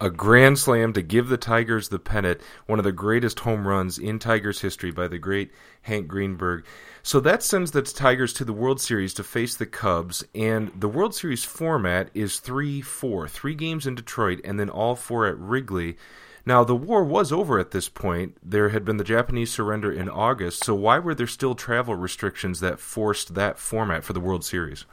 a 0.00 0.10
grand 0.10 0.58
slam 0.58 0.92
to 0.92 1.00
give 1.00 1.28
the 1.28 1.38
Tigers 1.38 1.88
the 1.88 1.98
pennant, 1.98 2.40
one 2.66 2.78
of 2.78 2.84
the 2.84 2.92
greatest 2.92 3.40
home 3.40 3.66
runs 3.66 3.98
in 3.98 4.18
Tigers 4.18 4.60
history 4.60 4.90
by 4.90 5.08
the 5.08 5.18
great 5.18 5.50
Hank 5.82 6.06
Greenberg. 6.06 6.64
So 7.02 7.18
that 7.20 7.42
sends 7.42 7.70
the 7.70 7.82
Tigers 7.82 8.32
to 8.34 8.44
the 8.44 8.52
World 8.52 8.80
Series 8.80 9.14
to 9.14 9.24
face 9.24 9.56
the 9.56 9.64
Cubs, 9.64 10.24
and 10.34 10.70
the 10.78 10.88
World 10.88 11.14
Series 11.14 11.44
format 11.44 12.10
is 12.12 12.40
3 12.40 12.82
4, 12.82 13.28
three 13.28 13.54
games 13.54 13.86
in 13.86 13.94
Detroit, 13.94 14.40
and 14.44 14.60
then 14.60 14.68
all 14.68 14.96
four 14.96 15.26
at 15.26 15.38
Wrigley. 15.38 15.96
Now, 16.44 16.62
the 16.62 16.76
war 16.76 17.02
was 17.02 17.32
over 17.32 17.58
at 17.58 17.72
this 17.72 17.88
point. 17.88 18.36
There 18.42 18.68
had 18.68 18.84
been 18.84 18.98
the 18.98 19.04
Japanese 19.04 19.50
surrender 19.50 19.90
in 19.90 20.08
August, 20.08 20.64
so 20.64 20.74
why 20.74 20.98
were 20.98 21.14
there 21.14 21.26
still 21.26 21.54
travel 21.54 21.94
restrictions 21.94 22.60
that 22.60 22.78
forced 22.78 23.34
that 23.34 23.58
format 23.58 24.04
for 24.04 24.12
the 24.12 24.20
World 24.20 24.44
Series? 24.44 24.84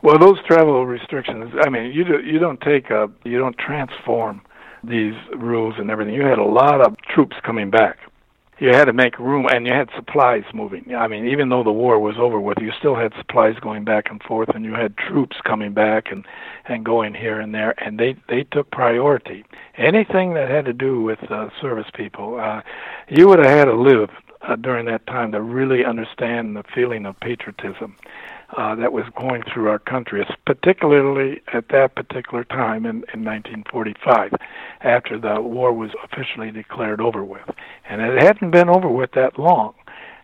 Well, 0.00 0.18
those 0.18 0.38
travel 0.46 0.86
restrictions. 0.86 1.52
I 1.60 1.68
mean, 1.68 1.92
you 1.92 2.04
do, 2.04 2.20
you 2.20 2.38
don't 2.38 2.60
take 2.60 2.90
a 2.90 3.10
you 3.24 3.38
don't 3.38 3.58
transform 3.58 4.42
these 4.84 5.14
rules 5.36 5.74
and 5.78 5.90
everything. 5.90 6.14
You 6.14 6.22
had 6.22 6.38
a 6.38 6.44
lot 6.44 6.80
of 6.80 6.96
troops 6.98 7.36
coming 7.44 7.70
back. 7.70 7.98
You 8.60 8.70
had 8.70 8.86
to 8.86 8.92
make 8.92 9.18
room, 9.20 9.46
and 9.46 9.66
you 9.66 9.72
had 9.72 9.88
supplies 9.94 10.42
moving. 10.52 10.92
I 10.92 11.06
mean, 11.06 11.28
even 11.28 11.48
though 11.48 11.62
the 11.62 11.72
war 11.72 12.00
was 12.00 12.16
over 12.18 12.40
with, 12.40 12.58
you 12.60 12.72
still 12.76 12.96
had 12.96 13.12
supplies 13.16 13.54
going 13.60 13.84
back 13.84 14.10
and 14.10 14.20
forth, 14.22 14.48
and 14.48 14.64
you 14.64 14.74
had 14.74 14.96
troops 14.96 15.36
coming 15.44 15.72
back 15.72 16.10
and 16.10 16.24
and 16.66 16.84
going 16.84 17.14
here 17.14 17.40
and 17.40 17.52
there, 17.52 17.74
and 17.84 17.98
they 17.98 18.14
they 18.28 18.44
took 18.44 18.70
priority. 18.70 19.44
Anything 19.76 20.34
that 20.34 20.48
had 20.48 20.64
to 20.66 20.72
do 20.72 21.02
with 21.02 21.18
uh, 21.30 21.50
service 21.60 21.90
people, 21.94 22.38
uh, 22.38 22.62
you 23.08 23.26
would 23.28 23.40
have 23.40 23.48
had 23.48 23.64
to 23.64 23.74
live 23.74 24.10
uh, 24.42 24.54
during 24.56 24.86
that 24.86 25.06
time 25.06 25.32
to 25.32 25.40
really 25.40 25.84
understand 25.84 26.56
the 26.56 26.64
feeling 26.74 27.04
of 27.06 27.18
patriotism 27.20 27.96
uh, 28.56 28.74
that 28.76 28.92
was 28.92 29.04
going 29.16 29.42
through 29.42 29.68
our 29.68 29.78
country, 29.78 30.26
particularly 30.46 31.40
at 31.52 31.68
that 31.68 31.94
particular 31.94 32.44
time 32.44 32.86
in, 32.86 32.96
in 33.12 33.24
1945, 33.24 34.32
after 34.80 35.18
the 35.18 35.40
war 35.40 35.72
was 35.72 35.90
officially 36.04 36.50
declared 36.50 37.00
over 37.00 37.24
with. 37.24 37.48
And 37.88 38.00
it 38.00 38.22
hadn't 38.22 38.50
been 38.50 38.68
over 38.68 38.88
with 38.88 39.12
that 39.12 39.38
long. 39.38 39.74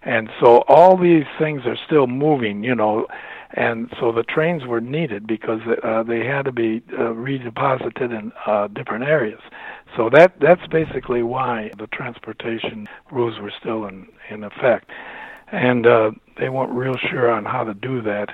And 0.02 0.30
so 0.40 0.64
all 0.68 0.96
these 0.96 1.24
things 1.38 1.62
are 1.66 1.76
still 1.86 2.06
moving, 2.06 2.62
you 2.62 2.74
know, 2.74 3.06
and 3.54 3.92
so 4.00 4.10
the 4.10 4.24
trains 4.24 4.64
were 4.66 4.80
needed 4.80 5.26
because 5.26 5.60
uh, 5.82 6.02
they 6.02 6.24
had 6.24 6.44
to 6.46 6.52
be 6.52 6.82
uh, 6.92 7.12
redeposited 7.12 8.10
in 8.18 8.32
uh, 8.46 8.66
different 8.68 9.04
areas. 9.04 9.40
So 9.96 10.10
that 10.10 10.40
that's 10.40 10.66
basically 10.66 11.22
why 11.22 11.70
the 11.78 11.86
transportation 11.86 12.88
rules 13.12 13.38
were 13.38 13.52
still 13.60 13.86
in 13.86 14.08
in 14.28 14.42
effect 14.42 14.90
and 15.52 15.86
uh, 15.86 16.10
they 16.38 16.48
weren't 16.48 16.72
real 16.72 16.96
sure 17.10 17.30
on 17.30 17.44
how 17.44 17.64
to 17.64 17.74
do 17.74 18.02
that. 18.02 18.28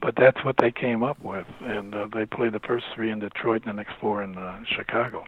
But 0.00 0.16
that's 0.16 0.44
what 0.44 0.56
they 0.58 0.72
came 0.72 1.04
up 1.04 1.22
with, 1.22 1.46
and 1.60 1.94
uh, 1.94 2.08
they 2.12 2.26
played 2.26 2.52
the 2.52 2.60
first 2.60 2.86
three 2.92 3.12
in 3.12 3.20
Detroit 3.20 3.62
and 3.64 3.78
the 3.78 3.82
next 3.84 3.94
four 4.00 4.22
in 4.22 4.36
uh, 4.36 4.64
Chicago. 4.76 5.24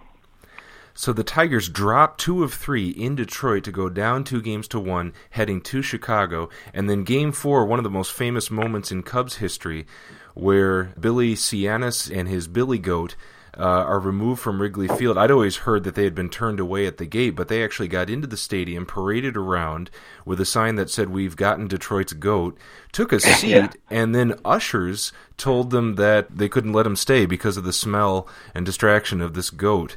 So 0.97 1.12
the 1.12 1.25
Tigers 1.25 1.68
dropped 1.68 2.20
two 2.20 2.45
of 2.45 2.55
three 2.55 2.89
in 2.89 3.16
Detroit 3.16 3.64
to 3.64 3.72
go 3.72 3.89
down 3.89 4.22
two 4.22 4.41
games 4.41 4.68
to 4.68 4.79
one, 4.79 5.12
heading 5.31 5.61
to 5.62 5.83
Chicago. 5.83 6.51
And 6.72 6.89
then 6.89 7.03
game 7.03 7.33
four, 7.33 7.66
one 7.66 7.81
of 7.81 7.83
the 7.83 7.91
most 7.91 8.12
famous 8.12 8.49
moments 8.49 8.93
in 8.93 9.03
Cubs 9.03 9.37
history, 9.37 9.87
where 10.35 10.93
Billy 10.99 11.35
Sianis 11.35 12.16
and 12.16 12.29
his 12.29 12.47
Billy 12.47 12.79
Goat 12.79 13.16
uh, 13.59 13.63
are 13.63 14.01
removed 14.01 14.41
from 14.41 14.61
Wrigley 14.61 14.89
Field. 14.89 15.17
I'd 15.17 15.31
always 15.31 15.59
heard 15.59 15.85
that 15.85 15.95
they 15.95 16.05
had 16.05 16.15
been 16.15 16.29
turned 16.29 16.61
away 16.61 16.87
at 16.87 16.99
the 16.99 17.07
gate, 17.07 17.31
but 17.31 17.49
they 17.49 17.63
actually 17.63 17.89
got 17.89 18.11
into 18.11 18.27
the 18.27 18.37
stadium, 18.37 18.87
paraded 18.87 19.37
around 19.37 19.91
with 20.25 20.41
a 20.41 20.45
sign 20.45 20.77
that 20.77 20.91
said, 20.91 21.11
We've 21.11 21.37
gotten 21.37 21.69
Detroit's 21.69 22.13
goat, 22.13 22.59
took 22.93 23.13
a 23.13 23.21
seat, 23.21 23.51
yeah. 23.51 23.73
and 23.91 24.15
then 24.15 24.39
ushers 24.45 25.13
told 25.37 25.71
them 25.71 25.95
that 25.97 26.37
they 26.37 26.49
couldn't 26.49 26.73
let 26.73 26.85
them 26.85 26.97
stay 26.97 27.27
because 27.27 27.57
of 27.57 27.65
the 27.65 27.73
smell 27.73 28.29
and 28.55 28.67
distraction 28.67 29.21
of 29.21 29.35
this 29.35 29.51
goat. 29.51 29.97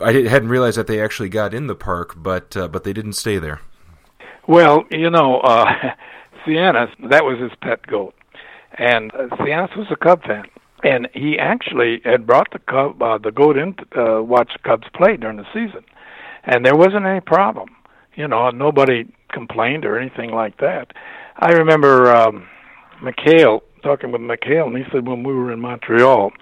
I 0.00 0.12
hadn't 0.12 0.48
realized 0.48 0.78
that 0.78 0.86
they 0.86 1.02
actually 1.02 1.28
got 1.28 1.54
in 1.54 1.66
the 1.66 1.74
park, 1.74 2.14
but 2.16 2.56
uh, 2.56 2.68
but 2.68 2.84
they 2.84 2.92
didn't 2.92 3.14
stay 3.14 3.38
there. 3.38 3.60
Well, 4.46 4.84
you 4.90 5.10
know, 5.10 5.40
uh, 5.40 5.66
Sianis, 6.46 6.90
that 7.10 7.24
was 7.24 7.38
his 7.40 7.52
pet 7.60 7.86
goat, 7.86 8.14
and 8.78 9.12
uh, 9.14 9.28
Sianis 9.36 9.76
was 9.76 9.86
a 9.90 9.96
Cub 9.96 10.22
fan, 10.22 10.44
and 10.82 11.08
he 11.12 11.38
actually 11.38 12.00
had 12.04 12.26
brought 12.26 12.50
the 12.52 12.58
Cub, 12.60 13.02
uh, 13.02 13.18
the 13.18 13.32
goat 13.32 13.56
in 13.56 13.74
to 13.74 14.00
uh, 14.00 14.22
watch 14.22 14.52
the 14.52 14.68
Cubs 14.68 14.86
play 14.94 15.16
during 15.16 15.36
the 15.36 15.46
season, 15.52 15.84
and 16.44 16.64
there 16.64 16.76
wasn't 16.76 17.06
any 17.06 17.20
problem. 17.20 17.70
You 18.14 18.28
know, 18.28 18.50
nobody 18.50 19.04
complained 19.32 19.84
or 19.84 19.98
anything 19.98 20.30
like 20.30 20.58
that. 20.58 20.92
I 21.36 21.50
remember 21.52 22.14
um, 22.14 22.48
McHale 23.02 23.60
talking 23.82 24.10
with 24.10 24.20
McHale, 24.20 24.66
and 24.66 24.76
he 24.76 24.84
said 24.92 25.06
when 25.06 25.22
we 25.22 25.32
were 25.32 25.52
in 25.52 25.60
Montreal, 25.60 26.32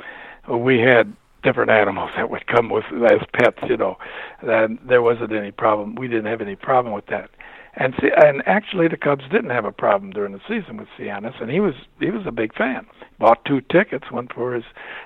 we 0.49 0.80
had 0.80 1.14
different 1.43 1.70
animals 1.70 2.11
that 2.16 2.30
would 2.30 2.47
come 2.47 2.70
with 2.70 2.84
as 3.05 3.20
pets, 3.34 3.59
you 3.68 3.76
know. 3.76 3.97
And 4.43 4.78
there 4.87 5.03
wasn't 5.03 5.32
any 5.32 5.53
problem. 5.53 5.95
We 5.95 6.09
didn't 6.09 6.26
have 6.26 6.41
any 6.41 6.57
problem 6.57 6.95
with 6.95 7.07
that. 7.07 7.30
And 7.77 7.95
see, 8.01 8.09
and 8.16 8.43
actually 8.47 8.89
the 8.89 8.97
Cubs 8.97 9.24
didn't 9.31 9.51
have 9.51 9.66
a 9.66 9.72
problem 9.72 10.11
during 10.11 10.33
the 10.33 10.41
season 10.49 10.79
with 10.79 10.89
Sianis, 10.99 11.41
and 11.41 11.51
he 11.51 11.61
was 11.61 11.74
he 12.01 12.11
was 12.11 12.27
a 12.27 12.33
big 12.33 12.55
fan. 12.55 12.87
Bought 13.18 13.45
two 13.45 13.61
tickets, 13.61 14.11
one 14.11 14.29
for 14.29 14.55
his 14.55 14.64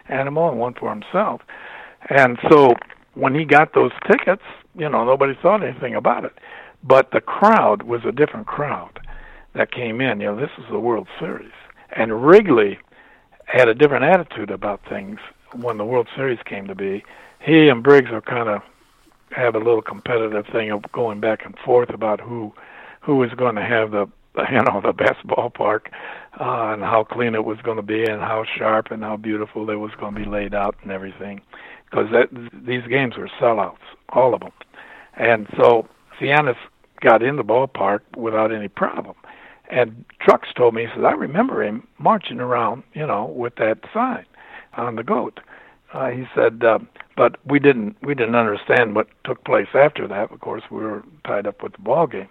animal 0.08 0.48
and 0.48 0.58
one 0.58 0.74
for 0.74 0.90
himself. 0.90 1.40
And 2.08 2.38
so 2.48 2.74
when 3.14 3.34
he 3.34 3.44
got 3.44 3.74
those 3.74 3.90
tickets, 4.10 4.42
you 4.74 4.88
know, 4.88 5.04
nobody 5.04 5.34
thought 5.42 5.64
anything 5.64 5.94
about 5.94 6.24
it. 6.24 6.32
But 6.82 7.10
the 7.10 7.20
crowd 7.20 7.82
was 7.82 8.02
a 8.06 8.12
different 8.12 8.46
crowd 8.46 9.00
that 9.54 9.72
came 9.72 10.00
in. 10.00 10.20
You 10.20 10.28
know, 10.28 10.36
this 10.36 10.50
is 10.56 10.64
the 10.70 10.78
World 10.78 11.08
Series. 11.18 11.52
And 11.96 12.24
Wrigley 12.24 12.78
had 13.46 13.68
a 13.68 13.74
different 13.74 14.04
attitude 14.04 14.50
about 14.50 14.80
things 14.88 15.18
when 15.54 15.76
the 15.76 15.84
World 15.84 16.08
Series 16.14 16.38
came 16.44 16.68
to 16.68 16.74
be, 16.74 17.04
he 17.40 17.68
and 17.68 17.82
Briggs 17.82 18.10
are 18.12 18.20
kind 18.20 18.48
of 18.48 18.62
have 19.30 19.54
a 19.54 19.58
little 19.58 19.82
competitive 19.82 20.46
thing 20.52 20.70
of 20.70 20.82
going 20.92 21.20
back 21.20 21.44
and 21.44 21.56
forth 21.64 21.90
about 21.90 22.20
who 22.20 22.52
who 23.00 23.22
is 23.22 23.32
going 23.34 23.54
to 23.54 23.62
have 23.62 23.90
the 23.90 24.06
you 24.50 24.62
know 24.62 24.80
the 24.84 24.92
best 24.92 25.26
ballpark 25.26 25.86
uh, 26.40 26.72
and 26.72 26.82
how 26.82 27.04
clean 27.04 27.34
it 27.34 27.44
was 27.44 27.58
going 27.62 27.76
to 27.76 27.82
be 27.82 28.04
and 28.04 28.20
how 28.20 28.44
sharp 28.56 28.90
and 28.90 29.02
how 29.02 29.16
beautiful 29.16 29.68
it 29.70 29.76
was 29.76 29.90
going 29.98 30.14
to 30.14 30.20
be 30.20 30.26
laid 30.26 30.54
out 30.54 30.76
and 30.82 30.92
everything. 30.92 31.40
Because 31.90 32.10
that 32.12 32.28
these 32.64 32.86
games 32.88 33.16
were 33.16 33.30
sellouts 33.40 33.78
all 34.10 34.34
of 34.34 34.40
them 34.40 34.52
and 35.16 35.46
so 35.56 35.86
Sianis 36.20 36.56
got 37.00 37.22
in 37.22 37.36
the 37.36 37.42
ballpark 37.42 38.00
without 38.16 38.52
any 38.52 38.68
problem. 38.68 39.16
And 39.70 40.04
Trucks 40.20 40.48
told 40.56 40.74
me 40.74 40.82
he 40.82 40.88
says 40.94 41.04
I 41.04 41.12
remember 41.12 41.62
him 41.62 41.86
marching 41.98 42.40
around 42.40 42.84
you 42.94 43.06
know 43.06 43.26
with 43.26 43.56
that 43.56 43.78
sign 43.92 44.26
on 44.74 44.96
the 44.96 45.02
goat. 45.02 45.40
Uh, 45.92 46.08
he 46.10 46.24
said, 46.34 46.62
uh, 46.62 46.78
but 47.16 47.36
we 47.44 47.58
didn't 47.58 47.96
we 48.02 48.14
didn't 48.14 48.34
understand 48.34 48.94
what 48.94 49.08
took 49.24 49.44
place 49.44 49.68
after 49.74 50.06
that. 50.08 50.30
Of 50.30 50.40
course, 50.40 50.62
we 50.70 50.78
were 50.78 51.02
tied 51.24 51.46
up 51.46 51.62
with 51.62 51.72
the 51.72 51.80
ball 51.80 52.06
game, 52.06 52.28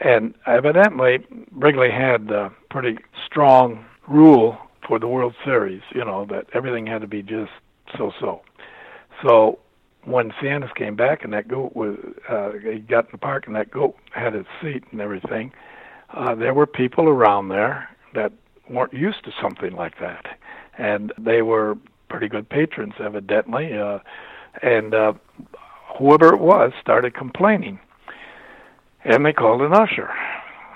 and 0.00 0.34
evidently 0.46 1.24
Wrigley 1.52 1.90
had 1.90 2.30
a 2.30 2.52
pretty 2.70 2.98
strong 3.26 3.84
rule 4.08 4.58
for 4.86 4.98
the 4.98 5.08
World 5.08 5.34
Series. 5.44 5.82
You 5.94 6.04
know 6.04 6.26
that 6.26 6.46
everything 6.54 6.86
had 6.86 7.00
to 7.02 7.06
be 7.06 7.22
just 7.22 7.52
so-so. 7.96 8.42
So 9.22 9.58
when 10.04 10.30
Sianis 10.32 10.74
came 10.74 10.96
back 10.96 11.24
and 11.24 11.32
that 11.32 11.48
goat 11.48 11.74
was 11.74 11.96
uh, 12.28 12.52
he 12.52 12.78
got 12.78 13.06
in 13.06 13.10
the 13.12 13.18
park 13.18 13.46
and 13.46 13.56
that 13.56 13.70
goat 13.70 13.96
had 14.12 14.34
its 14.34 14.48
seat 14.62 14.84
and 14.90 15.00
everything, 15.00 15.52
uh, 16.14 16.34
there 16.34 16.54
were 16.54 16.66
people 16.66 17.08
around 17.08 17.48
there 17.48 17.88
that 18.14 18.32
weren't 18.70 18.92
used 18.92 19.24
to 19.24 19.32
something 19.40 19.72
like 19.72 19.98
that 20.00 20.38
and 20.78 21.12
they 21.18 21.42
were 21.42 21.76
pretty 22.08 22.28
good 22.28 22.48
patrons, 22.48 22.94
evidently. 23.00 23.76
Uh, 23.76 23.98
and 24.62 24.94
uh, 24.94 25.12
whoever 25.98 26.34
it 26.34 26.40
was 26.40 26.72
started 26.80 27.14
complaining, 27.14 27.78
and 29.04 29.24
they 29.24 29.32
called 29.32 29.62
an 29.62 29.72
usher. 29.72 30.10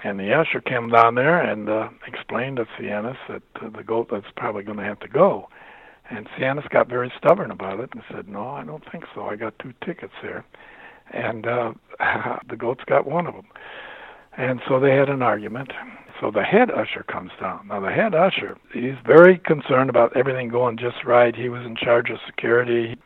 And 0.04 0.18
the 0.18 0.34
usher 0.34 0.60
came 0.60 0.88
down 0.88 1.14
there 1.14 1.38
and 1.40 1.68
uh, 1.68 1.88
explained 2.06 2.56
to 2.56 2.66
Sianis 2.76 3.16
that 3.28 3.42
uh, 3.60 3.68
the 3.70 3.84
goat 3.84 4.10
was 4.10 4.24
probably 4.36 4.64
going 4.64 4.78
to 4.78 4.84
have 4.84 4.98
to 5.00 5.08
go. 5.08 5.48
And 6.10 6.26
Sianis 6.30 6.68
got 6.70 6.88
very 6.88 7.12
stubborn 7.16 7.52
about 7.52 7.78
it 7.78 7.90
and 7.92 8.02
said, 8.10 8.28
"No, 8.28 8.48
I 8.48 8.64
don't 8.64 8.84
think 8.90 9.04
so. 9.14 9.26
I 9.26 9.36
got 9.36 9.58
two 9.60 9.72
tickets 9.84 10.12
here." 10.20 10.44
And 11.12 11.46
uh, 11.46 11.72
the 12.48 12.56
goats 12.56 12.82
got 12.86 13.06
one 13.06 13.26
of 13.26 13.34
them. 13.34 13.46
And 14.36 14.60
so 14.68 14.80
they 14.80 14.96
had 14.96 15.08
an 15.08 15.22
argument. 15.22 15.72
So 16.22 16.30
the 16.30 16.44
head 16.44 16.70
usher 16.70 17.02
comes 17.02 17.32
down. 17.40 17.66
Now, 17.66 17.80
the 17.80 17.90
head 17.90 18.14
usher, 18.14 18.56
he's 18.72 18.94
very 19.04 19.38
concerned 19.38 19.90
about 19.90 20.16
everything 20.16 20.50
going 20.50 20.78
just 20.78 21.04
right. 21.04 21.34
He 21.34 21.48
was 21.48 21.66
in 21.66 21.74
charge 21.74 22.10
of 22.10 22.18
security. 22.24 22.96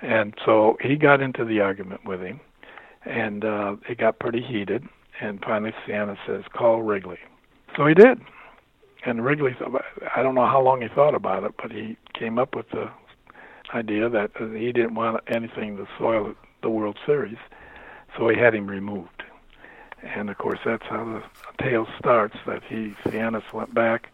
And 0.00 0.32
so 0.44 0.78
he 0.80 0.94
got 0.94 1.20
into 1.20 1.44
the 1.44 1.58
argument 1.58 2.04
with 2.04 2.20
him. 2.20 2.40
And 3.04 3.44
uh, 3.44 3.76
it 3.88 3.98
got 3.98 4.20
pretty 4.20 4.40
heated. 4.40 4.84
And 5.20 5.42
finally, 5.44 5.72
Sianis 5.84 6.18
says, 6.24 6.44
call 6.56 6.82
Wrigley. 6.82 7.18
So 7.76 7.84
he 7.84 7.94
did. 7.94 8.20
And 9.04 9.24
Wrigley, 9.24 9.56
I 10.14 10.22
don't 10.22 10.36
know 10.36 10.46
how 10.46 10.62
long 10.62 10.82
he 10.82 10.88
thought 10.94 11.16
about 11.16 11.42
it, 11.42 11.54
but 11.60 11.72
he 11.72 11.96
came 12.16 12.38
up 12.38 12.54
with 12.54 12.70
the 12.70 12.88
idea 13.74 14.08
that 14.08 14.30
he 14.36 14.70
didn't 14.70 14.94
want 14.94 15.20
anything 15.26 15.76
to 15.78 15.88
soil 15.98 16.32
the 16.62 16.70
World 16.70 16.96
Series. 17.04 17.38
So 18.16 18.28
he 18.28 18.38
had 18.38 18.54
him 18.54 18.68
removed 18.68 19.21
and 20.02 20.30
of 20.30 20.38
course 20.38 20.58
that's 20.64 20.86
how 20.88 21.04
the 21.04 21.64
tale 21.64 21.86
starts. 21.98 22.36
That 22.46 22.62
he 22.64 22.94
Sianis 23.04 23.52
went 23.52 23.74
back 23.74 24.12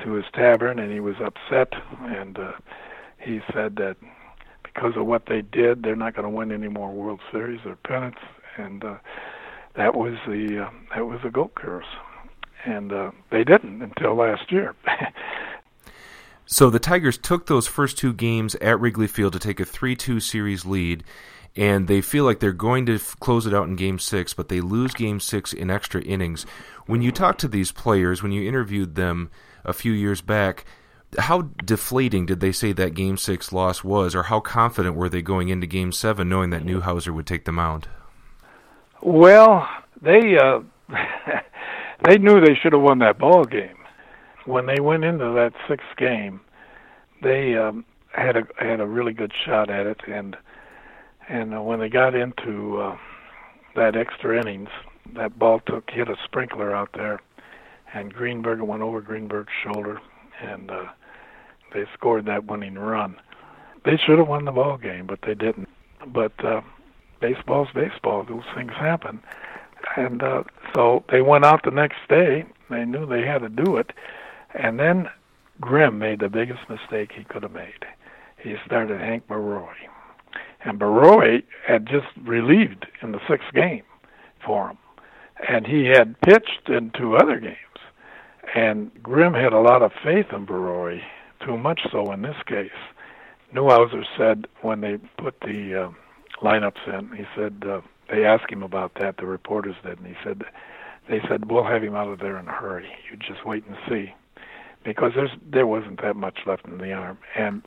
to 0.00 0.12
his 0.12 0.24
tavern 0.32 0.78
and 0.78 0.92
he 0.92 1.00
was 1.00 1.16
upset, 1.20 1.72
and 2.02 2.38
uh, 2.38 2.52
he 3.18 3.40
said 3.52 3.76
that 3.76 3.96
because 4.62 4.96
of 4.96 5.06
what 5.06 5.26
they 5.26 5.42
did, 5.42 5.82
they're 5.82 5.96
not 5.96 6.14
going 6.14 6.24
to 6.24 6.30
win 6.30 6.52
any 6.52 6.68
more 6.68 6.92
World 6.92 7.20
Series 7.32 7.60
or 7.64 7.76
pennants, 7.76 8.20
and 8.56 8.84
uh, 8.84 8.96
that 9.76 9.94
was 9.94 10.14
the 10.26 10.66
uh, 10.66 10.70
that 10.94 11.06
was 11.06 11.20
the 11.22 11.30
goat 11.30 11.54
curse, 11.54 11.86
and 12.64 12.92
uh, 12.92 13.10
they 13.30 13.44
didn't 13.44 13.82
until 13.82 14.14
last 14.14 14.50
year. 14.52 14.74
so 16.50 16.70
the 16.70 16.78
Tigers 16.78 17.18
took 17.18 17.46
those 17.46 17.66
first 17.66 17.98
two 17.98 18.12
games 18.12 18.54
at 18.56 18.80
Wrigley 18.80 19.06
Field 19.06 19.34
to 19.34 19.38
take 19.38 19.60
a 19.60 19.64
three-two 19.64 20.18
series 20.18 20.64
lead 20.64 21.04
and 21.56 21.88
they 21.88 22.00
feel 22.00 22.24
like 22.24 22.38
they're 22.38 22.52
going 22.52 22.86
to 22.86 22.94
f- 22.94 23.16
close 23.18 23.44
it 23.44 23.52
out 23.52 23.66
in 23.66 23.74
game 23.74 23.98
six, 23.98 24.32
but 24.32 24.48
they 24.48 24.60
lose 24.60 24.94
game 24.94 25.18
six 25.18 25.52
in 25.52 25.70
extra 25.70 26.00
innings. 26.02 26.46
When 26.86 27.02
you 27.02 27.10
talk 27.10 27.36
to 27.38 27.48
these 27.48 27.72
players, 27.72 28.22
when 28.22 28.30
you 28.32 28.48
interviewed 28.48 28.94
them 28.94 29.30
a 29.64 29.72
few 29.72 29.92
years 29.92 30.20
back, 30.20 30.64
how 31.18 31.50
deflating 31.64 32.26
did 32.26 32.38
they 32.38 32.52
say 32.52 32.72
that 32.72 32.94
game 32.94 33.16
six 33.16 33.52
loss 33.52 33.82
was, 33.82 34.14
or 34.14 34.24
how 34.24 34.38
confident 34.38 34.94
were 34.94 35.08
they 35.08 35.20
going 35.20 35.48
into 35.48 35.66
game 35.66 35.90
seven, 35.90 36.28
knowing 36.28 36.50
that 36.50 36.64
Newhouser 36.64 37.12
would 37.12 37.26
take 37.26 37.44
the 37.44 37.52
mound? 37.52 37.88
Well, 39.02 39.68
they 40.00 40.38
uh, 40.38 40.60
they 42.04 42.18
knew 42.18 42.40
they 42.40 42.54
should 42.54 42.72
have 42.72 42.82
won 42.82 43.00
that 43.00 43.18
ball 43.18 43.44
game. 43.44 43.77
When 44.44 44.66
they 44.66 44.80
went 44.80 45.04
into 45.04 45.30
that 45.32 45.52
sixth 45.68 45.96
game, 45.96 46.40
they 47.22 47.56
um, 47.56 47.84
had 48.12 48.36
a 48.36 48.46
had 48.58 48.80
a 48.80 48.86
really 48.86 49.12
good 49.12 49.32
shot 49.32 49.70
at 49.70 49.86
it, 49.86 50.00
and 50.06 50.36
and 51.28 51.54
uh, 51.54 51.62
when 51.62 51.80
they 51.80 51.88
got 51.88 52.14
into 52.14 52.80
uh, 52.80 52.96
that 53.76 53.96
extra 53.96 54.40
innings, 54.40 54.70
that 55.14 55.38
ball 55.38 55.60
took 55.66 55.90
hit 55.90 56.08
a 56.08 56.16
sprinkler 56.24 56.74
out 56.74 56.90
there, 56.94 57.20
and 57.92 58.12
Greenberg 58.12 58.60
went 58.60 58.82
over 58.82 59.00
Greenberg's 59.00 59.52
shoulder, 59.62 60.00
and 60.40 60.70
uh, 60.70 60.86
they 61.72 61.84
scored 61.94 62.24
that 62.26 62.46
winning 62.46 62.74
run. 62.74 63.16
They 63.84 63.96
should 63.96 64.18
have 64.18 64.28
won 64.28 64.44
the 64.44 64.52
ball 64.52 64.76
game, 64.78 65.06
but 65.06 65.20
they 65.22 65.34
didn't. 65.34 65.68
But 66.06 66.32
uh, 66.44 66.62
baseball's 67.20 67.68
baseball; 67.74 68.24
those 68.24 68.44
things 68.54 68.72
happen. 68.72 69.20
And 69.96 70.22
uh, 70.22 70.44
so 70.74 71.04
they 71.10 71.22
went 71.22 71.44
out 71.44 71.62
the 71.62 71.70
next 71.70 71.98
day. 72.08 72.44
They 72.70 72.84
knew 72.84 73.06
they 73.06 73.22
had 73.22 73.38
to 73.42 73.48
do 73.48 73.76
it, 73.76 73.92
and 74.58 74.78
then 74.78 75.08
Grimm 75.60 75.98
made 75.98 76.20
the 76.20 76.28
biggest 76.28 76.60
mistake 76.68 77.12
he 77.16 77.24
could 77.24 77.42
have 77.42 77.52
made. 77.52 77.84
He 78.42 78.54
started 78.66 79.00
Hank 79.00 79.26
Borowy 79.26 79.88
and 80.64 80.78
Borowy 80.78 81.44
had 81.66 81.86
just 81.86 82.06
relieved 82.24 82.86
in 83.02 83.12
the 83.12 83.20
sixth 83.28 83.52
game 83.54 83.84
for 84.44 84.70
him. 84.70 84.78
And 85.48 85.66
he 85.66 85.86
had 85.86 86.20
pitched 86.20 86.68
in 86.68 86.90
two 86.98 87.16
other 87.16 87.38
games. 87.38 87.56
And 88.54 88.90
Grimm 89.02 89.34
had 89.34 89.52
a 89.52 89.60
lot 89.60 89.82
of 89.82 89.92
faith 90.02 90.26
in 90.32 90.46
Borowy, 90.46 91.00
too 91.44 91.56
much 91.56 91.80
so 91.92 92.12
in 92.12 92.22
this 92.22 92.36
case. 92.46 92.70
Newhouser 93.54 94.04
said 94.16 94.46
when 94.62 94.80
they 94.80 94.98
put 95.16 95.40
the 95.40 95.86
uh, 95.86 96.42
lineups 96.42 96.86
in, 96.86 97.16
he 97.16 97.24
said 97.36 97.62
uh, 97.68 97.80
they 98.10 98.24
asked 98.24 98.50
him 98.50 98.62
about 98.62 98.92
that, 99.00 99.16
the 99.18 99.26
reporters 99.26 99.76
did, 99.84 99.98
and 99.98 100.06
he 100.06 100.14
said 100.24 100.42
they 101.08 101.20
said 101.28 101.50
we'll 101.50 101.64
have 101.64 101.82
him 101.82 101.94
out 101.94 102.08
of 102.08 102.18
there 102.18 102.38
in 102.38 102.48
a 102.48 102.52
hurry. 102.52 102.88
You 103.10 103.16
just 103.16 103.46
wait 103.46 103.64
and 103.66 103.76
see, 103.88 104.12
because 104.84 105.12
there's 105.14 105.30
there 105.50 105.66
wasn't 105.66 106.00
that 106.02 106.16
much 106.16 106.40
left 106.46 106.66
in 106.66 106.78
the 106.78 106.92
arm, 106.92 107.18
and 107.36 107.62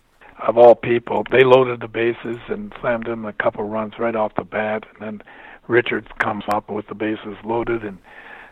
of 0.47 0.57
all 0.57 0.75
people, 0.75 1.23
they 1.31 1.43
loaded 1.43 1.81
the 1.81 1.87
bases 1.87 2.37
and 2.47 2.73
slammed 2.81 3.07
in 3.07 3.23
a 3.25 3.33
couple 3.33 3.63
runs 3.63 3.93
right 3.99 4.15
off 4.15 4.33
the 4.35 4.43
bat, 4.43 4.85
and 4.93 5.01
then 5.01 5.27
Richards 5.67 6.07
comes 6.19 6.43
up 6.49 6.69
with 6.69 6.87
the 6.87 6.95
bases 6.95 7.37
loaded 7.43 7.83
and 7.83 7.99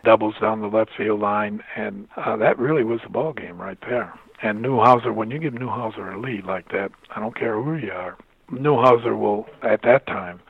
doubles 0.04 0.34
down 0.40 0.60
the 0.60 0.68
left 0.68 0.90
field 0.96 1.20
line, 1.20 1.62
and 1.76 2.08
uh, 2.16 2.36
that 2.36 2.58
really 2.58 2.84
was 2.84 3.00
the 3.02 3.10
ball 3.10 3.32
game 3.32 3.60
right 3.60 3.78
there. 3.82 4.14
And 4.42 4.64
Newhouser, 4.64 5.14
when 5.14 5.30
you 5.30 5.38
give 5.38 5.54
Newhouser 5.54 6.14
a 6.14 6.18
lead 6.18 6.44
like 6.44 6.70
that, 6.70 6.92
I 7.14 7.20
don't 7.20 7.36
care 7.36 7.60
who 7.60 7.74
you 7.74 7.92
are, 7.92 8.16
Newhouser 8.50 9.18
will 9.18 9.46
at 9.62 9.82
that 9.82 10.06
time 10.06 10.40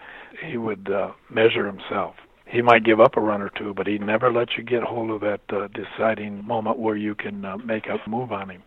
he 0.44 0.56
would 0.56 0.90
uh, 0.90 1.12
measure 1.28 1.66
himself. 1.66 2.14
He 2.50 2.62
might 2.62 2.84
give 2.84 3.00
up 3.00 3.16
a 3.16 3.20
run 3.20 3.42
or 3.42 3.50
two, 3.50 3.74
but 3.74 3.86
he 3.86 3.98
never 3.98 4.32
let 4.32 4.56
you 4.56 4.64
get 4.64 4.82
hold 4.82 5.10
of 5.10 5.20
that 5.20 5.40
uh, 5.50 5.68
deciding 5.68 6.44
moment 6.44 6.78
where 6.78 6.96
you 6.96 7.14
can 7.14 7.44
uh, 7.44 7.56
make 7.58 7.86
a 7.86 7.98
move 8.08 8.32
on 8.32 8.50
him, 8.50 8.62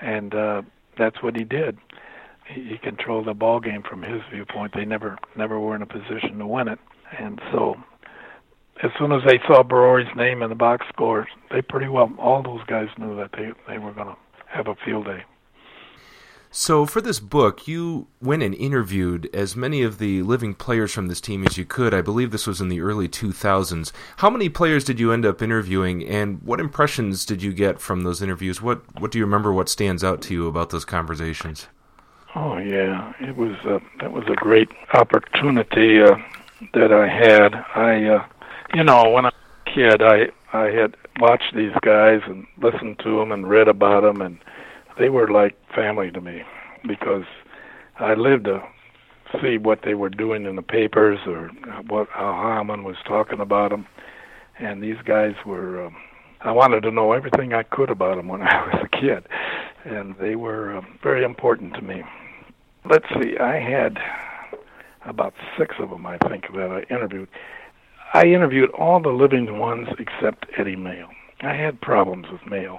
and 0.00 0.34
uh, 0.34 0.62
that's 0.98 1.22
what 1.22 1.36
he 1.36 1.44
did. 1.44 1.78
He, 2.52 2.70
he 2.70 2.78
controlled 2.78 3.26
the 3.26 3.34
ball 3.34 3.60
game 3.60 3.82
from 3.88 4.02
his 4.02 4.22
viewpoint. 4.32 4.72
They 4.74 4.84
never 4.84 5.18
never 5.36 5.60
were 5.60 5.76
in 5.76 5.82
a 5.82 5.86
position 5.86 6.38
to 6.38 6.46
win 6.46 6.66
it, 6.66 6.80
and 7.16 7.40
so 7.52 7.76
as 8.82 8.90
soon 8.98 9.12
as 9.12 9.22
they 9.26 9.38
saw 9.46 9.62
Borowy's 9.62 10.14
name 10.16 10.42
in 10.42 10.48
the 10.48 10.56
box 10.56 10.86
score, 10.92 11.26
they 11.50 11.62
pretty 11.62 11.88
well 11.88 12.12
all 12.18 12.42
those 12.42 12.64
guys 12.66 12.88
knew 12.98 13.16
that 13.16 13.30
they 13.32 13.50
they 13.68 13.78
were 13.78 13.92
going 13.92 14.08
to 14.08 14.16
have 14.48 14.66
a 14.66 14.74
field 14.84 15.04
day. 15.04 15.22
So, 16.60 16.86
for 16.86 17.00
this 17.00 17.20
book, 17.20 17.68
you 17.68 18.08
went 18.20 18.42
and 18.42 18.52
interviewed 18.52 19.30
as 19.32 19.54
many 19.54 19.84
of 19.84 19.98
the 19.98 20.24
living 20.24 20.54
players 20.54 20.92
from 20.92 21.06
this 21.06 21.20
team 21.20 21.46
as 21.46 21.56
you 21.56 21.64
could. 21.64 21.94
I 21.94 22.00
believe 22.00 22.32
this 22.32 22.48
was 22.48 22.60
in 22.60 22.68
the 22.68 22.80
early 22.80 23.08
2000s. 23.08 23.92
How 24.16 24.28
many 24.28 24.48
players 24.48 24.82
did 24.82 24.98
you 24.98 25.12
end 25.12 25.24
up 25.24 25.40
interviewing, 25.40 26.04
and 26.04 26.42
what 26.42 26.58
impressions 26.58 27.24
did 27.24 27.44
you 27.44 27.52
get 27.52 27.80
from 27.80 28.02
those 28.02 28.20
interviews? 28.20 28.60
What 28.60 28.82
What 29.00 29.12
do 29.12 29.18
you 29.18 29.24
remember? 29.24 29.52
What 29.52 29.68
stands 29.68 30.02
out 30.02 30.20
to 30.22 30.34
you 30.34 30.48
about 30.48 30.70
those 30.70 30.84
conversations? 30.84 31.68
Oh 32.34 32.58
yeah, 32.58 33.12
it 33.20 33.36
was 33.36 33.54
uh, 33.64 33.78
that 34.00 34.10
was 34.10 34.24
a 34.26 34.34
great 34.34 34.68
opportunity 34.94 36.02
uh, 36.02 36.16
that 36.74 36.92
I 36.92 37.06
had. 37.06 37.54
I, 37.76 38.04
uh, 38.04 38.26
you 38.74 38.82
know, 38.82 39.10
when 39.10 39.26
I 39.26 39.28
was 39.28 39.62
a 39.64 39.70
kid, 39.70 40.02
I 40.02 40.30
I 40.52 40.72
had 40.72 40.96
watched 41.20 41.54
these 41.54 41.72
guys 41.82 42.20
and 42.26 42.48
listened 42.60 42.98
to 43.04 43.16
them 43.16 43.30
and 43.30 43.48
read 43.48 43.68
about 43.68 44.02
them 44.02 44.20
and 44.20 44.38
they 44.98 45.08
were 45.08 45.28
like 45.28 45.56
family 45.74 46.10
to 46.10 46.20
me 46.20 46.42
because 46.86 47.24
I 47.98 48.14
lived 48.14 48.44
to 48.44 48.62
see 49.42 49.58
what 49.58 49.80
they 49.84 49.94
were 49.94 50.08
doing 50.08 50.46
in 50.46 50.56
the 50.56 50.62
papers 50.62 51.18
or 51.26 51.50
what 51.88 52.08
how 52.10 52.32
Heilmann 52.32 52.84
was 52.84 52.96
talking 53.06 53.40
about 53.40 53.70
them, 53.70 53.86
and 54.58 54.82
these 54.82 55.00
guys 55.04 55.34
were. 55.46 55.86
Um, 55.86 55.96
I 56.40 56.52
wanted 56.52 56.84
to 56.84 56.92
know 56.92 57.12
everything 57.12 57.52
I 57.52 57.64
could 57.64 57.90
about 57.90 58.16
them 58.16 58.28
when 58.28 58.42
I 58.42 58.64
was 58.66 58.84
a 58.84 58.96
kid, 58.96 59.26
and 59.84 60.14
they 60.20 60.36
were 60.36 60.76
uh, 60.76 60.82
very 61.02 61.24
important 61.24 61.74
to 61.74 61.82
me. 61.82 62.02
Let's 62.88 63.06
see, 63.20 63.36
I 63.38 63.58
had 63.58 63.98
about 65.04 65.34
six 65.58 65.74
of 65.80 65.90
them, 65.90 66.06
I 66.06 66.16
think, 66.28 66.44
that 66.54 66.70
I 66.70 66.94
interviewed. 66.94 67.28
I 68.14 68.24
interviewed 68.24 68.70
all 68.70 69.02
the 69.02 69.10
living 69.10 69.58
ones 69.58 69.88
except 69.98 70.46
Eddie 70.56 70.76
Mayo. 70.76 71.08
I 71.42 71.54
had 71.54 71.80
problems 71.80 72.26
with 72.32 72.40
Mayo 72.48 72.78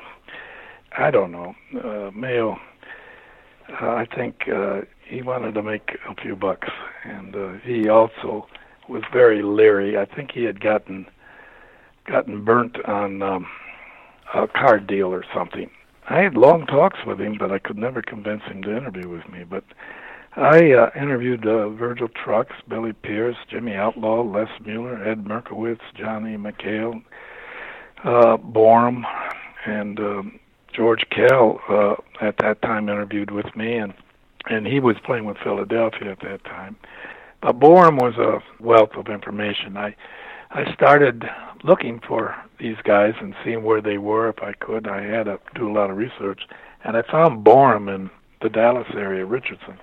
I 0.98 1.12
don't 1.12 1.32
know. 1.32 1.56
Uh, 1.84 2.12
Mayo, 2.12 2.58
uh, 3.82 3.88
I 3.88 4.06
think 4.16 4.50
uh, 4.54 4.82
he 5.08 5.22
wanted 5.22 5.54
to 5.54 5.64
make 5.64 5.98
a 6.08 6.16
few 6.22 6.36
bucks, 6.36 6.68
and 7.04 7.36
uh, 7.36 7.54
he 7.64 7.90
also 7.90 8.48
was 8.88 9.04
very 9.14 9.42
leery. 9.42 9.98
I 9.98 10.06
think 10.06 10.32
he 10.32 10.44
had 10.44 10.60
gotten 10.60 11.06
gotten 12.06 12.44
burnt 12.44 12.84
on 12.86 13.22
um, 13.22 13.46
a 14.34 14.48
card 14.48 14.88
deal 14.88 15.08
or 15.14 15.24
something. 15.34 15.70
I 16.10 16.22
had 16.22 16.36
long 16.36 16.66
talks 16.66 17.00
with 17.06 17.22
him, 17.22 17.38
but 17.38 17.52
I 17.52 17.60
could 17.60 17.78
never 17.78 18.02
convince 18.02 18.42
him 18.44 18.64
to 18.64 18.76
interview 18.76 19.08
with 19.08 19.30
me. 19.30 19.44
But 19.44 19.64
I 20.36 20.72
uh, 20.72 20.90
interviewed 21.00 21.46
uh, 21.46 21.70
Virgil 21.70 22.08
Trucks, 22.08 22.56
Billy 22.68 22.94
Pierce, 22.94 23.36
Jimmy 23.50 23.76
Outlaw, 23.76 24.24
Les 24.24 24.50
Mueller, 24.66 25.04
Ed 25.08 25.26
Mierkowicz, 25.26 25.82
Johnny 25.96 26.36
McHale, 26.36 27.04
uh, 28.04 28.38
Borom, 28.38 29.04
and 29.68 30.00
um, 30.00 30.40
George 30.80 31.04
Kell 31.10 31.60
uh, 31.68 31.96
at 32.22 32.38
that 32.38 32.62
time 32.62 32.88
interviewed 32.88 33.32
with 33.32 33.54
me, 33.54 33.76
and 33.76 33.94
and 34.50 34.66
he 34.66 34.80
was 34.80 34.96
playing 35.04 35.26
with 35.26 35.36
Philadelphia 35.44 36.14
at 36.14 36.22
that 36.22 36.42
time. 36.46 36.78
But 37.42 37.60
Borom 37.60 37.98
was 37.98 38.16
a 38.18 38.42
wealth 38.64 38.92
of 38.96 39.08
information. 39.08 39.76
I 39.76 39.94
I 40.52 40.74
started 40.74 41.26
looking 41.66 42.00
for 42.08 42.34
these 42.60 42.78
guys 42.86 43.14
and 43.20 43.36
seeing 43.44 43.62
where 43.62 43.82
they 43.82 43.98
were 43.98 44.30
if 44.30 44.42
I 44.42 44.54
could. 44.54 44.88
I 44.88 45.02
had 45.02 45.24
to 45.26 45.38
do 45.54 45.70
a 45.70 45.74
lot 45.74 45.90
of 45.90 45.98
research, 45.98 46.44
and 46.86 46.96
I 46.96 47.02
found 47.02 47.46
Borom 47.46 47.94
in 47.94 48.10
the 48.42 48.50
Dallas 48.50 48.88
area, 48.94 49.26
Richardson. 49.26 49.78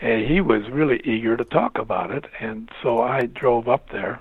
And 0.00 0.24
he 0.24 0.40
was 0.40 0.62
really 0.70 1.00
eager 1.04 1.36
to 1.36 1.44
talk 1.44 1.76
about 1.76 2.12
it, 2.12 2.26
and 2.38 2.70
so 2.84 3.02
I 3.02 3.26
drove 3.26 3.66
up 3.66 3.90
there 3.90 4.20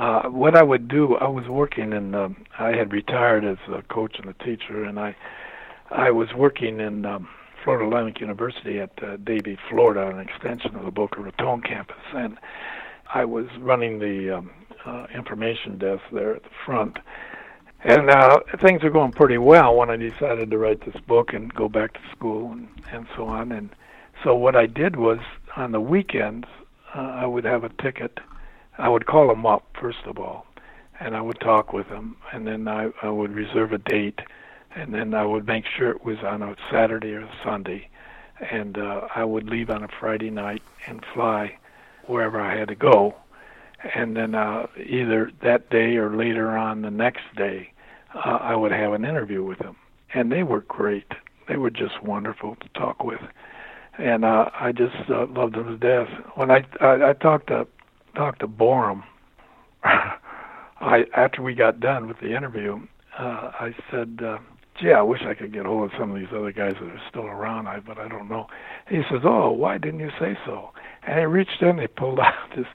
uh, 0.00 0.22
what 0.30 0.56
I 0.56 0.62
would 0.62 0.88
do, 0.88 1.16
I 1.16 1.28
was 1.28 1.46
working 1.46 1.92
in. 1.92 2.14
Um, 2.14 2.44
I 2.58 2.74
had 2.74 2.90
retired 2.90 3.44
as 3.44 3.58
a 3.70 3.82
coach 3.82 4.16
and 4.18 4.30
a 4.30 4.44
teacher, 4.44 4.84
and 4.84 4.98
I 4.98 5.14
I 5.90 6.10
was 6.10 6.28
working 6.34 6.80
in 6.80 7.04
um, 7.04 7.28
Florida 7.62 7.86
Atlantic 7.86 8.18
University 8.20 8.80
at 8.80 8.90
uh, 9.02 9.18
Davie, 9.18 9.58
Florida, 9.68 10.08
an 10.08 10.18
extension 10.18 10.74
of 10.74 10.86
the 10.86 10.90
Boca 10.90 11.20
Raton 11.20 11.60
campus, 11.60 12.02
and 12.14 12.38
I 13.12 13.26
was 13.26 13.44
running 13.58 13.98
the 13.98 14.38
um, 14.38 14.50
uh, 14.86 15.06
information 15.14 15.76
desk 15.76 16.02
there 16.12 16.34
at 16.34 16.44
the 16.44 16.50
front. 16.64 16.98
And 17.84 18.08
uh, 18.08 18.38
things 18.62 18.82
were 18.82 18.90
going 18.90 19.12
pretty 19.12 19.38
well 19.38 19.76
when 19.76 19.90
I 19.90 19.96
decided 19.96 20.50
to 20.50 20.58
write 20.58 20.84
this 20.84 21.00
book 21.06 21.34
and 21.34 21.52
go 21.52 21.68
back 21.68 21.92
to 21.94 22.00
school 22.12 22.52
and, 22.52 22.68
and 22.90 23.06
so 23.16 23.26
on. 23.26 23.52
And 23.52 23.68
so 24.24 24.34
what 24.34 24.56
I 24.56 24.66
did 24.66 24.96
was 24.96 25.18
on 25.56 25.72
the 25.72 25.80
weekends, 25.80 26.46
uh, 26.94 27.00
I 27.00 27.26
would 27.26 27.44
have 27.44 27.64
a 27.64 27.70
ticket 27.82 28.18
I 28.80 28.88
would 28.88 29.04
call 29.04 29.28
them 29.28 29.44
up 29.44 29.64
first 29.78 30.04
of 30.06 30.18
all, 30.18 30.46
and 31.00 31.14
I 31.14 31.20
would 31.20 31.38
talk 31.38 31.74
with 31.74 31.90
them, 31.90 32.16
and 32.32 32.46
then 32.46 32.66
I, 32.66 32.88
I 33.02 33.10
would 33.10 33.32
reserve 33.32 33.72
a 33.72 33.78
date, 33.78 34.20
and 34.74 34.94
then 34.94 35.12
I 35.12 35.22
would 35.22 35.46
make 35.46 35.66
sure 35.66 35.90
it 35.90 36.02
was 36.02 36.16
on 36.20 36.40
a 36.40 36.56
Saturday 36.70 37.12
or 37.12 37.20
a 37.20 37.38
Sunday, 37.44 37.90
and 38.50 38.78
uh, 38.78 39.02
I 39.14 39.24
would 39.24 39.50
leave 39.50 39.68
on 39.68 39.84
a 39.84 39.88
Friday 40.00 40.30
night 40.30 40.62
and 40.86 41.04
fly 41.12 41.58
wherever 42.06 42.40
I 42.40 42.56
had 42.56 42.68
to 42.68 42.74
go, 42.74 43.16
and 43.94 44.16
then 44.16 44.34
uh, 44.34 44.66
either 44.82 45.30
that 45.42 45.68
day 45.68 45.96
or 45.96 46.16
later 46.16 46.56
on 46.56 46.80
the 46.80 46.90
next 46.90 47.24
day, 47.36 47.74
uh, 48.14 48.38
I 48.40 48.56
would 48.56 48.72
have 48.72 48.94
an 48.94 49.04
interview 49.04 49.44
with 49.44 49.58
them, 49.58 49.76
and 50.14 50.32
they 50.32 50.42
were 50.42 50.62
great. 50.62 51.12
They 51.48 51.58
were 51.58 51.70
just 51.70 52.02
wonderful 52.02 52.56
to 52.56 52.68
talk 52.70 53.04
with 53.04 53.20
and 53.98 54.24
uh, 54.24 54.48
I 54.58 54.72
just 54.72 55.10
uh, 55.10 55.26
loved 55.26 55.56
them 55.56 55.66
to 55.66 55.76
death. 55.76 56.08
When 56.34 56.50
I 56.50 56.64
I, 56.80 57.10
I 57.10 57.12
talked 57.12 57.48
to 57.48 57.66
Dr. 58.14 58.46
Borom, 58.46 59.02
I 59.84 61.04
after 61.14 61.42
we 61.42 61.54
got 61.54 61.80
done 61.80 62.08
with 62.08 62.18
the 62.20 62.34
interview, 62.34 62.80
uh, 63.18 63.50
I 63.60 63.74
said, 63.90 64.20
uh, 64.24 64.38
"Gee, 64.80 64.92
I 64.92 65.02
wish 65.02 65.22
I 65.22 65.34
could 65.34 65.52
get 65.52 65.66
hold 65.66 65.84
of 65.84 65.98
some 65.98 66.10
of 66.10 66.16
these 66.16 66.32
other 66.34 66.52
guys 66.52 66.74
that 66.80 66.88
are 66.88 67.02
still 67.08 67.26
around, 67.26 67.66
I, 67.68 67.80
but 67.80 67.98
I 67.98 68.08
don't 68.08 68.28
know." 68.28 68.46
He 68.88 69.02
says, 69.10 69.20
"Oh, 69.24 69.50
why 69.50 69.78
didn't 69.78 70.00
you 70.00 70.10
say 70.18 70.36
so?" 70.46 70.70
And 71.06 71.18
he 71.18 71.24
reached 71.26 71.62
in, 71.62 71.78
he 71.78 71.86
pulled 71.86 72.20
out 72.20 72.52
his 72.54 72.66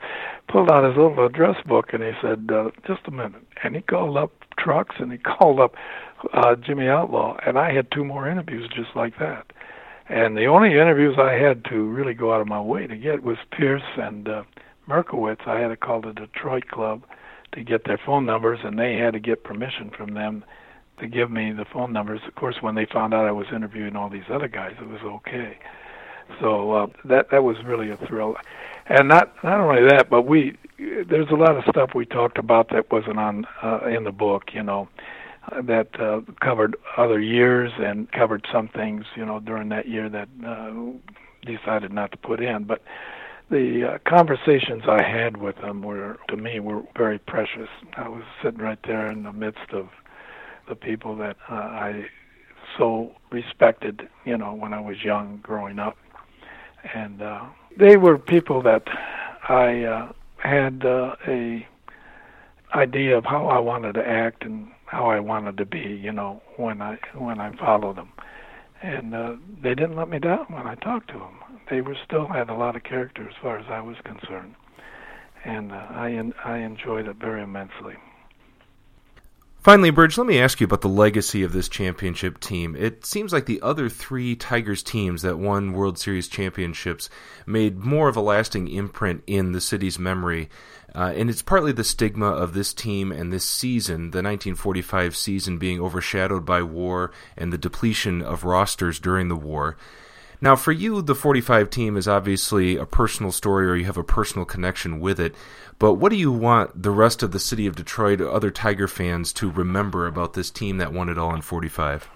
pulled 0.48 0.72
out 0.72 0.84
his 0.84 0.96
little 0.98 1.26
address 1.26 1.58
book, 1.66 1.94
and 1.94 2.04
he 2.04 2.12
said, 2.22 2.50
uh, 2.52 2.70
"Just 2.88 3.08
a 3.08 3.12
minute." 3.12 3.44
And 3.64 3.76
he 3.76 3.82
called 3.82 4.18
up 4.18 4.32
Trucks, 4.58 4.96
and 5.00 5.12
he 5.12 5.18
called 5.40 5.60
up 5.60 5.76
uh, 6.34 6.56
Jimmy 6.56 6.88
Outlaw, 6.88 7.38
and 7.46 7.58
I 7.58 7.74
had 7.74 7.92
two 7.92 8.06
more 8.06 8.30
interviews 8.30 8.70
just 8.76 8.96
like 8.96 9.18
that. 9.20 9.52
And 10.08 10.38
the 10.38 10.46
only 10.46 10.74
interviews 10.74 11.16
I 11.18 11.34
had 11.34 11.66
to 11.66 11.84
really 11.84 12.14
go 12.14 12.32
out 12.32 12.42
of 12.42 12.48
my 12.48 12.62
way 12.62 12.86
to 12.86 12.96
get 12.96 13.24
was 13.24 13.38
Pierce 13.52 13.82
and 13.98 14.30
uh, 14.30 14.44
Mierkowicz, 14.88 15.48
I 15.48 15.60
had 15.60 15.70
to 15.70 15.78
call 15.78 16.02
the 16.02 16.14
Detroit 16.14 16.68
club 16.68 17.04
to 17.54 17.64
get 17.64 17.86
their 17.86 18.00
phone 18.06 18.26
numbers, 18.26 18.60
and 18.64 18.78
they 18.78 18.96
had 18.96 19.14
to 19.14 19.20
get 19.20 19.44
permission 19.44 19.90
from 19.90 20.14
them 20.14 20.44
to 21.00 21.08
give 21.08 21.32
me 21.32 21.52
the 21.52 21.66
phone 21.66 21.92
numbers. 21.92 22.22
Of 22.28 22.36
course, 22.36 22.58
when 22.62 22.76
they 22.76 22.86
found 22.86 23.14
out 23.14 23.26
I 23.26 23.32
was 23.32 23.48
interviewing 23.54 23.96
all 23.96 24.10
these 24.10 24.30
other 24.30 24.48
guys, 24.48 24.76
it 24.80 24.88
was 24.88 25.02
okay. 25.02 25.58
So 26.40 26.72
uh, 26.72 26.88
that 27.06 27.30
that 27.30 27.44
was 27.44 27.58
really 27.64 27.92
a 27.92 27.98
thrill, 27.98 28.36
and 28.88 29.08
not 29.08 29.32
not 29.44 29.60
only 29.60 29.84
that, 29.90 30.10
but 30.10 30.24
we 30.24 30.58
there's 30.78 31.30
a 31.30 31.36
lot 31.36 31.56
of 31.56 31.64
stuff 31.70 31.92
we 31.94 32.06
talked 32.06 32.38
about 32.38 32.70
that 32.70 32.92
wasn't 32.92 33.20
on 33.20 33.46
uh, 33.62 33.86
in 33.86 34.04
the 34.06 34.12
book, 34.12 34.54
you 34.54 34.64
know, 34.64 34.90
that 35.64 36.00
uh, 36.00 36.22
covered 36.42 36.76
other 36.98 37.20
years 37.20 37.72
and 37.78 38.12
covered 38.12 38.46
some 38.52 38.68
things, 38.68 39.06
you 39.16 39.26
know, 39.26 39.40
during 39.40 39.70
that 39.70 39.88
year 39.88 40.10
that 40.10 40.28
uh, 40.46 40.72
decided 41.46 41.94
not 41.94 42.12
to 42.12 42.18
put 42.18 42.42
in, 42.42 42.64
but 42.64 42.82
the 43.50 43.94
uh, 43.94 44.10
conversations 44.10 44.84
I 44.88 45.04
had 45.04 45.38
with 45.38 45.56
them 45.58 45.82
were, 45.84 46.18
to 46.30 46.38
me, 46.38 46.60
were 46.60 46.82
very 46.98 47.20
precious. 47.20 47.70
I 47.96 48.10
was 48.10 48.24
sitting 48.42 48.60
right 48.60 48.80
there 48.86 49.12
in 49.12 49.24
the 49.24 49.34
midst 49.34 49.72
of 49.72 49.90
the 50.68 50.76
people 50.76 51.16
that 51.18 51.38
uh, 51.50 51.54
I 51.56 52.06
so 52.78 53.12
respected, 53.32 54.10
you 54.26 54.38
know, 54.38 54.54
when 54.54 54.74
I 54.74 54.80
was 54.80 55.04
young, 55.04 55.40
growing 55.44 55.80
up, 55.80 55.98
and 56.94 57.22
uh, 57.22 57.46
they 57.78 57.98
were 57.98 58.18
people 58.18 58.62
that 58.64 58.84
I 59.48 59.84
uh, 59.84 60.12
had 60.38 60.86
uh, 60.86 61.16
a 61.28 61.68
idea 62.74 63.18
of 63.18 63.26
how 63.26 63.48
I 63.48 63.60
wanted 63.60 63.94
to 63.94 64.08
act 64.08 64.44
and 64.44 64.70
how 64.86 65.08
I 65.10 65.20
wanted 65.20 65.58
to 65.58 65.66
be, 65.66 65.80
you 65.80 66.12
know, 66.12 66.42
when 66.58 66.82
I 66.82 66.98
when 67.16 67.40
I 67.40 67.56
followed 67.58 67.98
them, 67.98 68.12
and 68.82 69.14
uh, 69.16 69.36
they 69.62 69.76
didn't 69.76 69.96
let 69.96 70.10
me 70.10 70.20
down 70.20 70.46
when 70.50 70.68
I 70.68 70.76
talked 70.76 71.10
to 71.10 71.20
them. 71.20 71.40
They 71.70 71.82
were 71.82 71.98
still 72.06 72.28
had 72.28 72.50
a 72.50 72.54
lot 72.54 72.76
of 72.76 72.84
character 72.84 73.28
as 73.28 73.36
far 73.42 73.58
as 73.58 73.66
I 73.70 73.82
was 73.82 73.98
concerned, 74.04 74.56
and 75.44 75.72
uh, 75.72 75.76
I 75.76 76.32
I 76.44 76.58
enjoyed 76.60 77.08
it 77.08 77.16
very 77.18 77.42
immensely. 77.42 77.96
Finally, 79.66 79.90
Burge, 79.90 80.16
let 80.16 80.28
me 80.28 80.40
ask 80.40 80.62
you 80.62 80.66
about 80.66 80.82
the 80.82 80.88
legacy 80.88 81.42
of 81.42 81.52
this 81.52 81.68
championship 81.68 82.40
team. 82.40 82.76
It 82.76 83.04
seems 83.04 83.34
like 83.34 83.48
the 83.48 83.64
other 83.64 83.90
three 83.90 84.36
Tigers 84.36 84.84
teams 84.84 85.24
that 85.24 85.40
won 85.40 85.74
World 85.74 85.98
Series 85.98 86.28
championships 86.28 87.10
made 87.48 87.80
more 87.80 88.08
of 88.08 88.16
a 88.16 88.22
lasting 88.22 88.68
imprint 88.68 89.24
in 89.26 89.54
the 89.54 89.60
city's 89.60 89.98
memory. 89.98 90.52
Uh, 90.94 91.14
and 91.16 91.32
it's 91.32 91.42
partly 91.42 91.72
the 91.72 91.84
stigma 91.84 92.28
of 92.28 92.54
this 92.54 92.76
team 92.76 93.12
and 93.12 93.34
this 93.34 93.44
season, 93.44 94.12
the 94.12 94.22
1945 94.22 95.16
season, 95.16 95.58
being 95.58 95.82
overshadowed 95.82 96.46
by 96.46 96.62
war 96.62 97.12
and 97.36 97.52
the 97.52 97.58
depletion 97.58 98.22
of 98.22 98.44
rosters 98.44 99.00
during 99.00 99.30
the 99.30 99.36
war. 99.36 99.78
Now, 100.42 100.56
for 100.56 100.72
you, 100.72 101.02
the 101.02 101.16
45 101.16 101.70
team 101.70 101.98
is 101.98 102.08
obviously 102.08 102.78
a 102.78 102.86
personal 102.86 103.32
story 103.32 103.68
or 103.68 103.76
you 103.76 103.86
have 103.86 103.98
a 103.98 104.04
personal 104.04 104.46
connection 104.46 105.00
with 105.00 105.20
it. 105.20 105.36
But 105.80 105.94
what 105.96 106.10
do 106.10 106.18
you 106.18 106.32
want 106.32 106.82
the 106.82 106.92
rest 106.92 107.24
of 107.24 107.32
the 107.32 107.40
city 107.40 107.68
of 107.68 107.76
Detroit, 107.76 108.22
other 108.22 108.52
Tiger 108.52 108.88
fans, 108.88 109.34
to 109.34 109.50
remember 109.50 110.08
about 110.08 110.34
this 110.34 110.50
team 110.52 110.78
that 110.78 110.94
won 110.94 111.10
it 111.10 111.18
all 111.18 111.34
in 111.34 111.42
45? 111.42 112.10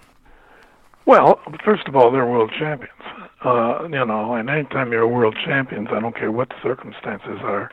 Well, 1.06 1.40
first 1.64 1.88
of 1.88 1.96
all, 1.96 2.10
they're 2.10 2.26
world 2.26 2.52
champions. 2.58 2.92
Uh, 3.42 3.84
you 3.84 4.04
know, 4.04 4.34
and 4.34 4.50
anytime 4.50 4.92
you're 4.92 5.02
a 5.02 5.08
world 5.08 5.36
champions, 5.44 5.88
I 5.90 6.00
don't 6.00 6.14
care 6.14 6.30
what 6.30 6.50
the 6.50 6.56
circumstances 6.62 7.38
are, 7.42 7.70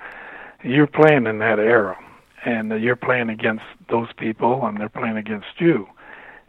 you're 0.64 0.88
playing 0.88 1.28
in 1.28 1.40
that 1.40 1.60
era. 1.60 1.98
And 2.46 2.82
you're 2.82 2.96
playing 2.96 3.30
against 3.30 3.66
those 3.90 4.08
people, 4.16 4.66
and 4.66 4.80
they're 4.80 4.88
playing 4.88 5.18
against 5.18 5.60
you. 5.60 5.88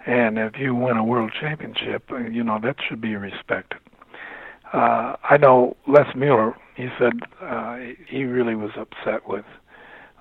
And 0.09 0.38
if 0.38 0.59
you 0.59 0.74
win 0.74 0.96
a 0.96 1.04
world 1.04 1.32
championship, 1.38 2.11
you 2.11 2.42
know, 2.42 2.59
that 2.62 2.76
should 2.88 3.00
be 3.00 3.14
respected 3.14 3.78
uh, 4.72 5.16
I 5.22 5.36
know 5.36 5.76
Les 5.86 6.14
Mueller. 6.14 6.54
He 6.76 6.88
said 6.98 7.12
uh, 7.42 7.78
he 8.06 8.24
really 8.24 8.54
was 8.54 8.70
upset 8.76 9.28
with, 9.28 9.44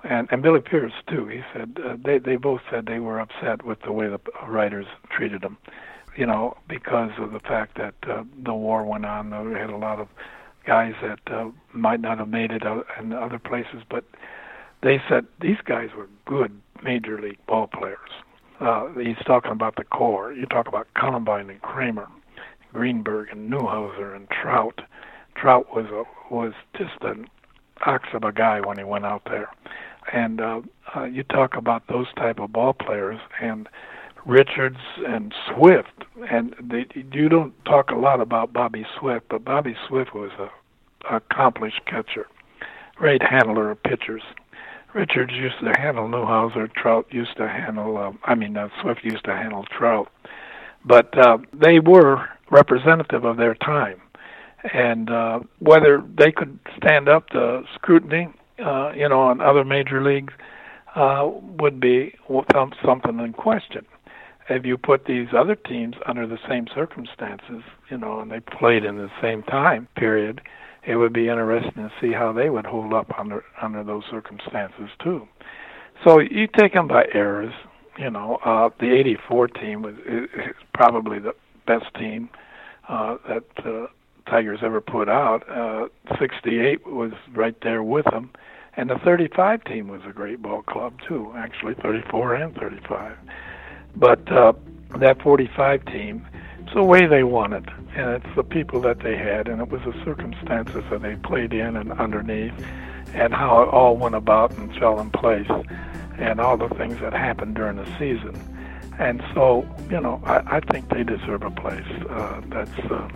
and 0.04 0.28
and 0.30 0.42
Billy 0.42 0.60
Pierce 0.60 0.92
too. 1.06 1.26
He 1.26 1.42
said 1.52 1.78
uh, 1.84 1.96
they 2.02 2.18
they 2.18 2.36
both 2.36 2.60
said 2.70 2.86
they 2.86 2.98
were 2.98 3.20
upset 3.20 3.64
with 3.64 3.80
the 3.82 3.92
way 3.92 4.08
the 4.08 4.20
writers 4.46 4.86
treated 5.10 5.42
them, 5.42 5.58
you 6.16 6.26
know, 6.26 6.56
because 6.68 7.10
of 7.18 7.32
the 7.32 7.40
fact 7.40 7.76
that 7.76 7.94
uh, 8.08 8.24
the 8.44 8.54
war 8.54 8.84
went 8.84 9.04
on. 9.06 9.30
They 9.30 9.58
had 9.58 9.70
a 9.70 9.76
lot 9.76 10.00
of 10.00 10.08
guys 10.66 10.94
that 11.02 11.20
uh, 11.32 11.50
might 11.72 12.00
not 12.00 12.18
have 12.18 12.28
made 12.28 12.50
it 12.50 12.62
in 13.00 13.12
other 13.12 13.38
places, 13.38 13.82
but 13.88 14.04
they 14.82 15.00
said 15.08 15.26
these 15.40 15.58
guys 15.64 15.90
were 15.96 16.08
good 16.26 16.60
major 16.82 17.20
league 17.20 17.44
ball 17.46 17.66
players. 17.66 18.10
Uh, 18.60 18.88
he's 18.98 19.16
talking 19.26 19.52
about 19.52 19.76
the 19.76 19.84
core. 19.84 20.32
You 20.32 20.46
talk 20.46 20.66
about 20.68 20.88
Cullenbine 20.96 21.50
and 21.50 21.62
Cramer 21.62 22.08
Greenberg 22.72 23.30
and 23.30 23.50
Newhouser 23.50 24.14
and 24.14 24.28
Trout. 24.30 24.80
Trout 25.36 25.74
was 25.74 25.86
a, 25.86 26.04
was 26.32 26.52
just 26.76 27.02
an 27.02 27.26
ox 27.86 28.08
of 28.12 28.24
a 28.24 28.32
guy 28.32 28.60
when 28.60 28.78
he 28.78 28.84
went 28.84 29.06
out 29.06 29.22
there. 29.24 29.48
And 30.12 30.40
uh, 30.40 30.60
uh, 30.96 31.04
you 31.04 31.22
talk 31.22 31.56
about 31.56 31.86
those 31.88 32.06
type 32.16 32.38
of 32.38 32.52
ball 32.52 32.72
players 32.72 33.20
and 33.40 33.68
Richards 34.26 34.78
and 35.06 35.34
Swift, 35.46 36.04
and 36.30 36.54
they, 36.60 36.86
you 37.12 37.28
don't 37.28 37.52
talk 37.64 37.90
a 37.90 37.96
lot 37.96 38.20
about 38.20 38.52
Bobby 38.52 38.84
Swift, 38.98 39.26
but 39.30 39.44
Bobby 39.44 39.76
Swift 39.86 40.14
was 40.14 40.30
a 40.38 40.48
accomplished 41.14 41.80
catcher, 41.86 42.26
great 42.96 43.22
handler 43.22 43.70
of 43.70 43.82
pitchers. 43.82 44.22
Richards 44.94 45.32
used 45.32 45.58
to 45.60 45.72
handle 45.78 46.08
Newhouser. 46.08 46.72
Trout 46.74 47.06
used 47.10 47.36
to 47.36 47.48
handle. 47.48 47.96
Uh, 47.98 48.12
I 48.24 48.34
mean, 48.34 48.56
uh, 48.56 48.68
Swift 48.80 49.04
used 49.04 49.24
to 49.24 49.32
handle 49.34 49.64
Trout, 49.64 50.10
but 50.84 51.16
uh, 51.18 51.38
they 51.52 51.78
were 51.78 52.28
representative 52.50 53.24
of 53.24 53.36
their 53.36 53.54
time. 53.54 54.00
And 54.72 55.10
uh, 55.10 55.40
whether 55.60 56.02
they 56.16 56.32
could 56.32 56.58
stand 56.76 57.08
up 57.08 57.28
to 57.28 57.62
scrutiny, 57.74 58.28
uh, 58.64 58.92
you 58.96 59.08
know, 59.08 59.20
on 59.20 59.40
other 59.40 59.64
major 59.64 60.02
leagues, 60.02 60.32
uh, 60.96 61.28
would 61.58 61.80
be 61.80 62.14
something 62.84 63.20
in 63.20 63.32
question. 63.32 63.84
If 64.48 64.64
you 64.64 64.78
put 64.78 65.04
these 65.04 65.28
other 65.36 65.54
teams 65.54 65.94
under 66.06 66.26
the 66.26 66.38
same 66.48 66.66
circumstances, 66.74 67.62
you 67.90 67.98
know, 67.98 68.20
and 68.20 68.30
they 68.30 68.40
played 68.40 68.84
in 68.84 68.96
the 68.96 69.10
same 69.20 69.42
time 69.42 69.86
period, 69.94 70.40
it 70.86 70.96
would 70.96 71.12
be 71.12 71.28
interesting 71.28 71.74
to 71.74 71.92
see 72.00 72.12
how 72.12 72.32
they 72.32 72.50
would 72.50 72.66
hold 72.66 72.92
up 72.92 73.12
under 73.18 73.44
under 73.62 73.84
those 73.84 74.04
circumstances 74.10 74.88
too. 75.02 75.26
So 76.04 76.20
you 76.20 76.46
take 76.46 76.74
them 76.74 76.88
by 76.88 77.06
eras. 77.14 77.54
You 77.98 78.10
know, 78.10 78.38
uh, 78.44 78.70
the 78.78 78.92
'84 78.92 79.48
team 79.48 79.82
was 79.82 79.94
is 80.06 80.28
probably 80.72 81.18
the 81.18 81.34
best 81.66 81.92
team 81.98 82.30
uh, 82.88 83.16
that 83.28 83.44
uh, 83.64 83.86
Tigers 84.28 84.60
ever 84.62 84.80
put 84.80 85.08
out. 85.08 85.48
Uh, 85.48 85.88
68 86.18 86.86
was 86.86 87.12
right 87.34 87.56
there 87.62 87.82
with 87.82 88.04
them. 88.06 88.30
And 88.76 88.90
the 88.90 88.98
35 89.04 89.64
team 89.64 89.88
was 89.88 90.02
a 90.08 90.12
great 90.12 90.40
ball 90.40 90.62
club, 90.62 90.94
too, 91.06 91.32
actually, 91.36 91.74
34 91.82 92.34
and 92.34 92.54
35. 92.54 93.16
But 93.96 94.30
uh, 94.30 94.52
that 95.00 95.20
45 95.22 95.84
team, 95.86 96.26
it's 96.68 96.74
the 96.74 96.84
way 96.84 97.06
they 97.06 97.22
won 97.22 97.54
it, 97.54 97.64
and 97.96 98.10
it's 98.10 98.36
the 98.36 98.42
people 98.42 98.78
that 98.82 98.98
they 98.98 99.16
had, 99.16 99.48
and 99.48 99.62
it 99.62 99.70
was 99.70 99.80
the 99.86 100.04
circumstances 100.04 100.84
that 100.90 101.00
they 101.00 101.16
played 101.16 101.54
in 101.54 101.76
and 101.76 101.92
underneath, 101.92 102.52
and 103.14 103.32
how 103.32 103.62
it 103.62 103.68
all 103.70 103.96
went 103.96 104.14
about 104.14 104.54
and 104.58 104.74
fell 104.76 105.00
in 105.00 105.10
place, 105.10 105.48
and 106.18 106.38
all 106.38 106.58
the 106.58 106.68
things 106.74 107.00
that 107.00 107.14
happened 107.14 107.54
during 107.54 107.76
the 107.76 107.86
season. 107.98 108.38
And 108.98 109.22
so, 109.32 109.66
you 109.88 109.98
know, 109.98 110.20
I, 110.26 110.56
I 110.56 110.60
think 110.60 110.90
they 110.90 111.04
deserve 111.04 111.42
a 111.42 111.50
place 111.50 111.86
uh, 112.10 112.42
that's 112.48 112.78
uh, 112.90 113.08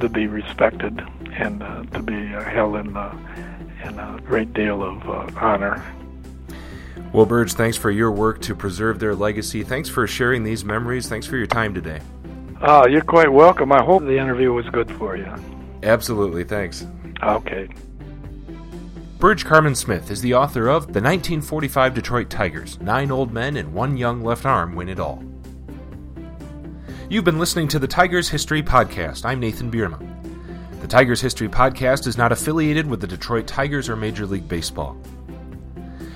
to 0.00 0.08
be 0.08 0.26
respected 0.26 1.00
and 1.34 1.62
uh, 1.62 1.84
to 1.84 2.02
be 2.02 2.26
held 2.26 2.74
in, 2.74 2.96
uh, 2.96 3.16
in 3.84 4.00
a 4.00 4.20
great 4.26 4.52
deal 4.52 4.82
of 4.82 5.08
uh, 5.08 5.30
honor. 5.40 5.80
Well, 7.12 7.24
Burge, 7.24 7.52
thanks 7.52 7.76
for 7.76 7.92
your 7.92 8.10
work 8.10 8.40
to 8.42 8.56
preserve 8.56 8.98
their 8.98 9.14
legacy. 9.14 9.62
Thanks 9.62 9.88
for 9.88 10.08
sharing 10.08 10.42
these 10.42 10.64
memories. 10.64 11.08
Thanks 11.08 11.26
for 11.28 11.36
your 11.36 11.46
time 11.46 11.72
today. 11.72 12.00
Oh, 12.60 12.86
you're 12.88 13.02
quite 13.02 13.32
welcome. 13.32 13.72
I 13.72 13.82
hope 13.82 14.02
the 14.02 14.18
interview 14.18 14.52
was 14.52 14.66
good 14.70 14.90
for 14.96 15.16
you. 15.16 15.32
Absolutely. 15.82 16.44
Thanks. 16.44 16.86
Okay. 17.22 17.68
Burge 19.18 19.44
Carmon 19.44 19.74
Smith 19.74 20.10
is 20.10 20.20
the 20.20 20.34
author 20.34 20.68
of 20.68 20.86
The 20.86 21.00
1945 21.00 21.94
Detroit 21.94 22.30
Tigers 22.30 22.80
Nine 22.80 23.10
Old 23.10 23.32
Men 23.32 23.56
and 23.56 23.72
One 23.74 23.96
Young 23.96 24.22
Left 24.22 24.44
Arm 24.46 24.74
Win 24.74 24.88
It 24.88 25.00
All. 25.00 25.22
You've 27.08 27.24
been 27.24 27.38
listening 27.38 27.68
to 27.68 27.78
the 27.78 27.88
Tigers 27.88 28.28
History 28.28 28.62
Podcast. 28.62 29.24
I'm 29.24 29.40
Nathan 29.40 29.70
Bierma. 29.70 30.04
The 30.80 30.88
Tigers 30.88 31.20
History 31.20 31.48
Podcast 31.48 32.06
is 32.06 32.18
not 32.18 32.32
affiliated 32.32 32.86
with 32.88 33.00
the 33.00 33.06
Detroit 33.06 33.46
Tigers 33.46 33.88
or 33.88 33.96
Major 33.96 34.26
League 34.26 34.48
Baseball. 34.48 34.96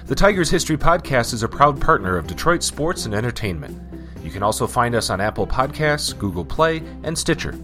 The 0.07 0.15
Tigers 0.15 0.51
History 0.51 0.77
Podcast 0.77 1.33
is 1.33 1.43
a 1.43 1.49
proud 1.49 1.81
partner 1.81 2.17
of 2.17 2.27
Detroit 2.27 2.63
Sports 2.63 3.07
and 3.07 3.15
Entertainment. 3.15 3.92
You 4.23 4.31
can 4.31 4.43
also 4.43 4.67
find 4.67 4.95
us 4.95 5.11
on 5.11 5.21
Apple 5.21 5.47
Podcasts, 5.47 6.17
Google 6.17 6.45
Play, 6.45 6.83
and 7.03 7.17
Stitcher. 7.17 7.55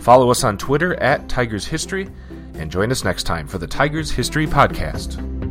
Follow 0.00 0.30
us 0.30 0.44
on 0.44 0.56
Twitter 0.58 0.94
at 0.96 1.28
Tigers 1.28 1.66
History 1.66 2.08
and 2.54 2.70
join 2.70 2.90
us 2.90 3.04
next 3.04 3.24
time 3.24 3.46
for 3.46 3.58
the 3.58 3.66
Tigers 3.66 4.10
History 4.10 4.46
Podcast. 4.46 5.49